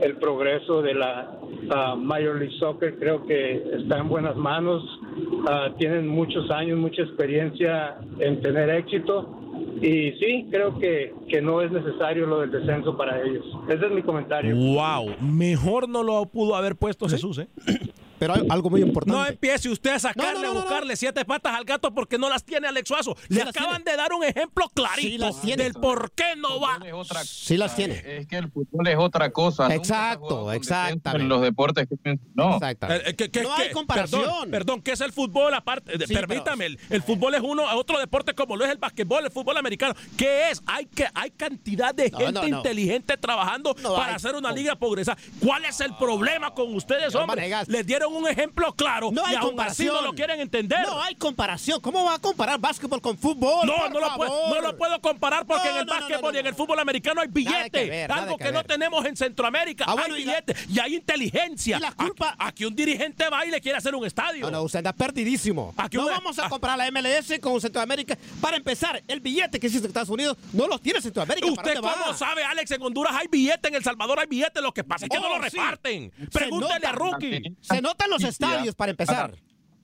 el 0.00 0.16
progreso 0.16 0.82
de 0.82 0.94
la 0.94 1.38
uh, 1.42 1.96
Major 1.96 2.36
League 2.36 2.56
Soccer. 2.58 2.98
Creo 2.98 3.26
que 3.26 3.62
está 3.78 3.98
en 3.98 4.08
buenas 4.08 4.36
manos. 4.36 4.82
Uh, 5.16 5.74
tienen 5.78 6.08
muchos 6.08 6.50
años, 6.50 6.78
mucha 6.78 7.02
experiencia 7.02 7.96
en 8.18 8.40
tener 8.40 8.70
éxito. 8.70 9.36
Y 9.80 10.12
sí, 10.12 10.46
creo 10.50 10.78
que, 10.78 11.14
que 11.28 11.40
no 11.40 11.62
es 11.62 11.70
necesario 11.70 12.26
lo 12.26 12.40
del 12.40 12.50
descenso 12.50 12.96
para 12.96 13.22
ellos. 13.22 13.44
Ese 13.68 13.86
es 13.86 13.92
mi 13.92 14.02
comentario. 14.02 14.54
¡Wow! 14.54 15.14
Mejor 15.20 15.88
no 15.88 16.02
lo 16.02 16.26
pudo 16.26 16.54
haber 16.54 16.76
puesto 16.76 17.08
Jesús, 17.08 17.38
¿eh? 17.38 17.48
pero 18.20 18.34
hay 18.34 18.46
algo 18.50 18.68
muy 18.68 18.82
importante. 18.82 19.18
No 19.18 19.26
empiece 19.26 19.70
usted 19.70 19.92
a 19.92 19.98
sacarle, 19.98 20.46
a 20.46 20.50
buscarle 20.50 20.94
siete 20.94 21.24
patas 21.24 21.54
al 21.56 21.64
gato 21.64 21.92
porque 21.94 22.18
no 22.18 22.28
las 22.28 22.44
tiene 22.44 22.68
Alex 22.68 22.86
Suazo. 22.86 23.16
Le 23.28 23.40
acaban 23.42 23.82
de 23.82 23.96
dar 23.96 24.12
un 24.12 24.22
ejemplo 24.22 24.68
clarito 24.68 25.32
del 25.56 25.72
por 25.72 26.12
qué 26.12 26.36
no 26.36 26.60
va. 26.60 26.78
Sí 27.24 27.56
las 27.56 27.74
tiene. 27.74 28.02
Es 28.18 28.26
que 28.26 28.36
el 28.36 28.50
fútbol 28.50 28.86
es 28.88 28.98
otra 28.98 29.30
cosa. 29.30 29.74
Exacto, 29.74 30.52
exactamente. 30.52 31.22
En 31.22 31.28
los 31.30 31.40
deportes 31.40 31.88
que 31.88 32.18
no. 32.34 32.58
Eh, 32.60 32.76
eh, 33.18 33.42
no 33.42 33.54
hay 33.54 33.70
comparación. 33.70 34.20
Perdón, 34.20 34.50
perdón, 34.50 34.82
¿qué 34.82 34.92
es 34.92 35.00
el 35.00 35.12
fútbol 35.12 35.54
aparte? 35.54 36.06
Sí, 36.06 36.12
permítame, 36.12 36.66
el, 36.66 36.78
el 36.90 37.02
fútbol 37.02 37.34
es 37.34 37.40
uno, 37.40 37.64
otro 37.74 37.98
deporte 37.98 38.34
como 38.34 38.54
lo 38.54 38.66
es 38.66 38.70
el 38.70 38.78
basquetbol, 38.78 39.24
el 39.24 39.30
fútbol 39.30 39.56
americano. 39.56 39.94
¿Qué 40.18 40.50
es? 40.50 40.62
Hay 40.66 40.84
que 40.84 41.06
hay 41.14 41.30
cantidad 41.30 41.94
de 41.94 42.10
No, 42.10 42.18
gente 42.18 42.32
no, 42.32 42.48
no. 42.48 42.56
inteligente 42.58 43.16
trabajando 43.16 43.74
No 43.82 43.94
para 43.94 44.10
hay 44.10 44.14
hacer 44.16 44.34
una 44.34 44.52
liga 44.52 44.76
progresar. 44.76 45.16
¿Cuál 45.42 45.64
es 45.64 45.80
el 45.80 45.94
problema 45.96 46.52
con 46.52 46.74
ustedes, 46.74 47.14
No, 47.14 47.20
hombre? 47.20 47.50
Les 47.68 47.86
dieron 47.86 48.09
un 48.18 48.28
ejemplo 48.28 48.72
claro 48.74 49.10
No 49.12 49.24
hay 49.24 49.34
y 49.34 49.36
aún 49.36 49.42
así 49.60 49.86
comparación. 49.86 49.94
no 49.94 50.02
lo 50.02 50.12
quieren 50.14 50.40
entender. 50.40 50.80
No 50.82 51.00
hay 51.02 51.14
comparación. 51.14 51.80
¿Cómo 51.80 52.04
va 52.04 52.14
a 52.14 52.18
comparar 52.18 52.58
básquetbol 52.58 53.00
con 53.00 53.16
fútbol? 53.18 53.66
No, 53.66 53.88
no 53.88 54.00
lo, 54.00 54.14
puedo, 54.16 54.48
no 54.54 54.60
lo 54.60 54.76
puedo 54.76 55.00
comparar 55.00 55.46
porque 55.46 55.68
No, 55.68 55.70
en 55.74 55.80
el 55.80 55.86
no, 55.86 55.94
no, 55.94 56.00
básquetbol 56.00 56.32
no, 56.32 56.36
y 56.38 56.40
en 56.40 56.46
el 56.46 56.54
fútbol 56.54 56.78
americano 56.78 57.20
hay 57.20 57.28
Nada 57.28 57.34
billete. 57.34 57.70
que 57.84 57.90
ver, 57.90 58.08
nada 58.08 58.22
algo 58.22 58.36
que 58.36 58.44
que, 58.44 58.52
no 58.52 58.64
tenemos 58.64 59.04
en 59.06 59.16
Centroamérica. 59.16 59.84
Ah, 59.88 59.94
bueno, 59.94 60.14
hay 60.14 60.22
y 60.22 60.24
la- 60.24 60.32
billete 60.40 60.54
y, 60.68 60.78
hay 60.78 60.94
inteligencia. 60.96 61.76
Y 61.78 61.80
la 61.80 61.92
culpa- 61.92 62.36
Aquí, 62.38 62.64
un 62.64 62.74
dirigente 62.74 63.28
va 63.28 63.44
y 63.46 63.50
le 63.50 63.60
quiere 63.60 63.78
hacer 63.78 63.94
un 63.94 64.04
estadio. 64.06 64.46
No, 64.46 64.50
no, 64.50 64.62
usted 64.62 64.78
anda 64.78 64.92
perdidísimo. 64.92 65.74
Aquí 65.76 65.96
no 65.96 66.04
una- 66.04 66.12
vamos 66.14 66.38
a 66.38 66.46
ah. 66.46 66.48
comparar 66.48 66.78
la 66.78 66.86
MLS 66.90 67.38
con 67.40 67.60
Centroamérica. 67.60 68.16
Para 68.40 68.56
empezar, 68.56 69.02
el 69.06 69.20
billete 69.20 69.58
que 69.60 69.66
existe 69.66 69.86
en 69.86 69.90
Estados 69.90 70.08
Unidos 70.10 70.36
no 70.52 70.66
lo 70.66 70.78
tiene 70.78 71.00
Centroamérica. 71.00 71.46
¿Para 71.54 71.68
¿Usted 71.68 71.82
va? 71.84 71.94
cómo 71.94 72.14
sabe, 72.16 72.44
Alex? 72.44 72.70
En 72.70 72.82
Honduras 72.82 73.14
hay 73.18 73.26
billete, 73.30 73.68
en 73.68 73.74
El 73.74 73.84
Salvador 73.84 74.18
hay 74.20 74.26
billete. 74.26 74.60
Lo 74.60 74.72
que 74.72 74.84
pasa 74.84 75.06
es 75.06 75.10
que 75.10 75.18
no 75.18 75.26
Oh, 75.30 75.38
lo 75.38 75.44
sí. 75.50 75.56
reparten. 75.56 76.10
Pregúntele 76.32 76.74
nota. 76.74 76.88
a 76.88 76.92
Rookie. 76.92 77.56
Se 77.60 77.80
los 78.08 78.22
estadios 78.24 78.74
para 78.74 78.90
empezar. 78.92 79.34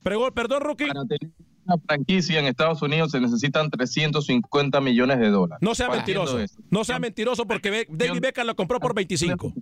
Prego- 0.02 0.30
perdón, 0.32 0.62
Rookie. 0.62 0.86
Para 0.86 1.04
tener 1.04 1.32
una 1.66 1.78
franquicia 1.78 2.38
en 2.38 2.46
Estados 2.46 2.80
Unidos 2.80 3.10
se 3.10 3.20
necesitan 3.20 3.70
350 3.70 4.80
millones 4.80 5.18
de 5.18 5.28
dólares. 5.30 5.58
No 5.60 5.74
sea 5.74 5.88
mentiroso. 5.88 6.38
No 6.70 6.84
sea 6.84 6.98
mentiroso 7.00 7.44
porque 7.46 7.86
David 7.90 8.20
Beckham 8.20 8.46
lo 8.46 8.54
compró 8.54 8.78
por 8.78 8.94
25. 8.94 9.52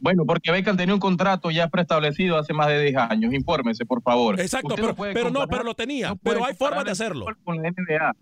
Bueno, 0.00 0.24
porque 0.24 0.52
Beckham 0.52 0.76
tenía 0.76 0.94
un 0.94 1.00
contrato 1.00 1.50
ya 1.50 1.68
preestablecido 1.68 2.38
hace 2.38 2.52
más 2.54 2.68
de 2.68 2.80
10 2.84 2.96
años. 2.96 3.34
Infórmese, 3.34 3.84
por 3.84 4.00
favor. 4.00 4.40
Exacto, 4.40 4.68
Usted 4.68 4.82
pero, 4.82 4.94
puede 4.94 5.12
pero 5.12 5.30
no, 5.30 5.46
pero 5.48 5.64
lo 5.64 5.74
tenía. 5.74 6.10
no 6.10 6.16
pero 6.16 6.44
hay 6.44 6.54
formas 6.54 6.84
de 6.84 6.92
hacerlo. 6.92 7.26
Con 7.44 7.60
la 7.60 7.68
NBA. 7.70 8.12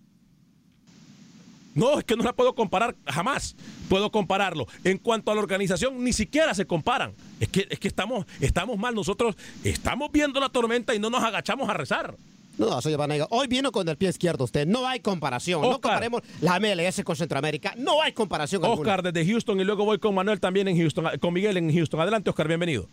No, 1.76 1.98
es 1.98 2.04
que 2.04 2.16
no 2.16 2.24
la 2.24 2.32
puedo 2.32 2.54
comparar 2.54 2.96
jamás. 3.06 3.54
Puedo 3.88 4.10
compararlo. 4.10 4.66
En 4.82 4.98
cuanto 4.98 5.30
a 5.30 5.34
la 5.34 5.42
organización, 5.42 6.02
ni 6.02 6.12
siquiera 6.12 6.54
se 6.54 6.66
comparan. 6.66 7.14
Es 7.38 7.48
que, 7.48 7.68
es 7.70 7.78
que 7.78 7.86
estamos, 7.86 8.26
estamos 8.40 8.78
mal. 8.78 8.94
Nosotros 8.94 9.36
estamos 9.62 10.10
viendo 10.10 10.40
la 10.40 10.48
tormenta 10.48 10.94
y 10.94 10.98
no 10.98 11.10
nos 11.10 11.22
agachamos 11.22 11.68
a 11.68 11.74
rezar. 11.74 12.16
No, 12.56 12.80
señor 12.80 13.00
Vanega. 13.00 13.26
Hoy 13.28 13.46
vino 13.46 13.70
con 13.70 13.86
el 13.86 13.98
pie 13.98 14.08
izquierdo 14.08 14.44
usted. 14.44 14.66
No 14.66 14.86
hay 14.88 15.00
comparación. 15.00 15.60
No 15.60 15.72
comparemos 15.72 16.22
la 16.40 16.58
MLS 16.58 17.04
con 17.04 17.14
Centroamérica. 17.14 17.74
No 17.76 18.00
hay 18.00 18.12
comparación 18.12 18.64
alguna. 18.64 18.80
Oscar 18.80 19.02
desde 19.02 19.30
Houston 19.30 19.60
y 19.60 19.64
luego 19.64 19.84
voy 19.84 19.98
con 19.98 20.14
Manuel 20.14 20.40
también 20.40 20.66
en 20.68 20.78
Houston, 20.78 21.06
con 21.20 21.34
Miguel 21.34 21.58
en 21.58 21.72
Houston. 21.74 22.00
Adelante, 22.00 22.30
Oscar, 22.30 22.48
bienvenido. 22.48 22.88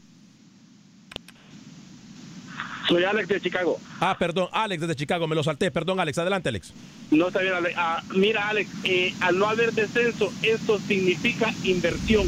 Soy 2.87 3.03
Alex 3.03 3.27
de 3.29 3.41
Chicago. 3.41 3.79
Ah, 3.99 4.15
perdón, 4.17 4.49
Alex 4.51 4.81
desde 4.81 4.95
Chicago, 4.95 5.27
me 5.27 5.35
lo 5.35 5.43
salté. 5.43 5.71
Perdón, 5.71 5.99
Alex, 5.99 6.17
adelante, 6.17 6.49
Alex. 6.49 6.73
No 7.11 7.27
está 7.27 7.41
bien, 7.41 7.53
Alex. 7.53 7.75
Ah, 7.77 8.03
mira, 8.15 8.49
Alex, 8.49 8.69
eh, 8.83 9.13
al 9.21 9.37
no 9.39 9.47
haber 9.47 9.71
descenso, 9.73 10.31
esto 10.41 10.79
significa 10.87 11.53
inversión. 11.63 12.27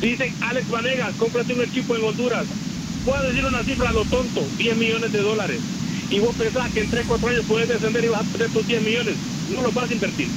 Dicen, 0.00 0.34
Alex 0.42 0.68
Vanegas, 0.68 1.14
cómprate 1.16 1.54
un 1.54 1.62
equipo 1.62 1.94
en 1.96 2.04
Honduras. 2.04 2.46
Puedo 3.04 3.22
decir 3.22 3.44
una 3.44 3.62
cifra 3.62 3.90
a 3.90 3.92
lo 3.92 4.04
tonto, 4.04 4.42
10 4.58 4.76
millones 4.76 5.12
de 5.12 5.20
dólares. 5.20 5.60
Y 6.10 6.18
vos 6.18 6.34
pensás 6.36 6.70
que 6.72 6.80
en 6.80 6.90
3, 6.90 7.04
4 7.06 7.28
años 7.28 7.44
puedes 7.46 7.68
descender 7.68 8.04
y 8.04 8.08
vas 8.08 8.20
a 8.20 8.32
perder 8.32 8.50
tus 8.50 8.66
10 8.66 8.82
millones. 8.82 9.14
No 9.54 9.62
los 9.62 9.72
vas 9.74 9.90
a 9.90 9.92
invertir. 9.94 10.28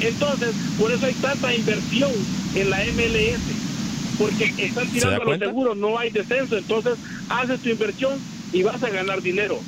Entonces, 0.00 0.54
por 0.78 0.90
eso 0.90 1.06
hay 1.06 1.14
tanta 1.14 1.54
inversión 1.54 2.10
en 2.54 2.70
la 2.70 2.78
MLS. 2.78 3.40
Porque 4.18 4.52
están 4.58 4.86
tirando 4.88 5.14
a 5.14 5.18
los 5.18 5.24
cuenta? 5.24 5.46
seguros, 5.46 5.76
no 5.76 5.98
hay 5.98 6.10
descenso. 6.10 6.56
Entonces, 6.58 6.94
haces 7.28 7.60
tu 7.60 7.70
inversión 7.70 8.18
y 8.52 8.62
vas 8.62 8.82
a 8.82 8.90
ganar 8.90 9.22
dinero. 9.22 9.58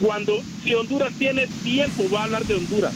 Cuando, 0.00 0.40
si 0.62 0.74
Honduras 0.74 1.12
tiene 1.18 1.46
tiempo, 1.64 2.08
va 2.10 2.20
a 2.20 2.24
hablar 2.24 2.44
de 2.44 2.54
Honduras. 2.54 2.94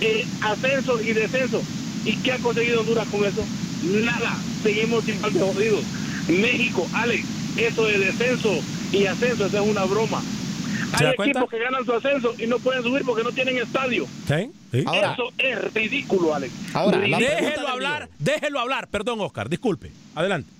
Eh, 0.00 0.26
ascenso 0.40 1.00
y 1.00 1.12
descenso. 1.12 1.62
¿Y 2.04 2.16
qué 2.16 2.32
ha 2.32 2.38
conseguido 2.38 2.80
Honduras 2.80 3.06
con 3.08 3.24
eso? 3.24 3.44
Nada. 4.04 4.36
Seguimos 4.62 5.06
igual 5.08 5.32
de 5.32 5.40
jodidos. 5.40 5.84
México, 6.28 6.86
Alex, 6.94 7.24
eso 7.58 7.84
de 7.86 7.98
descenso 7.98 8.50
y 8.92 9.06
ascenso, 9.06 9.46
eso 9.46 9.62
es 9.62 9.68
una 9.70 9.84
broma. 9.84 10.22
¿Se 10.96 11.04
da 11.04 11.10
Hay 11.10 11.16
cuenta? 11.16 11.38
equipos 11.40 11.50
que 11.50 11.58
ganan 11.58 11.84
su 11.84 11.92
ascenso 11.92 12.34
y 12.38 12.46
no 12.46 12.58
pueden 12.58 12.82
subir 12.82 13.02
porque 13.04 13.24
no 13.24 13.32
tienen 13.32 13.58
estadio. 13.58 14.06
¿Sí? 14.26 14.50
¿Sí? 14.70 14.78
eso 14.78 15.30
es 15.38 15.72
ridículo, 15.74 16.34
Alex. 16.34 16.52
Ahora, 16.74 16.98
Déjelo 16.98 17.68
hablar, 17.68 18.08
déjelo 18.18 18.60
hablar. 18.60 18.88
Perdón, 18.88 19.20
Oscar, 19.20 19.48
disculpe. 19.48 19.90
Adelante. 20.14 20.50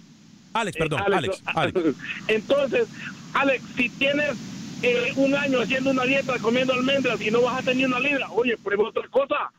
Alex, 0.54 0.76
perdón, 0.76 1.00
Eh, 1.00 1.14
Alex, 1.14 1.42
Alex. 1.46 1.78
Entonces, 2.28 2.88
Alex, 3.34 3.62
si 3.76 3.88
tienes 3.90 4.36
eh, 4.82 5.12
un 5.16 5.34
año 5.34 5.60
haciendo 5.60 5.90
una 5.90 6.04
dieta 6.04 6.38
comiendo 6.40 6.72
almendras 6.72 7.20
y 7.20 7.30
no 7.30 7.42
vas 7.42 7.58
a 7.60 7.62
tener 7.62 7.86
una 7.86 8.00
libra, 8.00 8.28
oye, 8.30 8.56
prueba 8.58 8.88
otra 8.88 9.06
cosa. 9.08 9.50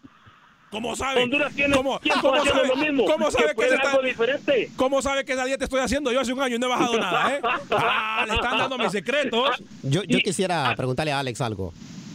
¿Cómo 0.69 0.95
sabe? 0.95 1.21
Honduras 1.21 1.53
tiene 1.53 1.75
¿Cómo, 1.75 1.99
tiempo 1.99 2.21
cómo 2.21 2.33
haciendo 2.35 2.61
sabe, 2.63 2.67
lo 2.69 2.75
mismo. 2.77 3.05
¿Cómo 3.05 3.29
sabe 3.31 3.53
que, 3.55 3.65
está- 3.67 3.91
algo 3.91 4.01
diferente? 4.01 4.71
¿Cómo 4.75 5.01
sabe 5.03 5.23
que 5.23 5.33
esa 5.33 5.45
dieta 5.45 5.65
estoy 5.65 5.81
haciendo? 5.81 6.11
Yo 6.11 6.19
hace 6.19 6.33
un 6.33 6.41
año 6.41 6.55
y 6.55 6.59
no 6.59 6.65
he 6.65 6.69
bajado 6.69 6.97
nada, 6.99 7.35
¿eh? 7.35 7.41
Ah, 7.71 8.25
le 8.27 8.33
están 8.33 8.57
dando 8.57 8.77
mis 8.79 8.91
secretos. 8.91 9.61
Yo, 9.83 10.01
yo 10.03 10.17
quisiera 10.19 10.73
preguntarle 10.75 11.11
a 11.11 11.19
Alex 11.19 11.41
algo. 11.41 11.73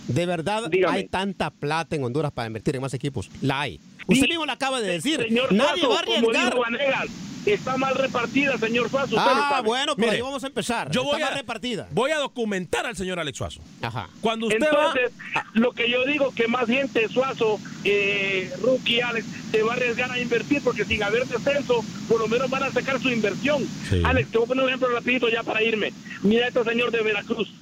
¿De 0.09 0.27
verdad 0.27 0.69
Dígame. 0.71 0.97
hay 0.99 1.09
tanta 1.09 1.51
plata 1.51 1.95
en 1.97 2.03
Honduras 2.05 2.33
para 2.33 2.47
invertir 2.49 2.75
en 2.77 2.83
más 2.83 2.95
equipos? 2.95 3.31
La 3.43 3.61
hay. 3.61 3.81
Usted 4.07 4.23
Sí. 4.25 4.29
mismo 4.29 4.47
lo 4.47 4.53
acaba 4.53 4.81
de 4.81 4.89
decir. 4.89 5.23
Señor 5.23 5.53
Nadie 5.53 5.83
Suazo, 5.83 5.89
va 5.91 5.97
a 5.97 5.99
arriesgar. 6.01 6.59
Vanegas, 6.59 7.07
está 7.45 7.77
mal 7.77 7.95
repartida, 7.95 8.57
señor 8.57 8.89
Suazo. 8.89 9.17
Ah, 9.19 9.49
sabe. 9.57 9.67
bueno, 9.69 9.95
pero 9.97 10.07
Mire, 10.09 10.17
ahí 10.17 10.23
vamos 10.23 10.43
a 10.45 10.47
empezar. 10.47 10.91
Yo 10.91 11.03
Está 11.03 11.13
voy 11.13 11.21
mal 11.21 11.33
a, 11.33 11.37
repartida. 11.37 11.89
voy 11.93 12.11
a 12.13 12.17
documentar 12.19 12.87
al 12.87 12.97
señor 12.97 13.19
Alex 13.21 13.37
Suazo. 13.37 13.61
Ajá. 13.83 14.09
Cuando 14.23 14.47
usted 14.47 14.63
Entonces, 14.63 15.11
va... 15.37 15.45
lo 15.53 15.73
que 15.73 15.91
yo 15.91 16.07
digo 16.07 16.33
que 16.35 16.49
más 16.49 16.67
gente, 16.67 17.07
Suazo, 17.09 17.61
eh, 17.85 18.51
Rookie, 18.63 19.03
Alex, 19.03 19.27
se 19.51 19.63
va 19.63 19.73
a 19.75 19.77
arriesgar 19.77 20.11
a 20.11 20.19
invertir 20.19 20.63
porque 20.63 20.87
sin 20.87 21.03
haber 21.03 21.27
descenso, 21.27 21.85
por 22.09 22.19
lo 22.19 22.29
menos 22.29 22.49
van 22.49 22.63
a 22.63 22.73
sacar 22.73 22.99
su 23.01 23.11
inversión. 23.11 23.63
Sí. 23.91 24.01
Alex, 24.05 24.31
te 24.31 24.39
voy 24.39 24.47
a 24.47 24.49
poner 24.49 24.65
un 24.65 24.71
ejemplo 24.71 24.89
rapidito 24.89 25.29
ya 25.29 25.43
para 25.43 25.63
irme. 25.63 25.93
Mira 26.23 26.47
a 26.47 26.49
este 26.49 26.65
señor 26.65 26.91
de 26.93 27.03
Veracruz. 27.03 27.53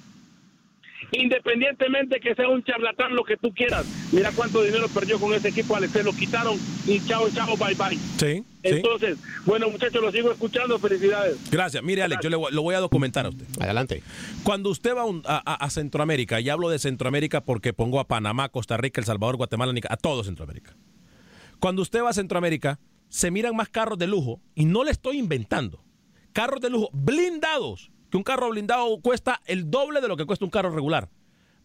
Independientemente 1.12 2.20
que 2.20 2.34
sea 2.34 2.48
un 2.48 2.62
charlatán, 2.64 3.14
lo 3.14 3.24
que 3.24 3.36
tú 3.36 3.52
quieras. 3.54 3.86
Mira 4.12 4.30
cuánto 4.34 4.62
dinero 4.62 4.86
perdió 4.88 5.18
con 5.20 5.32
ese 5.34 5.48
equipo, 5.48 5.76
Alex. 5.76 5.92
Se 5.92 6.02
lo 6.02 6.12
quitaron 6.12 6.57
y 6.86 7.00
chao, 7.07 7.28
chao, 7.30 7.57
bye, 7.57 7.74
bye. 7.74 7.96
Sí, 7.96 7.98
sí. 8.18 8.44
Entonces, 8.62 9.18
bueno, 9.44 9.68
muchachos, 9.70 10.02
lo 10.02 10.11
sigo 10.12 10.30
escuchando. 10.32 10.78
Felicidades. 10.78 11.36
Gracias. 11.50 11.82
Mire, 11.82 12.02
Alex, 12.02 12.20
yo 12.22 12.30
le 12.30 12.36
voy- 12.36 12.52
lo 12.52 12.62
voy 12.62 12.74
a 12.74 12.80
documentar 12.80 13.26
a 13.26 13.28
usted. 13.30 13.44
Adelante. 13.61 14.02
Cuando 14.42 14.70
usted 14.70 14.94
va 14.96 15.02
a, 15.02 15.04
un- 15.07 15.22
a- 15.26 15.42
a- 15.44 15.54
a 15.64 15.70
Centroamérica, 15.70 16.40
y 16.40 16.48
hablo 16.48 16.68
de 16.68 16.78
Centroamérica 16.78 17.42
porque 17.44 17.72
pongo 17.72 18.00
a 18.00 18.09
Panamá, 18.09 18.48
Costa 18.48 18.76
Rica, 18.76 19.00
El 19.00 19.04
Salvador, 19.07 19.36
Guatemala, 19.36 19.72
a 19.88 19.96
todo 19.96 20.24
Centroamérica. 20.24 20.74
Cuando 21.61 21.82
usted 21.82 22.02
va 22.02 22.11
a 22.11 22.14
Centroamérica, 22.14 22.78
se 23.09 23.30
miran 23.30 23.54
más 23.57 23.68
carros 23.68 23.98
de 23.98 24.07
lujo, 24.07 24.40
y 24.54 24.64
no 24.64 24.84
le 24.84 24.90
estoy 24.90 25.18
inventando. 25.18 25.82
Carros 26.32 26.61
de 26.61 26.68
lujo 26.70 26.90
blindados, 26.92 27.90
que 28.11 28.16
un 28.16 28.22
carro 28.22 28.50
blindado 28.50 29.00
cuesta 29.00 29.40
el 29.46 29.70
doble 29.70 30.00
de 30.00 30.09
lo 30.09 30.16
que 30.16 30.24
cuesta 30.24 30.44
un 30.44 30.50
carro 30.50 30.70
regular. 30.70 31.09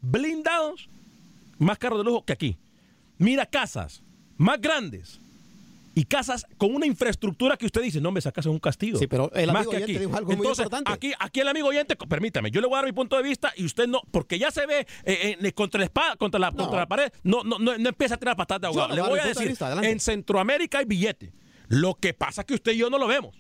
Blindados, 0.02 0.90
más 1.58 1.78
carros 1.78 2.00
de 2.00 2.06
lujo 2.06 2.26
que 2.26 2.34
aquí. 2.34 2.58
Mira 3.18 3.46
casas 3.46 4.04
más 4.38 4.60
grandes. 4.60 5.20
Y 5.94 6.06
casas 6.06 6.48
con 6.58 6.74
una 6.74 6.86
infraestructura 6.86 7.58
que 7.58 7.66
usted 7.66 7.82
dice, 7.82 8.00
no, 8.00 8.12
me 8.12 8.20
esa 8.20 8.32
casa 8.32 8.48
es 8.48 8.54
un 8.54 8.60
castillo. 8.60 8.98
Sí, 8.98 9.08
pero 9.08 9.30
el 9.34 9.48
Más 9.48 9.58
amigo 9.58 9.72
que 9.72 9.78
oyente 9.78 10.00
dijo 10.00 10.16
algo 10.16 10.28
muy 10.30 10.38
Entonces, 10.38 10.64
importante. 10.64 10.92
Aquí, 10.92 11.12
aquí 11.20 11.42
el 11.42 11.50
amigo 11.50 11.68
oyente, 11.68 11.98
permítame, 11.98 12.50
yo 12.50 12.62
le 12.62 12.68
voy 12.68 12.76
a 12.76 12.78
dar 12.78 12.86
mi 12.86 12.94
punto 12.94 13.18
de 13.18 13.24
vista 13.24 13.52
y 13.58 13.66
usted 13.66 13.88
no, 13.88 14.02
porque 14.10 14.40
ya 14.40 14.52
se 14.52 14.66
ve 14.66 14.88
eh, 15.04 15.38
eh, 15.40 15.52
contra 15.52 15.80
la 15.80 15.86
espada, 15.86 16.16
contra 16.16 16.40
la, 16.40 16.54
contra 16.54 16.80
la 16.80 16.88
pared, 16.88 17.12
no, 17.24 17.44
no, 17.44 17.60
no, 17.60 17.78
no 17.78 17.90
empieza 17.90 18.16
a 18.16 18.18
tirar 18.18 18.38
patadas 18.38 18.62
de 18.62 18.68
ahogado. 18.68 18.90
le 18.90 18.96
Le 18.96 19.02
voy 19.02 19.20
a 19.20 19.24
de 19.24 19.30
decir, 19.30 19.50
vista, 19.50 19.86
en 19.86 20.00
Centroamérica 20.00 20.80
hay 20.80 20.86
billete. 20.86 21.34
Lo 21.68 21.96
que 21.96 22.14
pasa 22.14 22.42
es 22.42 22.48
que 22.48 22.54
usted 22.54 22.72
y 22.72 22.78
yo 22.78 22.90
no 22.90 22.98
lo 22.98 23.08
vemos. 23.08 23.36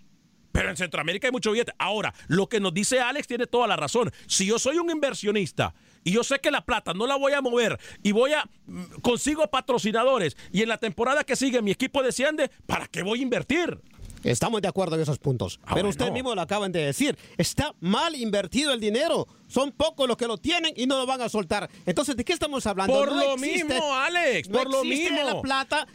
Pero 0.51 0.69
en 0.69 0.77
Centroamérica 0.77 1.27
hay 1.27 1.31
mucho 1.31 1.51
billete. 1.51 1.73
Ahora, 1.77 2.13
lo 2.27 2.47
que 2.49 2.59
nos 2.59 2.73
dice 2.73 2.99
Alex 2.99 3.27
tiene 3.27 3.47
toda 3.47 3.67
la 3.67 3.75
razón. 3.75 4.11
Si 4.27 4.45
yo 4.45 4.59
soy 4.59 4.77
un 4.77 4.89
inversionista 4.89 5.73
y 6.03 6.11
yo 6.11 6.23
sé 6.23 6.39
que 6.39 6.51
la 6.51 6.65
plata 6.65 6.93
no 6.93 7.07
la 7.07 7.15
voy 7.15 7.33
a 7.33 7.41
mover 7.41 7.79
y 8.03 8.11
voy 8.11 8.33
a 8.33 8.43
mm, 8.65 8.83
consigo 9.01 9.47
patrocinadores 9.49 10.35
y 10.51 10.61
en 10.61 10.69
la 10.69 10.77
temporada 10.77 11.23
que 11.23 11.35
sigue 11.35 11.61
mi 11.61 11.71
equipo 11.71 12.03
desciende, 12.03 12.49
¿para 12.65 12.87
qué 12.87 13.03
voy 13.03 13.19
a 13.19 13.23
invertir? 13.23 13.79
Estamos 14.23 14.61
de 14.61 14.67
acuerdo 14.67 14.95
en 14.95 15.01
esos 15.01 15.17
puntos. 15.17 15.57
Ah, 15.63 15.69
pero 15.69 15.73
bueno. 15.75 15.89
usted 15.89 16.11
mismo 16.11 16.35
lo 16.35 16.41
acaban 16.41 16.71
de 16.71 16.85
decir. 16.85 17.17
Está 17.37 17.73
mal 17.79 18.15
invertido 18.15 18.71
el 18.71 18.79
dinero. 18.79 19.27
Son 19.47 19.71
pocos 19.71 20.07
los 20.07 20.15
que 20.15 20.27
lo 20.27 20.37
tienen 20.37 20.73
y 20.75 20.85
no 20.85 20.99
lo 20.99 21.07
van 21.07 21.21
a 21.21 21.29
soltar. 21.29 21.67
Entonces, 21.87 22.15
¿de 22.15 22.23
qué 22.23 22.33
estamos 22.33 22.67
hablando? 22.67 22.93
Por 22.93 23.07
No 23.09 23.15
lo 23.15 23.33
existe- 23.35 23.73
mismo, 23.73 23.95
Alex, 23.95 24.49
no 24.49 24.59
por 24.59 24.69
lo 24.71 24.83
mismo. 24.83 25.23
la 25.23 25.41
plata 25.41 25.87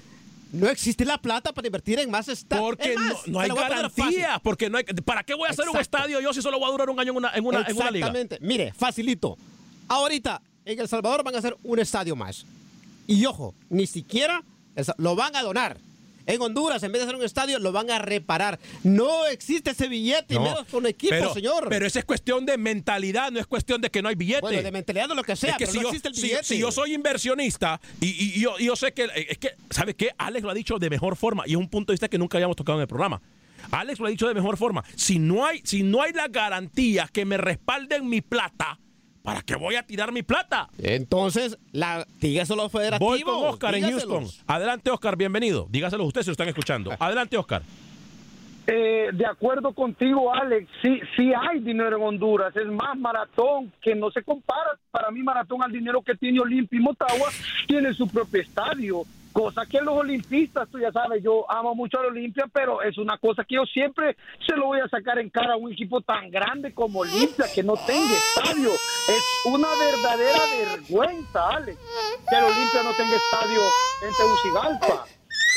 no 0.52 0.68
existe 0.68 1.04
la 1.04 1.18
plata 1.18 1.52
para 1.52 1.66
invertir 1.66 1.98
en 1.98 2.10
más 2.10 2.28
estadios. 2.28 2.66
Porque 2.66 2.94
no, 3.26 3.40
hay 3.40 3.48
garantía. 3.50 4.40
Porque 4.42 4.70
no 4.70 4.78
hay, 4.78 4.84
¿Para 4.84 5.22
qué 5.22 5.34
voy 5.34 5.48
a 5.48 5.50
hacer 5.50 5.68
un 5.68 5.76
estadio 5.78 6.20
yo 6.20 6.32
si 6.32 6.42
solo 6.42 6.58
voy 6.58 6.68
a 6.68 6.72
durar 6.72 6.90
un 6.90 6.98
año 7.00 7.10
en 7.10 7.16
una, 7.16 7.30
en 7.34 7.44
una, 7.44 7.62
en 7.66 7.76
una 7.76 7.90
liga? 7.90 8.06
Exactamente. 8.06 8.38
Mire, 8.40 8.72
facilito. 8.72 9.36
Ahorita 9.88 10.40
en 10.64 10.80
El 10.80 10.88
Salvador 10.88 11.22
van 11.24 11.34
a 11.34 11.38
hacer 11.38 11.56
un 11.62 11.78
estadio 11.78 12.16
más. 12.16 12.44
Y 13.06 13.24
ojo, 13.26 13.54
ni 13.70 13.86
siquiera 13.86 14.42
lo 14.98 15.16
van 15.16 15.34
a 15.36 15.42
donar. 15.42 15.78
En 16.26 16.42
Honduras, 16.42 16.82
en 16.82 16.92
vez 16.92 17.00
de 17.00 17.04
hacer 17.04 17.16
un 17.16 17.24
estadio, 17.24 17.58
lo 17.58 17.72
van 17.72 17.90
a 17.90 17.98
reparar. 17.98 18.58
No 18.82 19.26
existe 19.26 19.70
ese 19.70 19.88
billete, 19.88 20.34
y 20.34 20.38
menos 20.38 20.66
con 20.66 20.86
equipo, 20.86 21.32
señor. 21.32 21.68
Pero 21.68 21.86
esa 21.86 22.00
es 22.00 22.04
cuestión 22.04 22.44
de 22.44 22.58
mentalidad, 22.58 23.30
no 23.30 23.38
es 23.38 23.46
cuestión 23.46 23.80
de 23.80 23.90
que 23.90 24.02
no 24.02 24.08
hay 24.08 24.16
billete. 24.16 24.40
Bueno, 24.40 24.62
de 24.62 24.72
mentalidad 24.72 25.10
o 25.10 25.14
lo 25.14 25.22
que 25.22 25.36
sea, 25.36 25.56
pero 25.58 25.70
si 25.70 25.78
no 25.78 25.88
existe 25.88 26.08
el 26.08 26.14
billete. 26.14 26.44
Si, 26.44 26.58
yo 26.58 26.72
soy 26.72 26.94
inversionista 26.94 27.80
y, 28.00 28.40
yo, 28.40 28.58
yo, 28.58 28.74
sé 28.76 28.92
que, 28.92 29.08
es 29.28 29.38
que, 29.38 29.50
¿sabe 29.70 29.94
qué? 29.94 30.10
Alex 30.18 30.42
lo 30.42 30.50
ha 30.50 30.54
dicho 30.54 30.78
de 30.78 30.90
mejor 30.90 31.16
forma 31.16 31.44
y 31.46 31.52
es 31.52 31.56
un 31.56 31.68
punto 31.68 31.92
de 31.92 31.94
vista 31.94 32.08
que 32.08 32.18
nunca 32.18 32.38
habíamos 32.38 32.56
tocado 32.56 32.78
en 32.78 32.82
el 32.82 32.88
programa. 32.88 33.22
Alex 33.70 34.00
lo 34.00 34.06
ha 34.06 34.10
dicho 34.10 34.28
de 34.28 34.34
mejor 34.34 34.56
forma. 34.56 34.84
Si 34.94 35.18
no 35.18 35.46
hay, 35.46 35.60
si 35.64 35.82
no 35.82 36.02
hay 36.02 36.12
las 36.12 36.30
garantías 36.30 37.10
que 37.10 37.24
me 37.24 37.36
respalden 37.36 38.08
mi 38.08 38.20
plata, 38.20 38.78
¿Para 39.26 39.42
qué 39.42 39.56
voy 39.56 39.74
a 39.74 39.82
tirar 39.82 40.12
mi 40.12 40.22
plata? 40.22 40.68
Entonces, 40.78 41.58
la, 41.72 42.06
dígaselo 42.20 42.68
federativo. 42.68 43.10
Voy 43.10 43.22
con 43.22 43.44
Oscar 43.44 43.74
en 43.74 43.82
Houston. 43.82 44.24
Adelante, 44.46 44.88
Oscar, 44.88 45.16
bienvenido. 45.16 45.66
Dígaselo 45.68 46.04
ustedes 46.04 46.26
si 46.26 46.30
lo 46.30 46.34
están 46.34 46.46
escuchando. 46.46 46.92
Adelante, 46.96 47.36
Oscar. 47.36 47.62
Eh, 48.68 49.08
de 49.12 49.26
acuerdo 49.26 49.72
contigo, 49.72 50.32
Alex, 50.32 50.68
sí, 50.80 51.00
sí 51.16 51.32
hay 51.34 51.58
dinero 51.58 51.96
en 51.96 52.04
Honduras. 52.04 52.54
Es 52.54 52.68
más, 52.68 52.96
Maratón, 52.96 53.72
que 53.82 53.96
no 53.96 54.12
se 54.12 54.22
compara 54.22 54.78
para 54.92 55.10
mí 55.10 55.24
Maratón 55.24 55.60
al 55.60 55.72
dinero 55.72 56.02
que 56.02 56.14
tiene 56.14 56.38
Olimpia 56.38 56.78
y 56.78 56.82
Motagua, 56.82 57.28
tiene 57.66 57.94
su 57.94 58.06
propio 58.06 58.42
estadio 58.42 59.02
cosa 59.36 59.66
que 59.66 59.82
los 59.82 59.94
olimpistas, 59.94 60.66
tú 60.70 60.78
ya 60.78 60.90
sabes, 60.90 61.22
yo 61.22 61.44
amo 61.50 61.74
mucho 61.74 62.00
al 62.00 62.06
Olimpia, 62.06 62.46
pero 62.50 62.80
es 62.80 62.96
una 62.96 63.18
cosa 63.18 63.44
que 63.44 63.56
yo 63.56 63.66
siempre 63.66 64.16
se 64.46 64.56
lo 64.56 64.68
voy 64.68 64.80
a 64.80 64.88
sacar 64.88 65.18
en 65.18 65.28
cara 65.28 65.52
a 65.52 65.56
un 65.58 65.70
equipo 65.70 66.00
tan 66.00 66.30
grande 66.30 66.72
como 66.72 67.00
Olimpia, 67.00 67.44
que 67.54 67.62
no 67.62 67.74
tenga 67.86 68.14
estadio. 68.16 68.70
Es 68.70 69.22
una 69.44 69.68
verdadera 69.78 70.40
vergüenza, 70.58 71.50
Alex, 71.50 71.78
que 72.30 72.34
el 72.34 72.44
Olimpia 72.44 72.82
no 72.82 72.92
tenga 72.94 73.14
estadio 73.14 73.60
en 74.08 74.14
Tegucigalpa. 74.16 75.06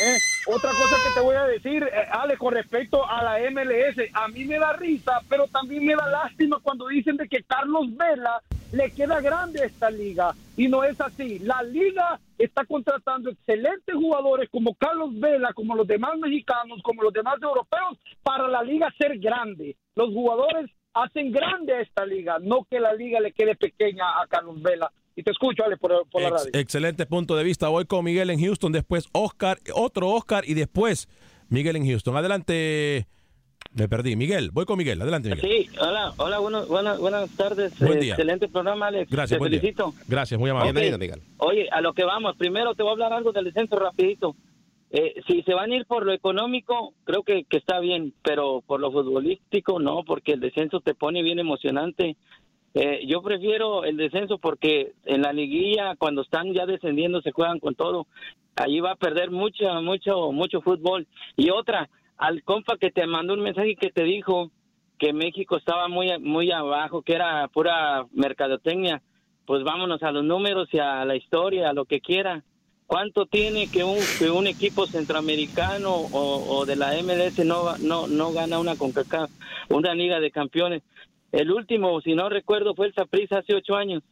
¿eh? 0.03 0.17
Otra 0.47 0.71
cosa 0.71 0.95
que 0.97 1.13
te 1.13 1.21
voy 1.21 1.35
a 1.37 1.45
decir, 1.45 1.83
eh, 1.83 2.05
Ale, 2.11 2.37
con 2.37 2.53
respecto 2.53 3.09
a 3.09 3.23
la 3.23 3.39
MLS, 3.49 4.09
a 4.13 4.27
mí 4.27 4.43
me 4.43 4.59
da 4.59 4.73
risa, 4.73 5.21
pero 5.29 5.47
también 5.47 5.85
me 5.85 5.95
da 5.95 6.05
lástima 6.09 6.59
cuando 6.61 6.87
dicen 6.87 7.15
de 7.15 7.29
que 7.29 7.43
Carlos 7.43 7.85
Vela 7.95 8.41
le 8.71 8.91
queda 8.91 9.21
grande 9.21 9.61
a 9.61 9.65
esta 9.65 9.89
liga 9.89 10.33
y 10.55 10.67
no 10.67 10.83
es 10.83 10.99
así. 11.01 11.39
La 11.39 11.61
liga 11.63 12.19
está 12.37 12.65
contratando 12.65 13.29
excelentes 13.29 13.95
jugadores 13.95 14.49
como 14.49 14.73
Carlos 14.75 15.17
Vela, 15.19 15.53
como 15.53 15.75
los 15.75 15.87
demás 15.87 16.17
mexicanos, 16.19 16.79
como 16.83 17.03
los 17.03 17.13
demás 17.13 17.35
europeos, 17.41 17.97
para 18.23 18.47
la 18.47 18.63
liga 18.63 18.93
ser 18.97 19.17
grande. 19.19 19.75
Los 19.95 20.09
jugadores 20.09 20.69
hacen 20.93 21.31
grande 21.31 21.73
a 21.73 21.81
esta 21.81 22.05
liga, 22.05 22.37
no 22.41 22.65
que 22.69 22.79
la 22.79 22.93
liga 22.93 23.19
le 23.19 23.31
quede 23.31 23.55
pequeña 23.55 24.21
a 24.21 24.27
Carlos 24.27 24.61
Vela. 24.61 24.91
Y 25.15 25.23
te 25.23 25.31
escucho, 25.31 25.65
Ale, 25.65 25.75
por, 25.75 25.91
la 25.91 26.29
radio. 26.29 26.49
Excelente 26.53 27.05
punto 27.05 27.35
de 27.35 27.43
vista. 27.43 27.67
Voy 27.67 27.85
con 27.85 28.05
Miguel 28.05 28.29
en 28.29 28.39
Houston, 28.39 28.71
después 28.71 29.09
Oscar, 29.11 29.57
otro 29.73 30.07
Oscar 30.09 30.45
y 30.47 30.53
después 30.53 31.09
Miguel 31.49 31.75
en 31.75 31.85
Houston. 31.85 32.15
Adelante. 32.15 33.07
Me 33.73 33.87
perdí. 33.87 34.15
Miguel, 34.15 34.49
voy 34.51 34.65
con 34.65 34.77
Miguel. 34.77 35.01
Adelante, 35.01 35.29
Miguel. 35.29 35.47
Sí, 35.47 35.69
hola, 35.79 36.13
hola, 36.17 36.39
buenas, 36.39 36.99
buenas 36.99 37.29
tardes. 37.35 37.77
Buen 37.79 37.99
día. 37.99 38.13
Excelente 38.13 38.47
programa, 38.47 38.87
Alex. 38.87 39.11
Gracias, 39.11 39.39
Te 39.39 39.43
felicito. 39.43 39.93
Gracias, 40.07 40.39
muy 40.39 40.49
amable. 40.49 40.71
Bienvenido, 40.71 40.97
Miguel. 40.97 41.21
Oye, 41.37 41.69
a 41.71 41.79
lo 41.81 41.93
que 41.93 42.03
vamos. 42.03 42.35
Primero 42.35 42.73
te 42.73 42.83
voy 42.83 42.89
a 42.89 42.93
hablar 42.93 43.13
algo 43.13 43.31
del 43.31 43.45
descenso 43.45 43.77
rapidito. 43.77 44.35
Eh, 44.91 45.21
si 45.27 45.43
se 45.43 45.53
van 45.53 45.71
a 45.71 45.75
ir 45.75 45.85
por 45.85 46.03
lo 46.03 46.13
económico, 46.13 46.93
creo 47.03 47.21
que, 47.21 47.43
que 47.43 47.57
está 47.57 47.79
bien, 47.79 48.13
pero 48.23 48.63
por 48.65 48.79
lo 48.79 48.91
futbolístico 48.91 49.79
no, 49.79 50.03
porque 50.03 50.33
el 50.33 50.39
descenso 50.39 50.79
te 50.79 50.95
pone 50.95 51.21
bien 51.21 51.37
emocionante. 51.37 52.17
Eh, 52.73 53.01
yo 53.05 53.21
prefiero 53.21 53.83
el 53.83 53.97
descenso 53.97 54.39
porque 54.39 54.93
en 55.05 55.21
la 55.21 55.31
liguilla, 55.31 55.95
cuando 55.95 56.23
están 56.23 56.53
ya 56.53 56.65
descendiendo, 56.65 57.21
se 57.21 57.31
juegan 57.31 57.59
con 57.59 57.75
todo. 57.75 58.07
Allí 58.55 58.79
va 58.79 58.91
a 58.91 58.95
perder 58.95 59.29
mucho, 59.29 59.65
mucho, 59.83 60.31
mucho 60.31 60.61
fútbol. 60.61 61.07
Y 61.37 61.51
otra, 61.51 61.87
al 62.19 62.43
compa 62.43 62.77
que 62.77 62.91
te 62.91 63.07
mandó 63.07 63.33
un 63.33 63.41
mensaje 63.41 63.75
que 63.75 63.91
te 63.91 64.03
dijo 64.03 64.51
que 64.99 65.13
México 65.13 65.55
estaba 65.55 65.87
muy 65.87 66.19
muy 66.19 66.51
abajo, 66.51 67.01
que 67.01 67.13
era 67.13 67.47
pura 67.47 68.05
mercadotecnia, 68.11 69.01
pues 69.45 69.63
vámonos 69.63 70.03
a 70.03 70.11
los 70.11 70.25
números 70.25 70.67
y 70.73 70.79
a 70.79 71.05
la 71.05 71.15
historia, 71.15 71.69
a 71.69 71.73
lo 71.73 71.85
que 71.85 72.01
quiera. 72.01 72.43
¿Cuánto 72.85 73.25
tiene 73.25 73.69
que 73.71 73.83
un, 73.83 73.97
que 74.17 74.29
un 74.29 74.47
equipo 74.47 74.85
centroamericano 74.85 75.91
o, 76.11 76.65
de 76.65 76.75
la 76.75 76.91
MLS 77.01 77.45
no, 77.45 77.77
no, 77.77 78.07
no 78.07 78.31
gana 78.33 78.59
una 78.59 78.75
CONCACAF, 78.75 79.29
una 79.69 79.93
liga 79.93 80.19
de 80.19 80.31
campeones? 80.31 80.83
El 81.31 81.51
último, 81.51 82.01
si 82.01 82.15
no 82.15 82.29
recuerdo, 82.29 82.75
fue 82.75 82.87
el 82.87 82.93
Saprissa 82.93 83.39
hace 83.39 83.53
ocho 83.55 83.75
años. 83.75 84.03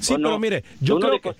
Sí, 0.00 0.14
pero 0.16 0.38
mire, 0.38 0.64
yo 0.80 0.98
creo 0.98 1.20
que, 1.20 1.32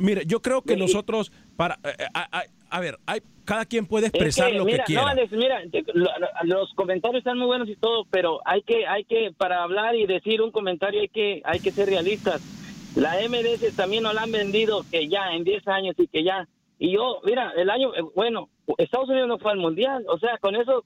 Mire, 0.00 0.22
yo 0.26 0.40
creo 0.40 0.62
que 0.62 0.76
nosotros 0.76 1.32
para 1.56 1.78
eh, 1.84 1.94
eh, 1.98 2.48
a, 2.70 2.80
ver, 2.80 2.98
hay, 3.06 3.20
cada 3.44 3.64
quien 3.64 3.86
puede 3.86 4.08
expresar 4.08 4.52
lo 4.52 4.66
que 4.66 4.78
quiera. 4.86 5.14
mira, 5.30 5.62
los 6.42 6.72
comentarios 6.74 7.20
están 7.20 7.38
muy 7.38 7.46
buenos 7.46 7.68
y 7.68 7.76
todo, 7.76 8.04
pero 8.10 8.40
hay 8.44 8.62
que 8.62 8.86
hay 8.86 9.04
que 9.04 9.32
para 9.36 9.62
hablar 9.62 9.94
y 9.94 10.06
decir 10.06 10.42
un 10.42 10.50
comentario 10.50 11.00
hay 11.00 11.08
que 11.08 11.42
hay 11.44 11.60
que 11.60 11.70
ser 11.70 11.88
realistas. 11.88 12.42
La 12.96 13.16
MLS 13.28 13.76
también 13.76 14.02
nos 14.02 14.14
la 14.14 14.22
han 14.22 14.32
vendido 14.32 14.84
que 14.90 15.06
ya 15.08 15.32
en 15.32 15.44
10 15.44 15.68
años 15.68 15.94
y 15.98 16.06
que 16.06 16.24
ya 16.24 16.48
y 16.78 16.92
yo, 16.92 17.20
mira, 17.24 17.52
el 17.56 17.70
año 17.70 17.94
eh, 17.94 18.02
bueno, 18.14 18.48
Estados 18.78 19.08
Unidos 19.08 19.28
no 19.28 19.38
fue 19.38 19.52
al 19.52 19.58
mundial, 19.58 20.04
o 20.08 20.18
sea, 20.18 20.38
con 20.38 20.56
eso 20.56 20.84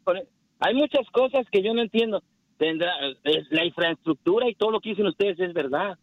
hay 0.61 0.75
muchas 0.75 1.09
cosas 1.11 1.47
que 1.51 1.63
yo 1.63 1.75
no 1.75 1.83
entiendo. 1.83 2.23
Tendrá 2.59 2.93
la 3.23 3.65
infraestructura 3.65 4.47
y 4.47 4.55
todo 4.55 4.71
lo 4.71 4.81
que 4.81 4.91
dicen 4.91 5.07
ustedes 5.07 5.41
es 5.41 5.55
verdad 5.55 5.97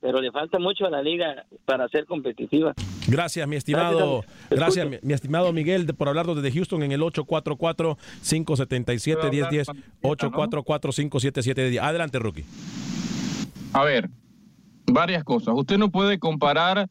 pero 0.00 0.20
le 0.20 0.32
falta 0.32 0.58
mucho 0.58 0.86
a 0.86 0.90
la 0.90 1.00
liga 1.02 1.46
para 1.64 1.88
ser 1.88 2.06
competitiva. 2.06 2.74
Gracias, 3.06 3.46
mi 3.46 3.54
estimado, 3.56 4.24
gracias, 4.48 4.88
mi, 5.02 5.12
estimado 5.12 5.52
Miguel, 5.52 5.86
por 5.94 6.08
hablarnos 6.08 6.36
desde 6.36 6.52
Houston 6.52 6.82
en 6.82 6.92
el 6.92 7.02
844-577-1010, 7.02 9.66
844-577-1010. 10.02 11.80
Adelante, 11.80 12.18
Rookie. 12.18 12.46
A 13.72 13.84
ver, 13.84 14.10
varias 14.86 15.22
cosas. 15.24 15.54
Usted 15.56 15.78
no 15.78 15.90
puede 15.90 16.18
comparar 16.18 16.88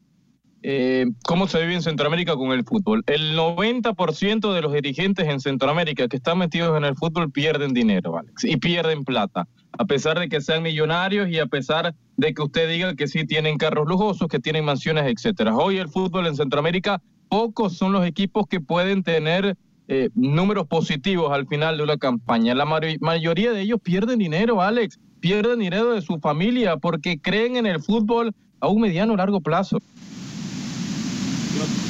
eh, 0.62 1.05
cómo 1.26 1.47
se 1.47 1.62
vive 1.62 1.76
en 1.76 1.82
Centroamérica 1.82 2.36
con 2.36 2.51
el 2.51 2.64
fútbol. 2.64 3.03
El 3.07 3.38
90% 3.38 4.53
de 4.53 4.62
los 4.62 4.74
dirigentes 4.74 5.28
en 5.28 5.39
Centroamérica 5.39 6.07
que 6.07 6.18
están 6.18 6.38
metidos 6.38 6.78
en 6.78 6.86
el 6.86 6.95
fútbol 6.95 7.32
pierden 7.32 7.74
dinero, 7.74 8.18
Alex, 8.18 8.43
y 8.43 8.57
pierden 8.57 9.03
plata 9.03 9.47
a 9.78 9.86
pesar 9.86 10.20
de 10.20 10.30
que 10.30 10.41
sean 10.41 10.64
millonarios 10.64 11.30
y 11.30 11.39
a 11.39 11.45
pesar 11.45 11.95
de 12.18 12.34
que 12.34 12.41
usted 12.41 12.70
diga 12.70 12.95
que 12.95 13.07
sí 13.07 13.26
tienen 13.26 13.57
carros 13.57 13.88
lujosos, 13.88 14.28
que 14.28 14.39
tienen 14.39 14.66
mansiones, 14.66 15.05
etcétera. 15.05 15.55
Hoy 15.55 15.78
el 15.78 15.88
fútbol 15.88 16.28
en 16.28 16.36
Centroamérica, 16.36 17.01
pocos 17.30 17.78
son 17.78 17.93
los 17.93 18.05
equipos 18.05 18.47
que 18.47 18.60
pueden 18.60 19.03
tener 19.03 19.55
eh, 19.88 20.10
números 20.16 20.68
positivos 20.68 21.32
al 21.32 21.47
final 21.47 21.78
de 21.78 21.84
una 21.84 21.97
campaña. 21.97 22.55
La 22.55 22.66
mayoría 22.66 23.53
de 23.53 23.62
ellos 23.62 23.80
pierden 23.82 24.20
dinero, 24.20 24.62
Alex, 24.62 24.99
pierden 25.20 25.60
dinero 25.60 25.93
de 25.93 26.01
su 26.01 26.20
familia 26.20 26.78
porque 26.78 27.20
creen 27.20 27.55
en 27.55 27.66
el 27.66 27.82
fútbol 27.82 28.34
a 28.60 28.68
un 28.68 28.82
mediano 28.82 29.14
o 29.14 29.18
largo 29.18 29.39
plazo. 29.39 29.80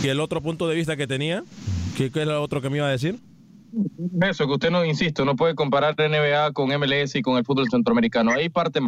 ¿Y 0.04 0.08
el 0.08 0.20
otro 0.20 0.42
punto 0.42 0.68
de 0.68 0.76
vista 0.76 0.96
que 0.96 1.08
tenía? 1.08 1.44
¿Qué, 1.98 2.12
qué 2.12 2.22
es 2.22 2.28
lo 2.28 2.42
otro 2.42 2.62
que 2.62 2.70
me 2.70 2.78
iba 2.78 2.88
a 2.88 2.92
decir? 2.92 3.20
Eso, 4.22 4.48
que 4.48 4.54
usted 4.54 4.72
no, 4.72 4.84
insisto, 4.84 5.26
no 5.26 5.36
puede 5.36 5.56
comparar 5.56 5.96
NBA 5.96 6.54
con 6.54 6.70
MLS 6.70 7.16
y 7.16 7.22
con 7.22 7.38
el 7.38 7.46
fútbol 7.46 7.70
centroamericano. 7.70 8.32
Ahí 8.32 8.50
parte 8.50 8.80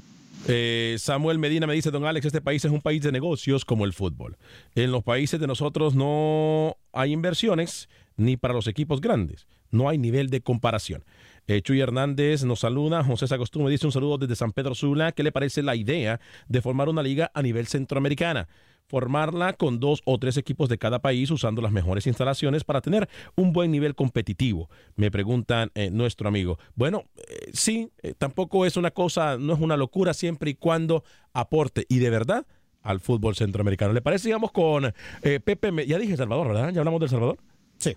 eh, 0.47 0.95
Samuel 0.97 1.37
Medina 1.37 1.67
me 1.67 1.73
dice, 1.73 1.91
don 1.91 2.05
Alex, 2.05 2.25
este 2.25 2.41
país 2.41 2.65
es 2.65 2.71
un 2.71 2.81
país 2.81 3.01
de 3.01 3.11
negocios 3.11 3.63
como 3.63 3.85
el 3.85 3.93
fútbol. 3.93 4.37
En 4.75 4.91
los 4.91 5.03
países 5.03 5.39
de 5.39 5.47
nosotros 5.47 5.93
no 5.93 6.77
hay 6.93 7.11
inversiones 7.11 7.89
ni 8.17 8.37
para 8.37 8.53
los 8.53 8.67
equipos 8.67 9.01
grandes. 9.01 9.45
No 9.69 9.87
hay 9.87 9.97
nivel 9.97 10.29
de 10.29 10.41
comparación. 10.41 11.03
Eh, 11.47 11.61
Chuy 11.61 11.79
Hernández 11.79 12.43
nos 12.43 12.59
saluda. 12.59 13.03
José 13.03 13.27
Sagostú 13.27 13.61
me 13.61 13.69
dice 13.69 13.85
un 13.85 13.91
saludo 13.91 14.17
desde 14.17 14.35
San 14.35 14.51
Pedro 14.51 14.75
Sula. 14.75 15.11
¿Qué 15.11 15.23
le 15.23 15.31
parece 15.31 15.61
la 15.61 15.75
idea 15.75 16.19
de 16.47 16.61
formar 16.61 16.89
una 16.89 17.03
liga 17.03 17.31
a 17.33 17.41
nivel 17.41 17.67
centroamericana? 17.67 18.47
Formarla 18.87 19.53
con 19.53 19.79
dos 19.79 20.01
o 20.05 20.17
tres 20.19 20.35
equipos 20.35 20.67
de 20.67 20.77
cada 20.77 20.99
país 20.99 21.31
usando 21.31 21.61
las 21.61 21.71
mejores 21.71 22.07
instalaciones 22.07 22.63
para 22.63 22.81
tener 22.81 23.07
un 23.35 23.53
buen 23.53 23.71
nivel 23.71 23.95
competitivo, 23.95 24.69
me 24.95 25.09
preguntan 25.09 25.71
eh, 25.75 25.89
nuestro 25.89 26.27
amigo. 26.27 26.59
Bueno, 26.75 27.05
eh, 27.15 27.51
sí, 27.53 27.89
eh, 28.03 28.13
tampoco 28.17 28.65
es 28.65 28.75
una 28.75 28.91
cosa, 28.91 29.37
no 29.37 29.53
es 29.53 29.59
una 29.59 29.77
locura 29.77 30.13
siempre 30.13 30.51
y 30.51 30.55
cuando 30.55 31.03
aporte 31.33 31.85
y 31.87 31.99
de 31.99 32.09
verdad 32.09 32.45
al 32.81 32.99
fútbol 32.99 33.35
centroamericano. 33.35 33.93
¿Le 33.93 34.01
parece, 34.01 34.27
digamos, 34.27 34.51
con 34.51 34.91
Pepe, 35.21 35.85
ya 35.85 35.99
dije 35.99 36.17
Salvador, 36.17 36.47
¿verdad? 36.47 36.71
¿Ya 36.73 36.81
hablamos 36.81 36.99
del 36.99 37.09
Salvador? 37.09 37.37
Sí. 37.77 37.95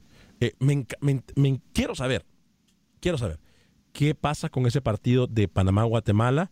me, 0.61 1.61
quiero 1.73 1.95
saber, 1.95 2.25
quiero 3.01 3.17
saber, 3.17 3.41
¿qué 3.93 4.15
pasa 4.15 4.51
con 4.51 4.67
ese 4.67 4.83
partido 4.83 5.27
de 5.27 5.49
Panamá-Guatemala? 5.49 6.51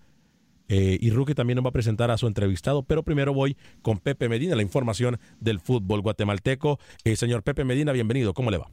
Eh, 0.68 0.98
y 1.00 1.10
Rookie 1.10 1.34
también 1.34 1.56
nos 1.56 1.64
va 1.64 1.70
a 1.70 1.72
presentar 1.72 2.10
a 2.10 2.18
su 2.18 2.26
entrevistado, 2.26 2.82
pero 2.82 3.02
primero 3.02 3.32
voy 3.34 3.56
con 3.82 3.98
Pepe 3.98 4.28
Medina, 4.28 4.56
la 4.56 4.62
información 4.62 5.18
del 5.40 5.60
fútbol 5.60 6.00
guatemalteco. 6.00 6.78
Eh, 7.04 7.16
señor 7.16 7.42
Pepe 7.42 7.64
Medina, 7.64 7.92
bienvenido, 7.92 8.34
¿cómo 8.34 8.50
le 8.50 8.58
va? 8.58 8.70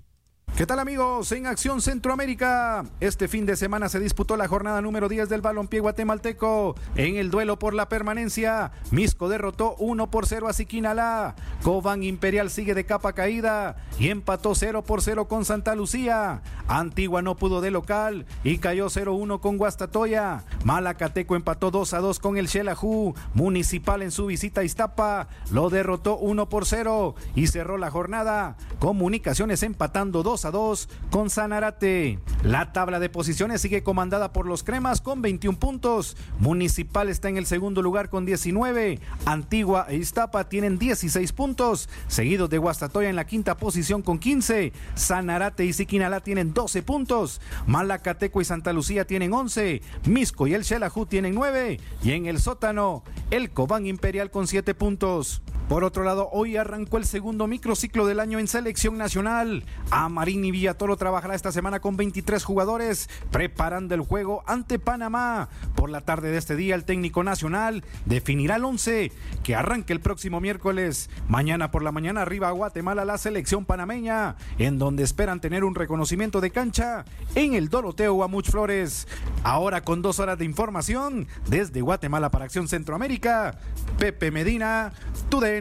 ¿Qué 0.55 0.65
tal 0.65 0.79
amigos? 0.79 1.31
En 1.31 1.47
Acción 1.47 1.81
Centroamérica, 1.81 2.83
este 2.99 3.29
fin 3.29 3.45
de 3.45 3.55
semana 3.55 3.87
se 3.87 4.01
disputó 4.01 4.35
la 4.35 4.49
jornada 4.49 4.81
número 4.81 5.07
10 5.07 5.29
del 5.29 5.39
balompié 5.39 5.79
guatemalteco. 5.79 6.75
En 6.95 7.15
el 7.15 7.31
duelo 7.31 7.57
por 7.57 7.73
la 7.73 7.87
permanencia, 7.87 8.73
Misco 8.91 9.29
derrotó 9.29 9.75
1 9.77 10.11
por 10.11 10.27
0 10.27 10.49
a 10.49 10.53
Siquinalá. 10.53 11.35
Cobán 11.63 12.03
Imperial 12.03 12.49
sigue 12.49 12.73
de 12.73 12.85
capa 12.85 13.13
caída 13.13 13.77
y 13.97 14.09
empató 14.09 14.53
0 14.53 14.83
por 14.83 15.01
0 15.01 15.29
con 15.29 15.45
Santa 15.45 15.75
Lucía. 15.75 16.41
Antigua 16.67 17.21
no 17.21 17.37
pudo 17.37 17.61
de 17.61 17.71
local 17.71 18.25
y 18.43 18.57
cayó 18.57 18.87
0-1 18.87 19.39
con 19.39 19.57
Guastatoya. 19.57 20.43
Malacateco 20.65 21.37
empató 21.37 21.71
2 21.71 21.93
a 21.93 21.99
2 21.99 22.19
con 22.19 22.37
el 22.37 22.49
Xelajú. 22.49 23.15
Municipal 23.33 24.01
en 24.01 24.11
su 24.11 24.25
visita 24.25 24.61
a 24.61 24.65
Iztapa 24.65 25.29
lo 25.51 25.69
derrotó 25.69 26.17
1 26.17 26.49
por 26.49 26.65
0 26.65 27.15
y 27.33 27.47
cerró 27.47 27.77
la 27.77 27.91
jornada. 27.91 28.57
Comunicaciones 28.79 29.63
empatando 29.63 30.21
2 30.21 30.38
a 30.45 30.51
2 30.51 30.89
con 31.11 31.29
Sanarate. 31.29 32.19
La 32.43 32.71
tabla 32.71 32.99
de 32.99 33.09
posiciones 33.09 33.61
sigue 33.61 33.83
comandada 33.83 34.31
por 34.31 34.45
los 34.45 34.63
Cremas 34.63 35.01
con 35.01 35.21
21 35.21 35.59
puntos. 35.59 36.15
Municipal 36.39 37.09
está 37.09 37.29
en 37.29 37.37
el 37.37 37.45
segundo 37.45 37.81
lugar 37.81 38.09
con 38.09 38.25
19. 38.25 38.99
Antigua 39.25 39.85
e 39.89 39.97
Iztapa 39.97 40.49
tienen 40.49 40.77
16 40.79 41.33
puntos, 41.33 41.89
seguidos 42.07 42.49
de 42.49 42.57
Guastatoya 42.57 43.09
en 43.09 43.15
la 43.15 43.25
quinta 43.25 43.57
posición 43.57 44.01
con 44.01 44.19
15. 44.19 44.73
Sanarate 44.95 45.65
y 45.65 45.73
Siquinalá 45.73 46.21
tienen 46.21 46.53
12 46.53 46.83
puntos. 46.83 47.41
Malacateco 47.67 48.41
y 48.41 48.45
Santa 48.45 48.73
Lucía 48.73 49.05
tienen 49.05 49.33
11. 49.33 49.81
Misco 50.05 50.47
y 50.47 50.53
el 50.53 50.63
Xelajú 50.63 51.05
tienen 51.05 51.35
9. 51.35 51.79
Y 52.03 52.11
en 52.11 52.25
el 52.25 52.39
sótano, 52.39 53.03
el 53.31 53.51
Cobán 53.51 53.85
Imperial 53.85 54.31
con 54.31 54.47
7 54.47 54.73
puntos. 54.75 55.41
Por 55.69 55.83
otro 55.83 56.03
lado, 56.03 56.29
hoy 56.31 56.57
arrancó 56.57 56.97
el 56.97 57.05
segundo 57.05 57.45
microciclo 57.45 58.07
del 58.07 58.19
año 58.19 58.39
en 58.39 58.47
selección 58.47 58.97
nacional. 58.97 59.63
Amarín 59.91 60.43
y 60.43 60.49
Villatoro 60.49 60.97
trabajará 60.97 61.35
esta 61.35 61.51
semana 61.51 61.79
con 61.79 61.95
23 61.95 62.43
jugadores, 62.43 63.07
preparando 63.29 63.93
el 63.93 64.01
juego 64.01 64.41
ante 64.47 64.79
Panamá. 64.79 65.47
Por 65.75 65.91
la 65.91 66.01
tarde 66.01 66.31
de 66.31 66.39
este 66.39 66.55
día, 66.55 66.73
el 66.73 66.85
técnico 66.85 67.23
nacional 67.23 67.83
definirá 68.05 68.55
el 68.55 68.65
11 68.65 69.11
que 69.43 69.55
arranque 69.55 69.93
el 69.93 69.99
próximo 69.99 70.41
miércoles. 70.41 71.07
Mañana 71.27 71.69
por 71.69 71.83
la 71.83 71.91
mañana 71.91 72.23
arriba 72.23 72.47
a 72.47 72.53
Guatemala 72.53 73.05
la 73.05 73.19
selección 73.19 73.63
panameña, 73.63 74.37
en 74.57 74.79
donde 74.79 75.03
esperan 75.03 75.39
tener 75.39 75.63
un 75.63 75.75
reconocimiento 75.75 76.41
de 76.41 76.49
cancha 76.49 77.05
en 77.35 77.53
el 77.53 77.69
Doroteo 77.69 78.15
Guamuch 78.15 78.49
Flores. 78.49 79.07
Ahora 79.43 79.81
con 79.81 80.01
dos 80.01 80.19
horas 80.19 80.39
de 80.39 80.45
información 80.45 81.27
desde 81.47 81.81
Guatemala 81.81 82.31
para 82.31 82.45
Acción 82.45 82.67
Centroamérica, 82.67 83.59
Pepe 83.99 84.31
Medina, 84.31 84.93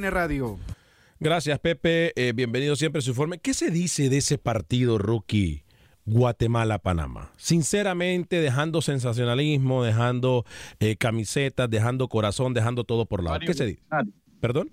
TUDN 0.01 0.11
Radio. 0.12 0.59
Gracias, 1.20 1.59
Pepe. 1.59 2.12
Eh, 2.14 2.32
bienvenido 2.32 2.76
siempre 2.76 3.01
a 3.01 3.03
su 3.03 3.11
informe. 3.11 3.38
¿Qué 3.38 3.53
se 3.55 3.70
dice 3.70 4.09
de 4.09 4.18
ese 4.18 4.38
partido 4.38 4.99
rookie 4.99 5.64
Guatemala-Panamá? 6.07 7.30
Sinceramente, 7.36 8.40
dejando 8.40 8.80
sensacionalismo, 8.80 9.82
dejando 9.82 10.44
eh, 10.78 10.96
camisetas, 10.96 11.68
dejando 11.68 12.09
corazón, 12.09 12.55
dejando 12.55 12.84
todo 12.84 13.07
por 13.07 13.24
lado. 13.24 13.40
¿Qué 13.40 13.55
se 13.55 13.66
dice? 13.66 13.82
¿Perdón? 14.40 14.70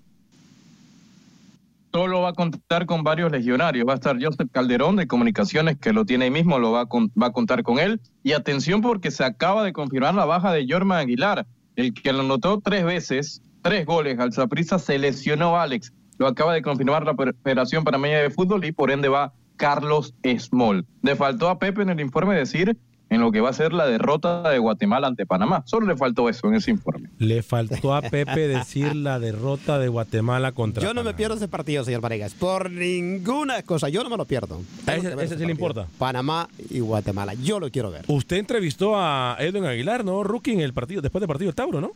Solo 1.92 2.20
va 2.20 2.28
a 2.28 2.32
contar 2.34 2.86
con 2.86 3.02
varios 3.02 3.32
legionarios. 3.32 3.88
Va 3.88 3.92
a 3.92 3.96
estar 3.96 4.16
Joseph 4.22 4.50
Calderón 4.52 4.96
de 4.96 5.06
Comunicaciones, 5.08 5.78
que 5.78 5.92
lo 5.92 6.04
tiene 6.04 6.26
ahí 6.26 6.30
mismo, 6.30 6.58
lo 6.60 6.70
va 6.72 6.82
a, 6.82 6.86
con- 6.86 7.10
va 7.20 7.28
a 7.28 7.32
contar 7.32 7.62
con 7.64 7.78
él. 7.80 8.00
Y 8.22 8.32
atención 8.32 8.80
porque 8.82 9.10
se 9.10 9.24
acaba 9.24 9.64
de 9.64 9.72
confirmar 9.72 10.14
la 10.14 10.26
baja 10.26 10.52
de 10.52 10.66
Jorman 10.68 10.98
Aguilar, 10.98 11.46
el 11.74 11.94
que 11.94 12.12
lo 12.12 12.20
anotó 12.20 12.60
tres 12.62 12.84
veces, 12.84 13.40
tres 13.68 13.86
goles 13.86 14.18
al 14.18 14.32
Saprissa, 14.32 14.78
se 14.78 14.98
lesionó 14.98 15.56
Alex. 15.58 15.92
Lo 16.18 16.26
acaba 16.26 16.54
de 16.54 16.62
confirmar 16.62 17.04
la 17.04 17.14
Federación 17.42 17.84
Panameña 17.84 18.18
de 18.18 18.30
Fútbol 18.30 18.64
y 18.64 18.72
por 18.72 18.90
ende 18.90 19.08
va 19.08 19.32
Carlos 19.56 20.14
Small. 20.38 20.86
Le 21.02 21.16
faltó 21.16 21.48
a 21.48 21.58
Pepe 21.58 21.82
en 21.82 21.90
el 21.90 22.00
informe 22.00 22.34
decir 22.34 22.76
en 23.08 23.20
lo 23.20 23.30
que 23.30 23.40
va 23.40 23.50
a 23.50 23.52
ser 23.52 23.72
la 23.72 23.86
derrota 23.86 24.48
de 24.50 24.58
Guatemala 24.58 25.06
ante 25.06 25.26
Panamá. 25.26 25.62
Solo 25.66 25.86
le 25.86 25.96
faltó 25.96 26.28
eso 26.28 26.48
en 26.48 26.54
ese 26.56 26.72
informe. 26.72 27.08
Le 27.18 27.42
faltó 27.42 27.94
a 27.94 28.02
Pepe 28.02 28.48
decir 28.48 28.96
la 28.96 29.20
derrota 29.20 29.78
de 29.78 29.86
Guatemala 29.88 30.50
contra 30.52 30.82
Yo 30.82 30.92
no 30.92 31.04
me 31.04 31.14
pierdo 31.14 31.36
ese 31.36 31.46
partido, 31.46 31.84
señor 31.84 32.00
Varegas, 32.00 32.34
por 32.34 32.68
ninguna 32.70 33.62
cosa. 33.62 33.88
Yo 33.88 34.02
no 34.02 34.10
me 34.10 34.16
lo 34.16 34.24
pierdo. 34.24 34.60
¿A 34.86 34.96
ese- 34.96 35.14
ese 35.22 35.38
sí 35.38 35.44
le 35.44 35.52
importa? 35.52 35.86
Panamá 35.98 36.48
y 36.70 36.80
Guatemala. 36.80 37.34
Yo 37.34 37.60
lo 37.60 37.70
quiero 37.70 37.90
ver. 37.92 38.04
Usted 38.08 38.38
entrevistó 38.38 38.94
a 38.96 39.36
Edwin 39.38 39.66
Aguilar, 39.66 40.04
¿no? 40.04 40.24
Rookie 40.24 40.52
en 40.52 40.60
el 40.60 40.72
partido, 40.72 41.00
después 41.00 41.20
del 41.20 41.28
partido 41.28 41.48
del 41.50 41.54
Tauro, 41.54 41.80
¿no? 41.80 41.92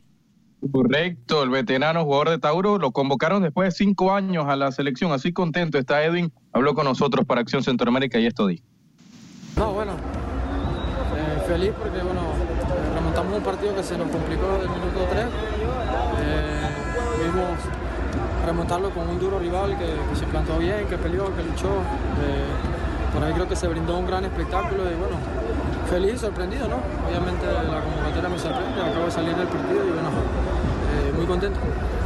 Correcto, 0.72 1.42
el 1.42 1.50
veterano 1.50 2.04
jugador 2.04 2.30
de 2.30 2.38
Tauro 2.38 2.78
lo 2.78 2.92
convocaron 2.92 3.42
después 3.42 3.68
de 3.68 3.84
cinco 3.84 4.12
años 4.12 4.46
a 4.46 4.56
la 4.56 4.70
selección. 4.72 5.12
Así 5.12 5.32
contento 5.32 5.78
está 5.78 6.04
Edwin. 6.04 6.32
Habló 6.52 6.74
con 6.74 6.84
nosotros 6.84 7.24
para 7.24 7.40
Acción 7.40 7.62
Centroamérica 7.62 8.18
y 8.18 8.26
esto 8.26 8.46
dijo. 8.46 8.64
No, 9.56 9.72
bueno, 9.72 9.92
eh, 9.92 11.42
feliz 11.46 11.72
porque 11.78 11.98
bueno, 12.02 12.20
eh, 12.20 12.94
remontamos 12.94 13.38
un 13.38 13.42
partido 13.42 13.74
que 13.74 13.82
se 13.82 13.96
nos 13.96 14.10
complicó 14.10 14.46
del 14.58 14.68
minuto 14.68 15.06
3. 15.10 15.26
pudimos 17.16 17.80
remontarlo 18.46 18.90
con 18.90 19.08
un 19.08 19.18
duro 19.18 19.38
rival 19.38 19.76
que, 19.78 19.86
que 19.86 20.16
se 20.16 20.26
plantó 20.26 20.58
bien, 20.58 20.86
que 20.86 20.96
peleó, 20.98 21.34
que 21.34 21.42
luchó. 21.42 21.68
Eh, 21.68 23.12
por 23.12 23.24
ahí 23.24 23.32
creo 23.32 23.48
que 23.48 23.56
se 23.56 23.66
brindó 23.66 23.98
un 23.98 24.06
gran 24.06 24.24
espectáculo 24.24 24.84
y 24.84 24.94
bueno, 24.94 25.16
feliz, 25.90 26.20
sorprendido, 26.20 26.68
¿no? 26.68 26.76
Obviamente 27.08 27.46
la 27.46 27.82
convocatoria 27.82 28.28
me 28.28 28.38
sorprende, 28.38 28.80
acabo 28.80 29.04
de 29.06 29.10
salir 29.10 29.34
del 29.36 29.46
partido 29.48 29.86
y 29.86 29.90
bueno, 29.90 30.08
eh, 30.10 31.12
muy 31.16 31.26
contento. 31.26 31.58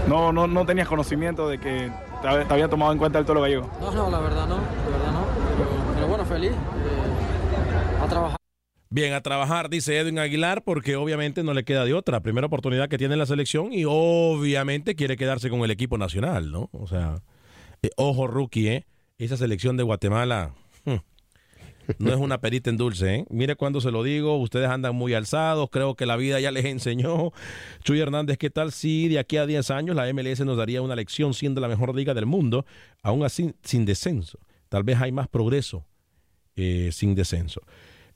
No, 0.09 0.33
no, 0.33 0.47
no 0.47 0.67
tenías 0.67 0.89
conocimiento 0.89 1.49
de 1.49 1.59
que 1.59 1.91
te 2.23 2.29
hab- 2.29 2.47
te 2.47 2.53
había 2.55 2.69
tomado 2.69 2.93
en 2.93 2.99
cuenta 2.99 3.19
el 3.19 3.25
toro 3.25 3.41
gallego. 3.43 3.71
No, 3.81 3.91
no, 3.93 4.11
la 4.11 4.19
verdad 4.21 4.47
no, 4.47 4.57
la 4.57 4.97
verdad 4.97 5.13
no, 5.13 5.25
pero, 5.57 5.71
pero 5.95 6.07
bueno, 6.09 6.25
feliz. 6.25 6.51
eh, 6.53 8.03
a 8.05 8.09
trabajar. 8.09 8.37
Bien, 8.91 9.13
a 9.15 9.21
trabajar, 9.23 9.71
dice 9.71 9.99
Edwin 9.99 10.19
Aguilar, 10.21 10.63
porque 10.63 10.95
obviamente 10.97 11.43
no 11.43 11.53
le 11.53 11.65
queda 11.65 11.85
de 11.85 11.95
otra. 11.95 12.21
Primera 12.21 12.47
oportunidad 12.47 12.89
que 12.89 12.97
tiene 12.99 13.15
en 13.15 13.19
la 13.19 13.27
selección 13.27 13.73
y 13.73 13.85
obviamente 13.87 14.95
quiere 14.95 15.17
quedarse 15.17 15.51
con 15.51 15.61
el 15.61 15.71
equipo 15.71 15.99
nacional, 15.99 16.53
¿no? 16.53 16.69
O 16.73 16.87
sea, 16.87 17.17
eh, 17.83 17.91
ojo, 17.97 18.27
rookie, 18.29 18.69
¿eh? 18.69 18.87
Esa 19.19 19.37
selección 19.37 19.77
de 19.77 19.83
Guatemala 19.83 20.53
no 21.99 22.11
es 22.11 22.17
una 22.17 22.41
perita 22.41 22.71
en 22.71 22.77
dulce, 22.77 23.15
¿eh? 23.15 23.25
Mire 23.31 23.57
cuando 23.57 23.81
se 23.81 23.91
lo 23.91 24.03
digo, 24.03 24.37
ustedes 24.39 24.69
andan 24.69 24.95
muy 24.95 25.15
alzados, 25.15 25.69
creo 25.71 25.95
que 25.95 26.07
la 26.07 26.17
vida 26.17 26.41
ya 26.41 26.51
les 26.51 26.65
enseñó. 26.65 27.33
Chuy 27.83 28.01
Hernández, 28.01 28.39
¿qué 28.39 28.51
tal 28.51 28.73
si 28.73 29.09
de 29.09 29.19
aquí 29.19 29.37
a 29.37 29.47
10 29.47 29.71
años 29.71 29.97
la 29.97 30.13
MLS 30.13 30.41
nos 30.41 30.57
daría 30.57 30.83
una 30.83 30.97
lección 30.97 31.35
siendo 31.35 31.61
la 31.61 31.69
mejor 31.69 31.95
liga 31.95 32.15
del 32.15 32.27
mundo, 32.27 32.67
aún 33.03 33.25
así 33.25 33.55
sin 33.63 33.85
descenso? 33.85 34.39
Tal 34.69 34.83
vez 34.83 35.01
hay 35.01 35.13
más 35.13 35.29
progreso 35.29 35.87
eh, 36.57 36.91
sin 36.93 37.15
descenso. 37.15 37.63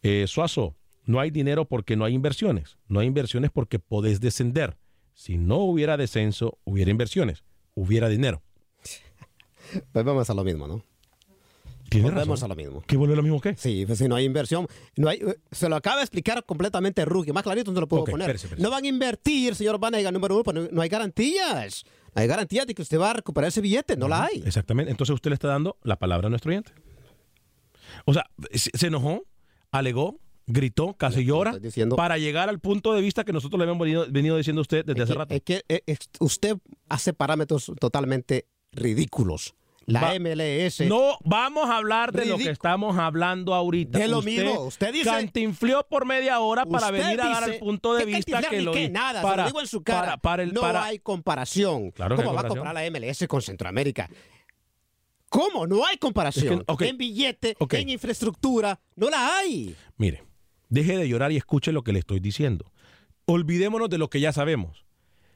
Eh, 0.03 0.27
Suazo, 0.27 0.77
no 1.05 1.21
hay 1.21 1.31
dinero 1.31 1.65
porque 1.65 1.97
no 1.97 2.05
hay 2.05 2.15
inversiones. 2.15 2.77
No 2.87 3.01
hay 3.01 3.07
inversiones 3.07 3.51
porque 3.51 3.79
podés 3.79 4.21
descender. 4.21 4.77
Si 5.15 5.39
no 5.39 5.57
hubiera 5.59 5.97
descenso, 5.97 6.59
hubiera 6.65 6.91
inversiones, 6.91 7.45
hubiera 7.75 8.09
dinero. 8.09 8.43
Pues 9.93 10.05
vamos 10.05 10.31
a 10.31 10.35
lo 10.35 10.45
mismo, 10.45 10.67
¿no? 10.69 10.83
Tiene 11.89 12.11
Volvemos 12.11 12.41
razón. 12.41 12.51
a 12.53 12.55
lo 12.55 12.57
mismo. 12.63 12.83
¿Qué 12.87 12.97
vuelve 12.97 13.17
lo 13.17 13.23
mismo 13.23 13.41
qué? 13.41 13.57
Sí, 13.57 13.85
pues 13.87 13.99
si 13.99 14.09
no 14.09 14.15
hay 14.17 14.25
inversión, 14.27 14.67
no 14.97 15.09
hay, 15.09 15.23
se 15.51 15.69
lo 15.69 15.77
acaba 15.77 15.97
de 15.97 16.03
explicar 16.03 16.45
completamente 16.45 17.05
Rookie. 17.05 17.33
Más 17.33 17.43
clarito 17.43 17.73
no 17.73 17.81
lo 17.81 17.89
puedo 17.89 18.05
poner. 18.05 18.39
No 18.59 18.71
van 18.71 18.85
a 18.85 18.89
invertir, 18.89 19.55
señor 19.55 19.79
Vanega, 19.79 20.11
número 20.13 20.35
uno, 20.35 20.45
pues 20.45 20.55
no, 20.55 20.69
no 20.71 20.83
hay 20.83 20.89
garantías. 20.89 21.85
No 22.15 22.23
hay 22.23 22.29
garantías 22.29 22.67
de 22.67 22.75
que 22.75 22.83
usted 22.83 22.99
va 22.99 23.11
a 23.11 23.15
recuperar 23.15 23.49
ese 23.49 23.61
billete, 23.61 23.97
no 23.97 24.07
la 24.09 24.25
hay. 24.25 24.43
Exactamente. 24.45 24.91
Entonces 24.91 25.15
usted 25.15 25.31
le 25.31 25.35
está 25.35 25.49
dando 25.49 25.79
la 25.83 25.97
palabra 25.99 26.27
a 26.27 26.31
nuestro 26.31 26.51
oyente. 26.51 26.73
O 28.05 28.13
sea, 28.13 28.29
se, 28.53 28.87
enojó, 28.87 29.25
alegó, 29.71 30.19
gritó, 30.47 30.95
casi 30.95 31.25
llora 31.25 31.55
para 31.97 32.19
llegar 32.19 32.49
al 32.49 32.59
punto 32.61 32.93
de 32.95 33.01
vista 33.01 33.25
que 33.25 33.33
nosotros 33.33 33.59
le 33.59 33.65
habíamos 33.65 33.85
venido, 33.85 34.07
venido 34.11 34.37
diciendo 34.37 34.61
a 34.61 34.63
usted 34.63 34.85
desde 34.85 35.03
hace 35.03 35.15
rato. 35.15 35.35
Es 35.35 35.43
que 35.43 35.63
es- 35.87 35.99
usted 36.21 36.57
hace 36.89 37.13
parámetros 37.13 37.73
totalmente 37.81 38.47
ridículos. 38.73 39.55
La 39.89 40.03
Va- 40.03 40.15
MLS. 40.19 40.81
No 40.87 41.17
vamos 41.25 41.71
a 41.71 41.79
hablar 41.79 42.13
de 42.13 42.27
lo 42.27 42.37
que 42.37 42.51
estamos 42.51 42.99
hablando 42.99 43.55
ahorita. 43.55 43.99
De 43.99 44.07
lo 44.07 44.21
mismo. 44.21 44.65
Usted 44.65 44.93
dice- 44.93 45.09
Cantinflió 45.09 45.83
por 45.89 46.05
media 46.05 46.41
hora 46.41 46.67
para 46.67 46.91
venir 46.91 47.19
a 47.23 47.29
dar 47.41 47.49
el 47.51 47.59
punto 47.59 47.95
de 47.95 48.05
¿qué 48.05 48.17
vista 48.17 48.43
que 48.43 48.61
lo 48.61 48.75
di- 48.75 48.91
nada, 48.91 49.23
se 49.23 49.27
para, 49.27 49.43
lo 49.45 49.49
digo 49.49 49.61
en 49.63 49.67
su 49.67 49.83
cara. 49.83 50.01
Para, 50.03 50.17
para 50.19 50.43
el, 50.43 50.53
no 50.53 50.61
para- 50.61 50.85
hay 50.85 50.99
comparación. 50.99 51.91
Claro 51.93 52.17
que 52.17 52.23
¿Cómo 52.23 52.33
hay 52.33 52.37
va 52.37 52.41
a 52.43 52.49
comparar 52.49 52.75
la 52.75 52.85
MLS 52.91 53.27
con 53.27 53.41
Centroamérica? 53.41 54.11
¿Cómo? 55.31 55.67
No 55.67 55.87
hay 55.87 55.97
comparación. 55.99 56.65
Es 56.67 56.77
que-. 56.77 56.89
En 56.89 56.99
billete, 56.99 57.57
en 57.71 57.89
infraestructura, 57.89 58.81
no 58.95 59.09
la 59.11 59.39
hay. 59.39 59.75
Mire, 59.97 60.23
deje 60.69 60.97
de 60.99 61.09
llorar 61.09 61.33
y 61.33 61.37
escuche 61.39 61.73
lo 61.73 61.83
que 61.83 61.93
le 61.93 61.99
estoy 62.01 62.21
diciendo. 62.21 62.71
Olvidémonos 63.25 63.89
de 63.91 63.99
lo 63.99 64.09
que 64.11 64.21
ya 64.21 64.33
sabemos. 64.33 64.85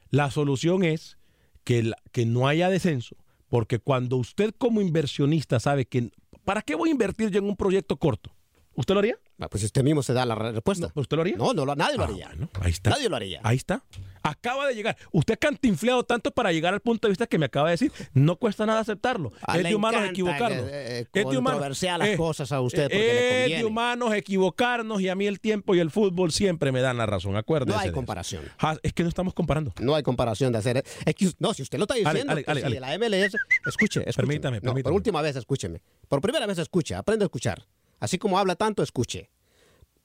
La 0.09 0.29
solución 0.31 0.83
es 0.83 1.17
que, 1.63 1.81
la- 1.83 1.97
que 2.11 2.25
no 2.27 2.47
haya 2.47 2.69
descenso, 2.69 3.15
porque 3.53 3.77
cuando 3.77 4.17
usted 4.17 4.51
como 4.57 4.81
inversionista 4.81 5.59
sabe 5.59 5.85
que, 5.85 6.09
¿para 6.43 6.63
qué 6.63 6.73
voy 6.73 6.89
a 6.89 6.91
invertir 6.91 7.29
yo 7.29 7.37
en 7.37 7.45
un 7.45 7.55
proyecto 7.55 7.97
corto? 7.97 8.32
¿Usted 8.75 8.93
lo 8.93 8.99
haría? 8.99 9.17
Ah, 9.39 9.47
Pues 9.49 9.63
usted 9.63 9.83
mismo 9.83 10.01
se 10.01 10.13
da 10.13 10.25
la 10.25 10.35
respuesta. 10.35 10.91
¿Usted 10.95 11.15
lo 11.17 11.21
haría? 11.21 11.35
No, 11.37 11.53
no, 11.53 11.65
lo- 11.65 11.75
nadie 11.75 11.95
lo 11.97 12.03
Ah, 12.03 12.07
haría. 12.07 12.27
bueno, 12.29 12.49
ahí 12.61 12.71
está. 12.71 12.89
Nadie 12.91 13.09
lo 13.09 13.15
haría. 13.15 13.39
Ahí 13.43 13.57
está. 13.57 13.83
Acaba 14.23 14.67
de 14.67 14.73
llegar. 14.73 14.95
Usted 15.11 15.33
ha 15.33 15.37
cantinfleado 15.37 16.03
tanto 16.05 16.31
para 16.31 16.51
llegar 16.53 16.73
al 16.73 16.79
punto 16.79 17.07
de 17.07 17.11
vista 17.11 17.27
que 17.27 17.37
me 17.37 17.45
acaba 17.47 17.67
de 17.67 17.73
decir. 17.73 17.91
No 18.13 18.37
cuesta 18.37 18.65
nada 18.65 18.79
aceptarlo. 18.79 19.33
Ah, 19.41 19.57
es 19.57 19.63
le 19.63 19.69
de 19.69 19.75
humanos 19.75 20.01
equivocarnos. 20.09 20.65
eh, 20.69 20.71
eh, 20.71 21.07
es 21.13 21.29
de 21.29 21.37
humanos. 21.37 21.81
las 21.83 22.07
Eh, 22.07 22.15
cosas 22.17 22.51
a 22.53 22.61
usted 22.61 22.83
porque 22.83 22.97
eh, 22.97 23.45
Es 23.53 23.59
de 23.59 23.65
humanos 23.65 24.13
equivocarnos 24.13 25.01
y 25.01 25.09
a 25.09 25.15
mí 25.15 25.27
el 25.27 25.39
tiempo 25.41 25.75
y 25.75 25.79
el 25.79 25.91
fútbol 25.91 26.31
siempre 26.31 26.71
me 26.71 26.79
dan 26.81 26.97
la 26.97 27.05
razón. 27.05 27.35
Acuérdese. 27.35 27.75
No 27.77 27.81
hay 27.83 27.91
comparación. 27.91 28.43
Ja, 28.57 28.77
es 28.81 28.93
que 28.93 29.03
no 29.03 29.09
estamos 29.09 29.33
comparando. 29.33 29.73
No 29.81 29.93
hay 29.93 30.03
comparación 30.03 30.51
de 30.53 30.59
hacer. 30.59 30.83
es 31.05 31.15
que- 31.15 31.31
no, 31.39 31.53
si 31.53 31.61
usted 31.63 31.77
lo 31.77 31.83
está 31.83 31.95
diciendo, 31.95 32.31
Ale, 32.47 32.61
si 32.63 32.71
de 32.73 32.79
la 32.79 32.93
MLS, 32.97 33.35
escuche, 33.67 33.99
escúcheme. 33.99 34.13
Permítame, 34.15 34.57
No, 34.57 34.61
por 34.61 34.69
permítame. 34.73 34.95
última 34.95 35.21
vez, 35.21 35.35
escúcheme. 35.35 35.81
Por 36.07 36.21
primera 36.21 36.45
vez, 36.47 36.57
escuche, 36.59 36.95
aprende 36.95 37.25
a 37.25 37.27
escuchar. 37.27 37.65
Así 37.99 38.17
como 38.17 38.37
habla 38.37 38.55
tanto, 38.55 38.83
escuche. 38.83 39.29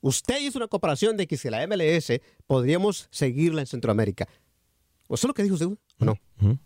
Usted 0.00 0.40
hizo 0.40 0.58
una 0.58 0.68
comparación 0.68 1.16
de 1.16 1.26
que 1.26 1.36
si 1.36 1.50
la 1.50 1.66
MLS 1.66 2.20
podríamos 2.46 3.08
seguirla 3.10 3.62
en 3.62 3.66
Centroamérica. 3.66 4.28
¿Eso 5.08 5.14
es 5.14 5.24
lo 5.24 5.34
que 5.34 5.42
dijo 5.42 5.54
usted? 5.54 5.66
¿O 5.66 6.04
no? 6.04 6.18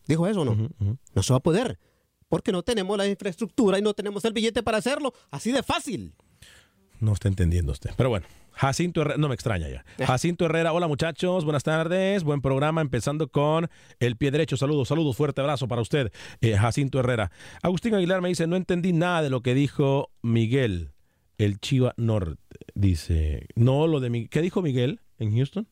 ¿Dijo 0.07 0.27
eso 0.27 0.43
o 0.43 0.45
no? 0.45 0.69
No 1.15 1.23
se 1.23 1.33
va 1.33 1.39
a 1.39 1.43
poder. 1.43 1.79
Porque 2.29 2.53
no 2.53 2.63
tenemos 2.63 2.97
la 2.97 3.07
infraestructura 3.07 3.79
y 3.79 3.83
no 3.83 3.95
tenemos 3.95 4.25
el 4.25 4.33
billete 4.33 4.63
para 4.63 4.79
hacerlo. 4.79 5.13
Así 5.31 5.53
de 5.53 5.63
fácil. 5.63 6.15
No 7.01 7.13
está 7.13 7.29
entendiendo 7.29 7.73
usted. 7.73 7.91
Pero 7.97 8.11
bueno, 8.11 8.27
Jacinto 8.53 9.01
Herrera, 9.01 9.19
no 9.19 9.29
me 9.29 9.35
extraña 9.35 9.69
ya. 9.69 9.85
Jacinto 10.07 10.45
Herrera, 10.45 10.73
hola 10.73 10.87
muchachos, 10.87 11.45
buenas 11.45 11.63
tardes, 11.63 12.23
buen 12.23 12.41
programa, 12.41 12.81
empezando 12.81 13.29
con 13.29 13.69
el 13.99 14.17
pie 14.17 14.31
derecho. 14.31 14.57
Saludos, 14.57 14.89
saludos, 14.89 15.17
fuerte 15.17 15.41
abrazo 15.41 15.69
para 15.69 15.83
usted, 15.83 16.13
eh, 16.41 16.57
Jacinto 16.57 17.01
Herrera. 17.01 17.33
Agustín 17.63 17.95
Aguilar 17.95 18.21
me 18.21 18.29
dice, 18.29 18.47
no 18.47 18.57
entendí 18.57 18.93
nada 18.93 19.23
de 19.23 19.31
lo 19.31 19.41
que 19.41 19.55
dijo 19.55 20.11
Miguel, 20.23 20.92
el 21.45 21.59
Chiva 21.59 21.95
Norte. 21.97 22.41
Dice, 22.75 23.47
no, 23.55 23.87
lo 23.87 24.01
de 24.01 24.11
mi... 24.11 24.29
¿Qué 24.29 24.41
dijo 24.43 24.63
Miguel 24.63 25.01
en 25.19 25.35
Houston? 25.37 25.69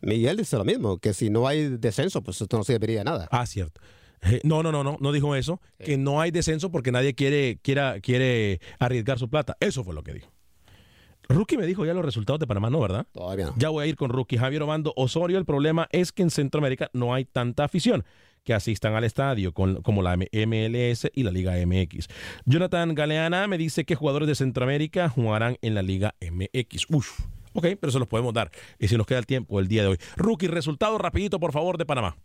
Miguel 0.00 0.38
dice 0.38 0.56
lo 0.56 0.64
mismo, 0.64 0.98
que 0.98 1.12
si 1.12 1.30
no 1.30 1.46
hay 1.46 1.68
descenso, 1.68 2.22
pues 2.22 2.40
esto 2.40 2.56
no 2.56 2.64
serviría 2.64 3.00
de 3.00 3.04
nada. 3.04 3.28
Ah, 3.30 3.46
cierto. 3.46 3.80
Eh, 4.22 4.40
no, 4.44 4.62
no, 4.62 4.72
no, 4.72 4.82
no, 4.82 4.96
no 5.00 5.12
dijo 5.12 5.34
eso, 5.34 5.60
que 5.78 5.96
no 5.96 6.20
hay 6.20 6.30
descenso 6.30 6.70
porque 6.70 6.92
nadie 6.92 7.14
quiere, 7.14 7.58
quiera, 7.62 8.00
quiere 8.00 8.60
arriesgar 8.78 9.18
su 9.18 9.28
plata. 9.28 9.56
Eso 9.60 9.84
fue 9.84 9.94
lo 9.94 10.02
que 10.02 10.14
dijo. 10.14 10.30
Rookie 11.28 11.56
me 11.56 11.66
dijo 11.66 11.84
ya 11.86 11.94
los 11.94 12.04
resultados 12.04 12.40
de 12.40 12.46
Panamá, 12.46 12.70
¿no, 12.70 12.80
verdad? 12.80 13.06
Todavía 13.12 13.46
no. 13.46 13.54
Ya 13.56 13.68
voy 13.68 13.84
a 13.84 13.86
ir 13.86 13.96
con 13.96 14.10
Rookie. 14.10 14.36
Javier 14.36 14.62
Obando 14.62 14.92
Osorio, 14.96 15.38
el 15.38 15.44
problema 15.44 15.86
es 15.92 16.12
que 16.12 16.22
en 16.22 16.30
Centroamérica 16.30 16.90
no 16.92 17.14
hay 17.14 17.24
tanta 17.24 17.64
afición 17.64 18.04
que 18.44 18.54
asistan 18.54 18.94
al 18.94 19.04
estadio 19.04 19.52
con- 19.52 19.82
como 19.82 20.02
la 20.02 20.16
MLS 20.16 21.10
y 21.14 21.22
la 21.22 21.30
Liga 21.30 21.54
MX. 21.64 22.08
Jonathan 22.44 22.94
Galeana 22.94 23.46
me 23.46 23.58
dice 23.58 23.84
que 23.84 23.94
jugadores 23.94 24.28
de 24.28 24.34
Centroamérica 24.34 25.08
jugarán 25.08 25.56
en 25.62 25.74
la 25.74 25.82
Liga 25.82 26.14
MX. 26.20 26.86
Uf. 26.90 27.20
Ok, 27.52 27.66
pero 27.80 27.90
se 27.90 27.98
los 27.98 28.06
podemos 28.06 28.32
dar. 28.32 28.50
Y 28.78 28.86
si 28.88 28.96
nos 28.96 29.06
queda 29.06 29.18
el 29.18 29.26
tiempo 29.26 29.58
el 29.58 29.66
día 29.66 29.82
de 29.82 29.88
hoy. 29.88 29.98
Rookie, 30.16 30.46
resultado 30.46 30.98
rapidito, 30.98 31.40
por 31.40 31.50
favor, 31.52 31.78
de 31.78 31.84
Panamá. 31.86 32.16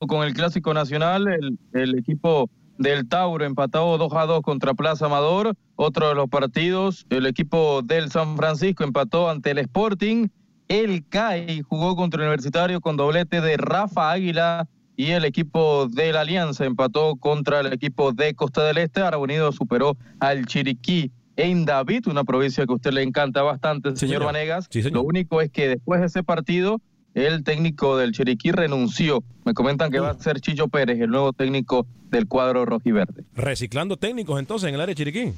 con 0.00 0.22
el 0.26 0.32
Clásico 0.34 0.72
Nacional, 0.74 1.26
el, 1.72 1.98
equipo 1.98 2.48
del 2.78 3.08
Tauro 3.08 3.44
empató 3.44 3.98
2 3.98 4.12
a 4.14 4.26
2 4.26 4.42
contra 4.42 4.74
Plaza 4.74 5.06
Amador. 5.06 5.54
Otro 5.76 6.08
de 6.08 6.14
los 6.14 6.28
partidos, 6.28 7.06
el 7.10 7.26
equipo 7.26 7.82
del 7.82 8.10
San 8.10 8.36
Francisco 8.36 8.84
empató 8.84 9.28
ante 9.28 9.50
el 9.50 9.58
Sporting. 9.58 10.28
El 10.68 11.06
CAI 11.08 11.62
jugó 11.62 11.96
contra 11.96 12.20
el 12.20 12.28
Universitario 12.28 12.82
con 12.82 12.98
doblete 12.98 13.40
de 13.40 13.56
Rafa 13.56 14.10
Águila 14.12 14.68
y 14.96 15.12
el 15.12 15.24
equipo 15.24 15.88
de 15.88 16.12
la 16.12 16.20
Alianza 16.20 16.66
empató 16.66 17.16
contra 17.16 17.60
el 17.60 17.72
equipo 17.72 18.12
de 18.12 18.34
Costa 18.34 18.64
del 18.64 18.76
Este. 18.76 19.00
Árabe 19.00 19.22
Unido 19.22 19.50
superó 19.52 19.96
al 20.20 20.44
Chiriquí 20.44 21.10
en 21.36 21.64
David, 21.64 22.08
una 22.08 22.24
provincia 22.24 22.66
que 22.66 22.72
a 22.72 22.74
usted 22.76 22.92
le 22.92 23.02
encanta 23.02 23.42
bastante, 23.42 23.96
señor, 23.96 23.98
señor. 23.98 24.24
Vanegas. 24.24 24.66
Sí, 24.70 24.82
señor. 24.82 24.96
Lo 24.96 25.02
único 25.04 25.40
es 25.40 25.50
que 25.50 25.68
después 25.68 26.00
de 26.00 26.08
ese 26.08 26.22
partido, 26.22 26.82
el 27.14 27.44
técnico 27.44 27.96
del 27.96 28.12
Chiriquí 28.12 28.50
renunció. 28.50 29.22
Me 29.44 29.54
comentan 29.54 29.90
que 29.90 30.00
va 30.00 30.10
a 30.10 30.18
ser 30.18 30.40
Chicho 30.40 30.68
Pérez, 30.68 31.00
el 31.00 31.10
nuevo 31.10 31.32
técnico 31.32 31.86
del 32.10 32.26
cuadro 32.26 32.66
rojiverde. 32.66 33.24
Reciclando 33.34 33.96
técnicos 33.96 34.38
entonces 34.38 34.68
en 34.68 34.74
el 34.74 34.80
área 34.80 34.94
de 34.94 34.96
Chiriquí. 34.96 35.32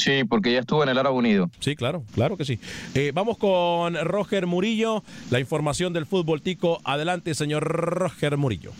Sí, 0.00 0.24
porque 0.24 0.52
ya 0.52 0.60
estuvo 0.60 0.82
en 0.82 0.88
el 0.88 0.98
Árabe 0.98 1.16
Unido. 1.16 1.50
Sí, 1.60 1.76
claro, 1.76 2.04
claro 2.14 2.38
que 2.38 2.46
sí. 2.46 2.58
Eh, 2.94 3.12
vamos 3.14 3.36
con 3.36 3.94
Roger 4.02 4.46
Murillo, 4.46 5.04
la 5.30 5.40
información 5.40 5.92
del 5.92 6.06
fútbol 6.06 6.40
tico. 6.40 6.80
Adelante, 6.84 7.34
señor 7.34 7.64
Roger 7.64 8.38
Murillo. 8.38 8.72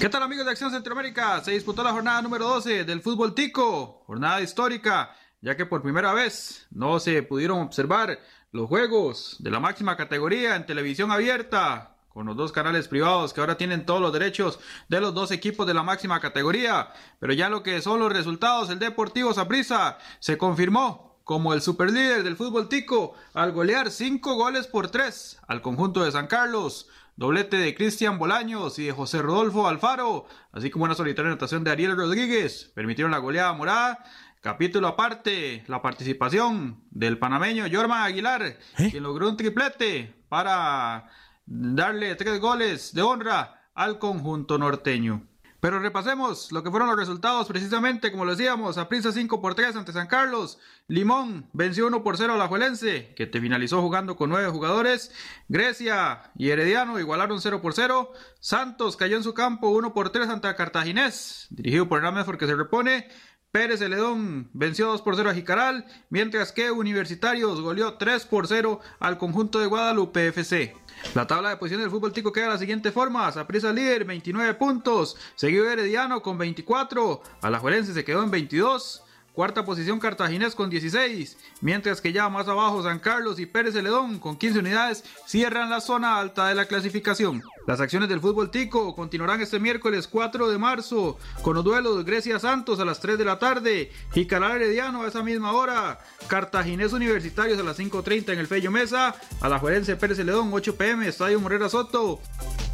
¿Qué 0.00 0.08
tal 0.08 0.24
amigos 0.24 0.44
de 0.44 0.50
Acción 0.50 0.72
Centroamérica? 0.72 1.44
Se 1.44 1.52
disputó 1.52 1.84
la 1.84 1.92
jornada 1.92 2.20
número 2.22 2.48
12 2.48 2.82
del 2.82 3.02
fútbol 3.02 3.36
tico, 3.36 4.02
jornada 4.04 4.40
histórica, 4.40 5.14
ya 5.40 5.56
que 5.56 5.64
por 5.64 5.80
primera 5.80 6.12
vez 6.12 6.66
no 6.72 6.98
se 6.98 7.22
pudieron 7.22 7.60
observar 7.60 8.18
los 8.50 8.66
juegos 8.66 9.36
de 9.38 9.52
la 9.52 9.60
máxima 9.60 9.96
categoría 9.96 10.56
en 10.56 10.66
televisión 10.66 11.12
abierta, 11.12 11.91
con 12.12 12.26
los 12.26 12.36
dos 12.36 12.52
canales 12.52 12.88
privados 12.88 13.32
que 13.32 13.40
ahora 13.40 13.56
tienen 13.56 13.86
todos 13.86 14.00
los 14.00 14.12
derechos 14.12 14.60
de 14.88 15.00
los 15.00 15.14
dos 15.14 15.30
equipos 15.30 15.66
de 15.66 15.74
la 15.74 15.82
máxima 15.82 16.20
categoría. 16.20 16.92
Pero 17.18 17.32
ya 17.32 17.48
lo 17.48 17.62
que 17.62 17.80
son 17.80 18.00
los 18.00 18.12
resultados, 18.12 18.70
el 18.70 18.78
Deportivo 18.78 19.32
Saprissa 19.32 19.98
se 20.20 20.38
confirmó 20.38 21.20
como 21.24 21.54
el 21.54 21.62
superlíder 21.62 22.22
del 22.22 22.36
fútbol 22.36 22.68
tico 22.68 23.14
al 23.32 23.52
golear 23.52 23.90
cinco 23.90 24.34
goles 24.34 24.66
por 24.66 24.90
tres 24.90 25.38
al 25.46 25.62
conjunto 25.62 26.04
de 26.04 26.12
San 26.12 26.26
Carlos. 26.26 26.88
Doblete 27.14 27.58
de 27.58 27.74
Cristian 27.74 28.18
Bolaños 28.18 28.78
y 28.78 28.86
de 28.86 28.92
José 28.92 29.20
Rodolfo 29.20 29.68
Alfaro, 29.68 30.24
así 30.50 30.70
como 30.70 30.86
una 30.86 30.94
solitaria 30.94 31.30
anotación 31.30 31.62
de 31.62 31.70
Ariel 31.70 31.94
Rodríguez, 31.94 32.72
permitieron 32.74 33.12
la 33.12 33.18
goleada 33.18 33.52
morada. 33.52 34.02
Capítulo 34.40 34.88
aparte, 34.88 35.62
la 35.68 35.82
participación 35.82 36.82
del 36.90 37.18
panameño 37.18 37.66
Jorman 37.70 38.02
Aguilar, 38.02 38.58
quien 38.76 39.02
logró 39.02 39.28
un 39.28 39.36
triplete 39.36 40.14
para 40.28 41.10
darle 41.52 42.14
tres 42.14 42.40
goles 42.40 42.94
de 42.94 43.02
honra 43.02 43.68
al 43.74 43.98
conjunto 43.98 44.56
norteño. 44.56 45.26
Pero 45.60 45.78
repasemos 45.78 46.50
lo 46.50 46.64
que 46.64 46.70
fueron 46.70 46.88
los 46.88 46.98
resultados 46.98 47.46
precisamente, 47.46 48.10
como 48.10 48.24
lo 48.24 48.32
decíamos, 48.32 48.78
Aprisa 48.78 49.12
5 49.12 49.40
por 49.40 49.54
3 49.54 49.76
ante 49.76 49.92
San 49.92 50.08
Carlos, 50.08 50.58
Limón 50.88 51.48
venció 51.52 51.86
1 51.86 52.02
por 52.02 52.16
0 52.16 52.32
a 52.32 52.36
la 52.36 52.48
Juelense, 52.48 53.12
que 53.14 53.28
te 53.28 53.40
finalizó 53.40 53.80
jugando 53.80 54.16
con 54.16 54.30
9 54.30 54.48
jugadores, 54.48 55.12
Grecia 55.48 56.32
y 56.36 56.50
Herediano 56.50 56.98
igualaron 56.98 57.40
0 57.40 57.62
por 57.62 57.74
0, 57.74 58.12
Santos 58.40 58.96
cayó 58.96 59.16
en 59.16 59.22
su 59.22 59.34
campo 59.34 59.68
1 59.68 59.94
por 59.94 60.10
3 60.10 60.30
ante 60.30 60.52
Cartaginés, 60.56 61.46
dirigido 61.50 61.88
por 61.88 61.98
Hernán 61.98 62.14
Medford 62.14 62.38
que 62.38 62.48
se 62.48 62.56
repone, 62.56 63.08
Pérez 63.52 63.80
Celedón 63.80 64.48
venció 64.54 64.86
2 64.86 65.02
por 65.02 65.14
0 65.14 65.28
a 65.28 65.34
Jicaral, 65.34 65.84
mientras 66.08 66.52
que 66.52 66.70
Universitarios 66.70 67.60
goleó 67.60 67.98
3 67.98 68.24
por 68.24 68.48
0 68.48 68.80
al 68.98 69.18
conjunto 69.18 69.58
de 69.58 69.66
Guadalupe 69.66 70.26
FC. 70.28 70.74
La 71.14 71.26
tabla 71.26 71.50
de 71.50 71.56
posiciones 71.56 71.84
del 71.84 71.90
fútbol 71.90 72.12
tico 72.12 72.32
queda 72.32 72.44
de 72.46 72.50
la 72.52 72.58
siguiente 72.58 72.90
forma. 72.90 73.30
Saprissa 73.32 73.72
líder, 73.72 74.04
29 74.04 74.54
puntos. 74.54 75.16
Seguido 75.34 75.70
Herediano 75.70 76.22
con 76.22 76.38
24. 76.38 77.22
Alajuelense 77.42 77.92
se 77.92 78.04
quedó 78.04 78.22
en 78.22 78.30
22. 78.30 79.02
Cuarta 79.34 79.64
posición 79.64 79.98
Cartaginés 79.98 80.54
con 80.54 80.68
16. 80.68 81.38
Mientras 81.62 82.00
que 82.00 82.12
ya 82.12 82.28
más 82.28 82.48
abajo 82.48 82.82
San 82.82 82.98
Carlos 82.98 83.38
y 83.38 83.46
Pérez 83.46 83.72
Celedón 83.74 84.18
con 84.18 84.36
15 84.36 84.58
unidades 84.58 85.04
cierran 85.26 85.70
la 85.70 85.80
zona 85.80 86.18
alta 86.18 86.48
de 86.48 86.54
la 86.54 86.66
clasificación. 86.66 87.42
Las 87.66 87.80
acciones 87.80 88.08
del 88.08 88.20
fútbol 88.20 88.50
tico 88.50 88.94
continuarán 88.94 89.40
este 89.40 89.60
miércoles 89.60 90.08
4 90.08 90.50
de 90.50 90.58
marzo 90.58 91.16
con 91.42 91.54
los 91.54 91.64
duelos 91.64 92.04
Grecia 92.04 92.38
Santos 92.38 92.80
a 92.80 92.84
las 92.84 93.00
3 93.00 93.18
de 93.18 93.24
la 93.24 93.38
tarde, 93.38 93.92
Jicaral 94.12 94.56
Herediano 94.56 95.02
a 95.02 95.08
esa 95.08 95.22
misma 95.22 95.52
hora, 95.52 96.00
Cartaginés 96.26 96.92
Universitarios 96.92 97.58
a 97.60 97.62
las 97.62 97.78
5.30 97.78 98.32
en 98.32 98.38
el 98.40 98.48
Fello 98.48 98.70
Mesa, 98.70 99.14
Alajuelense 99.40 99.96
Pérez 99.96 100.16
Celedón 100.16 100.50
8 100.52 100.76
pm, 100.76 101.06
Estadio 101.06 101.38
Morera 101.40 101.68
Soto. 101.68 102.20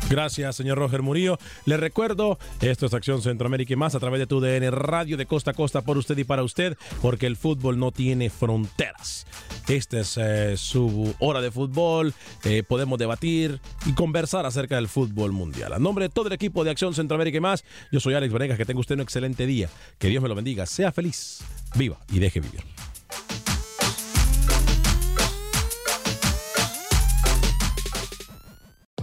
Gracias, 0.09 0.57
señor 0.57 0.79
Roger 0.79 1.03
Murillo. 1.03 1.39
Le 1.67 1.77
recuerdo, 1.77 2.39
esto 2.63 2.87
es 2.87 2.95
Acción 2.95 3.21
Centroamérica 3.21 3.75
y 3.75 3.77
más 3.77 3.95
a 3.95 4.01
través 4.01 4.19
de 4.19 4.27
tu 4.27 4.41
DN 4.41 4.71
Radio 4.71 5.19
de 5.19 5.27
costa 5.27 5.51
a 5.51 5.55
costa 5.55 5.83
por 5.83 5.99
usted 5.99 6.17
y 6.17 6.25
para 6.25 6.43
usted, 6.43 6.79
porque 7.03 7.27
el 7.27 7.37
fútbol 7.37 7.79
no 7.79 7.93
tiene 7.93 8.31
fronteras. 8.31 9.27
Esta 9.69 10.01
es 10.01 10.17
eh, 10.17 10.57
su 10.57 11.15
hora 11.19 11.43
de 11.43 11.51
fútbol. 11.51 12.15
eh, 12.45 12.63
podemos 12.67 12.99
debatir 12.99 13.61
y 13.85 13.93
conversar 13.93 14.47
acerca 14.47 14.78
del 14.79 14.89
fútbol 14.89 15.33
mundial. 15.33 15.73
A 15.73 15.79
nombre 15.79 16.07
de 16.07 16.09
todo 16.09 16.29
el 16.29 16.33
equipo 16.33 16.65
de 16.65 16.71
Acción 16.71 16.95
Centroamérica 16.95 17.39
y 17.39 17.41
más, 17.41 17.65
yo 17.93 18.01
soy 18.01 18.15
Alex 18.15 18.33
Venegas. 18.33 18.59
Que 18.59 18.65
tenga 18.65 18.81
usted 18.81 18.95
un 18.95 19.03
excelente 19.03 19.47
día. 19.47 19.69
Que 19.99 20.09
Dios 20.09 20.23
me 20.23 20.29
lo 20.29 20.35
bendiga. 20.35 20.67
Sea 20.67 20.93
feliz, 20.93 21.41
viva 21.75 21.99
y 22.11 22.19
deje 22.19 22.41
vivir. 22.41 22.63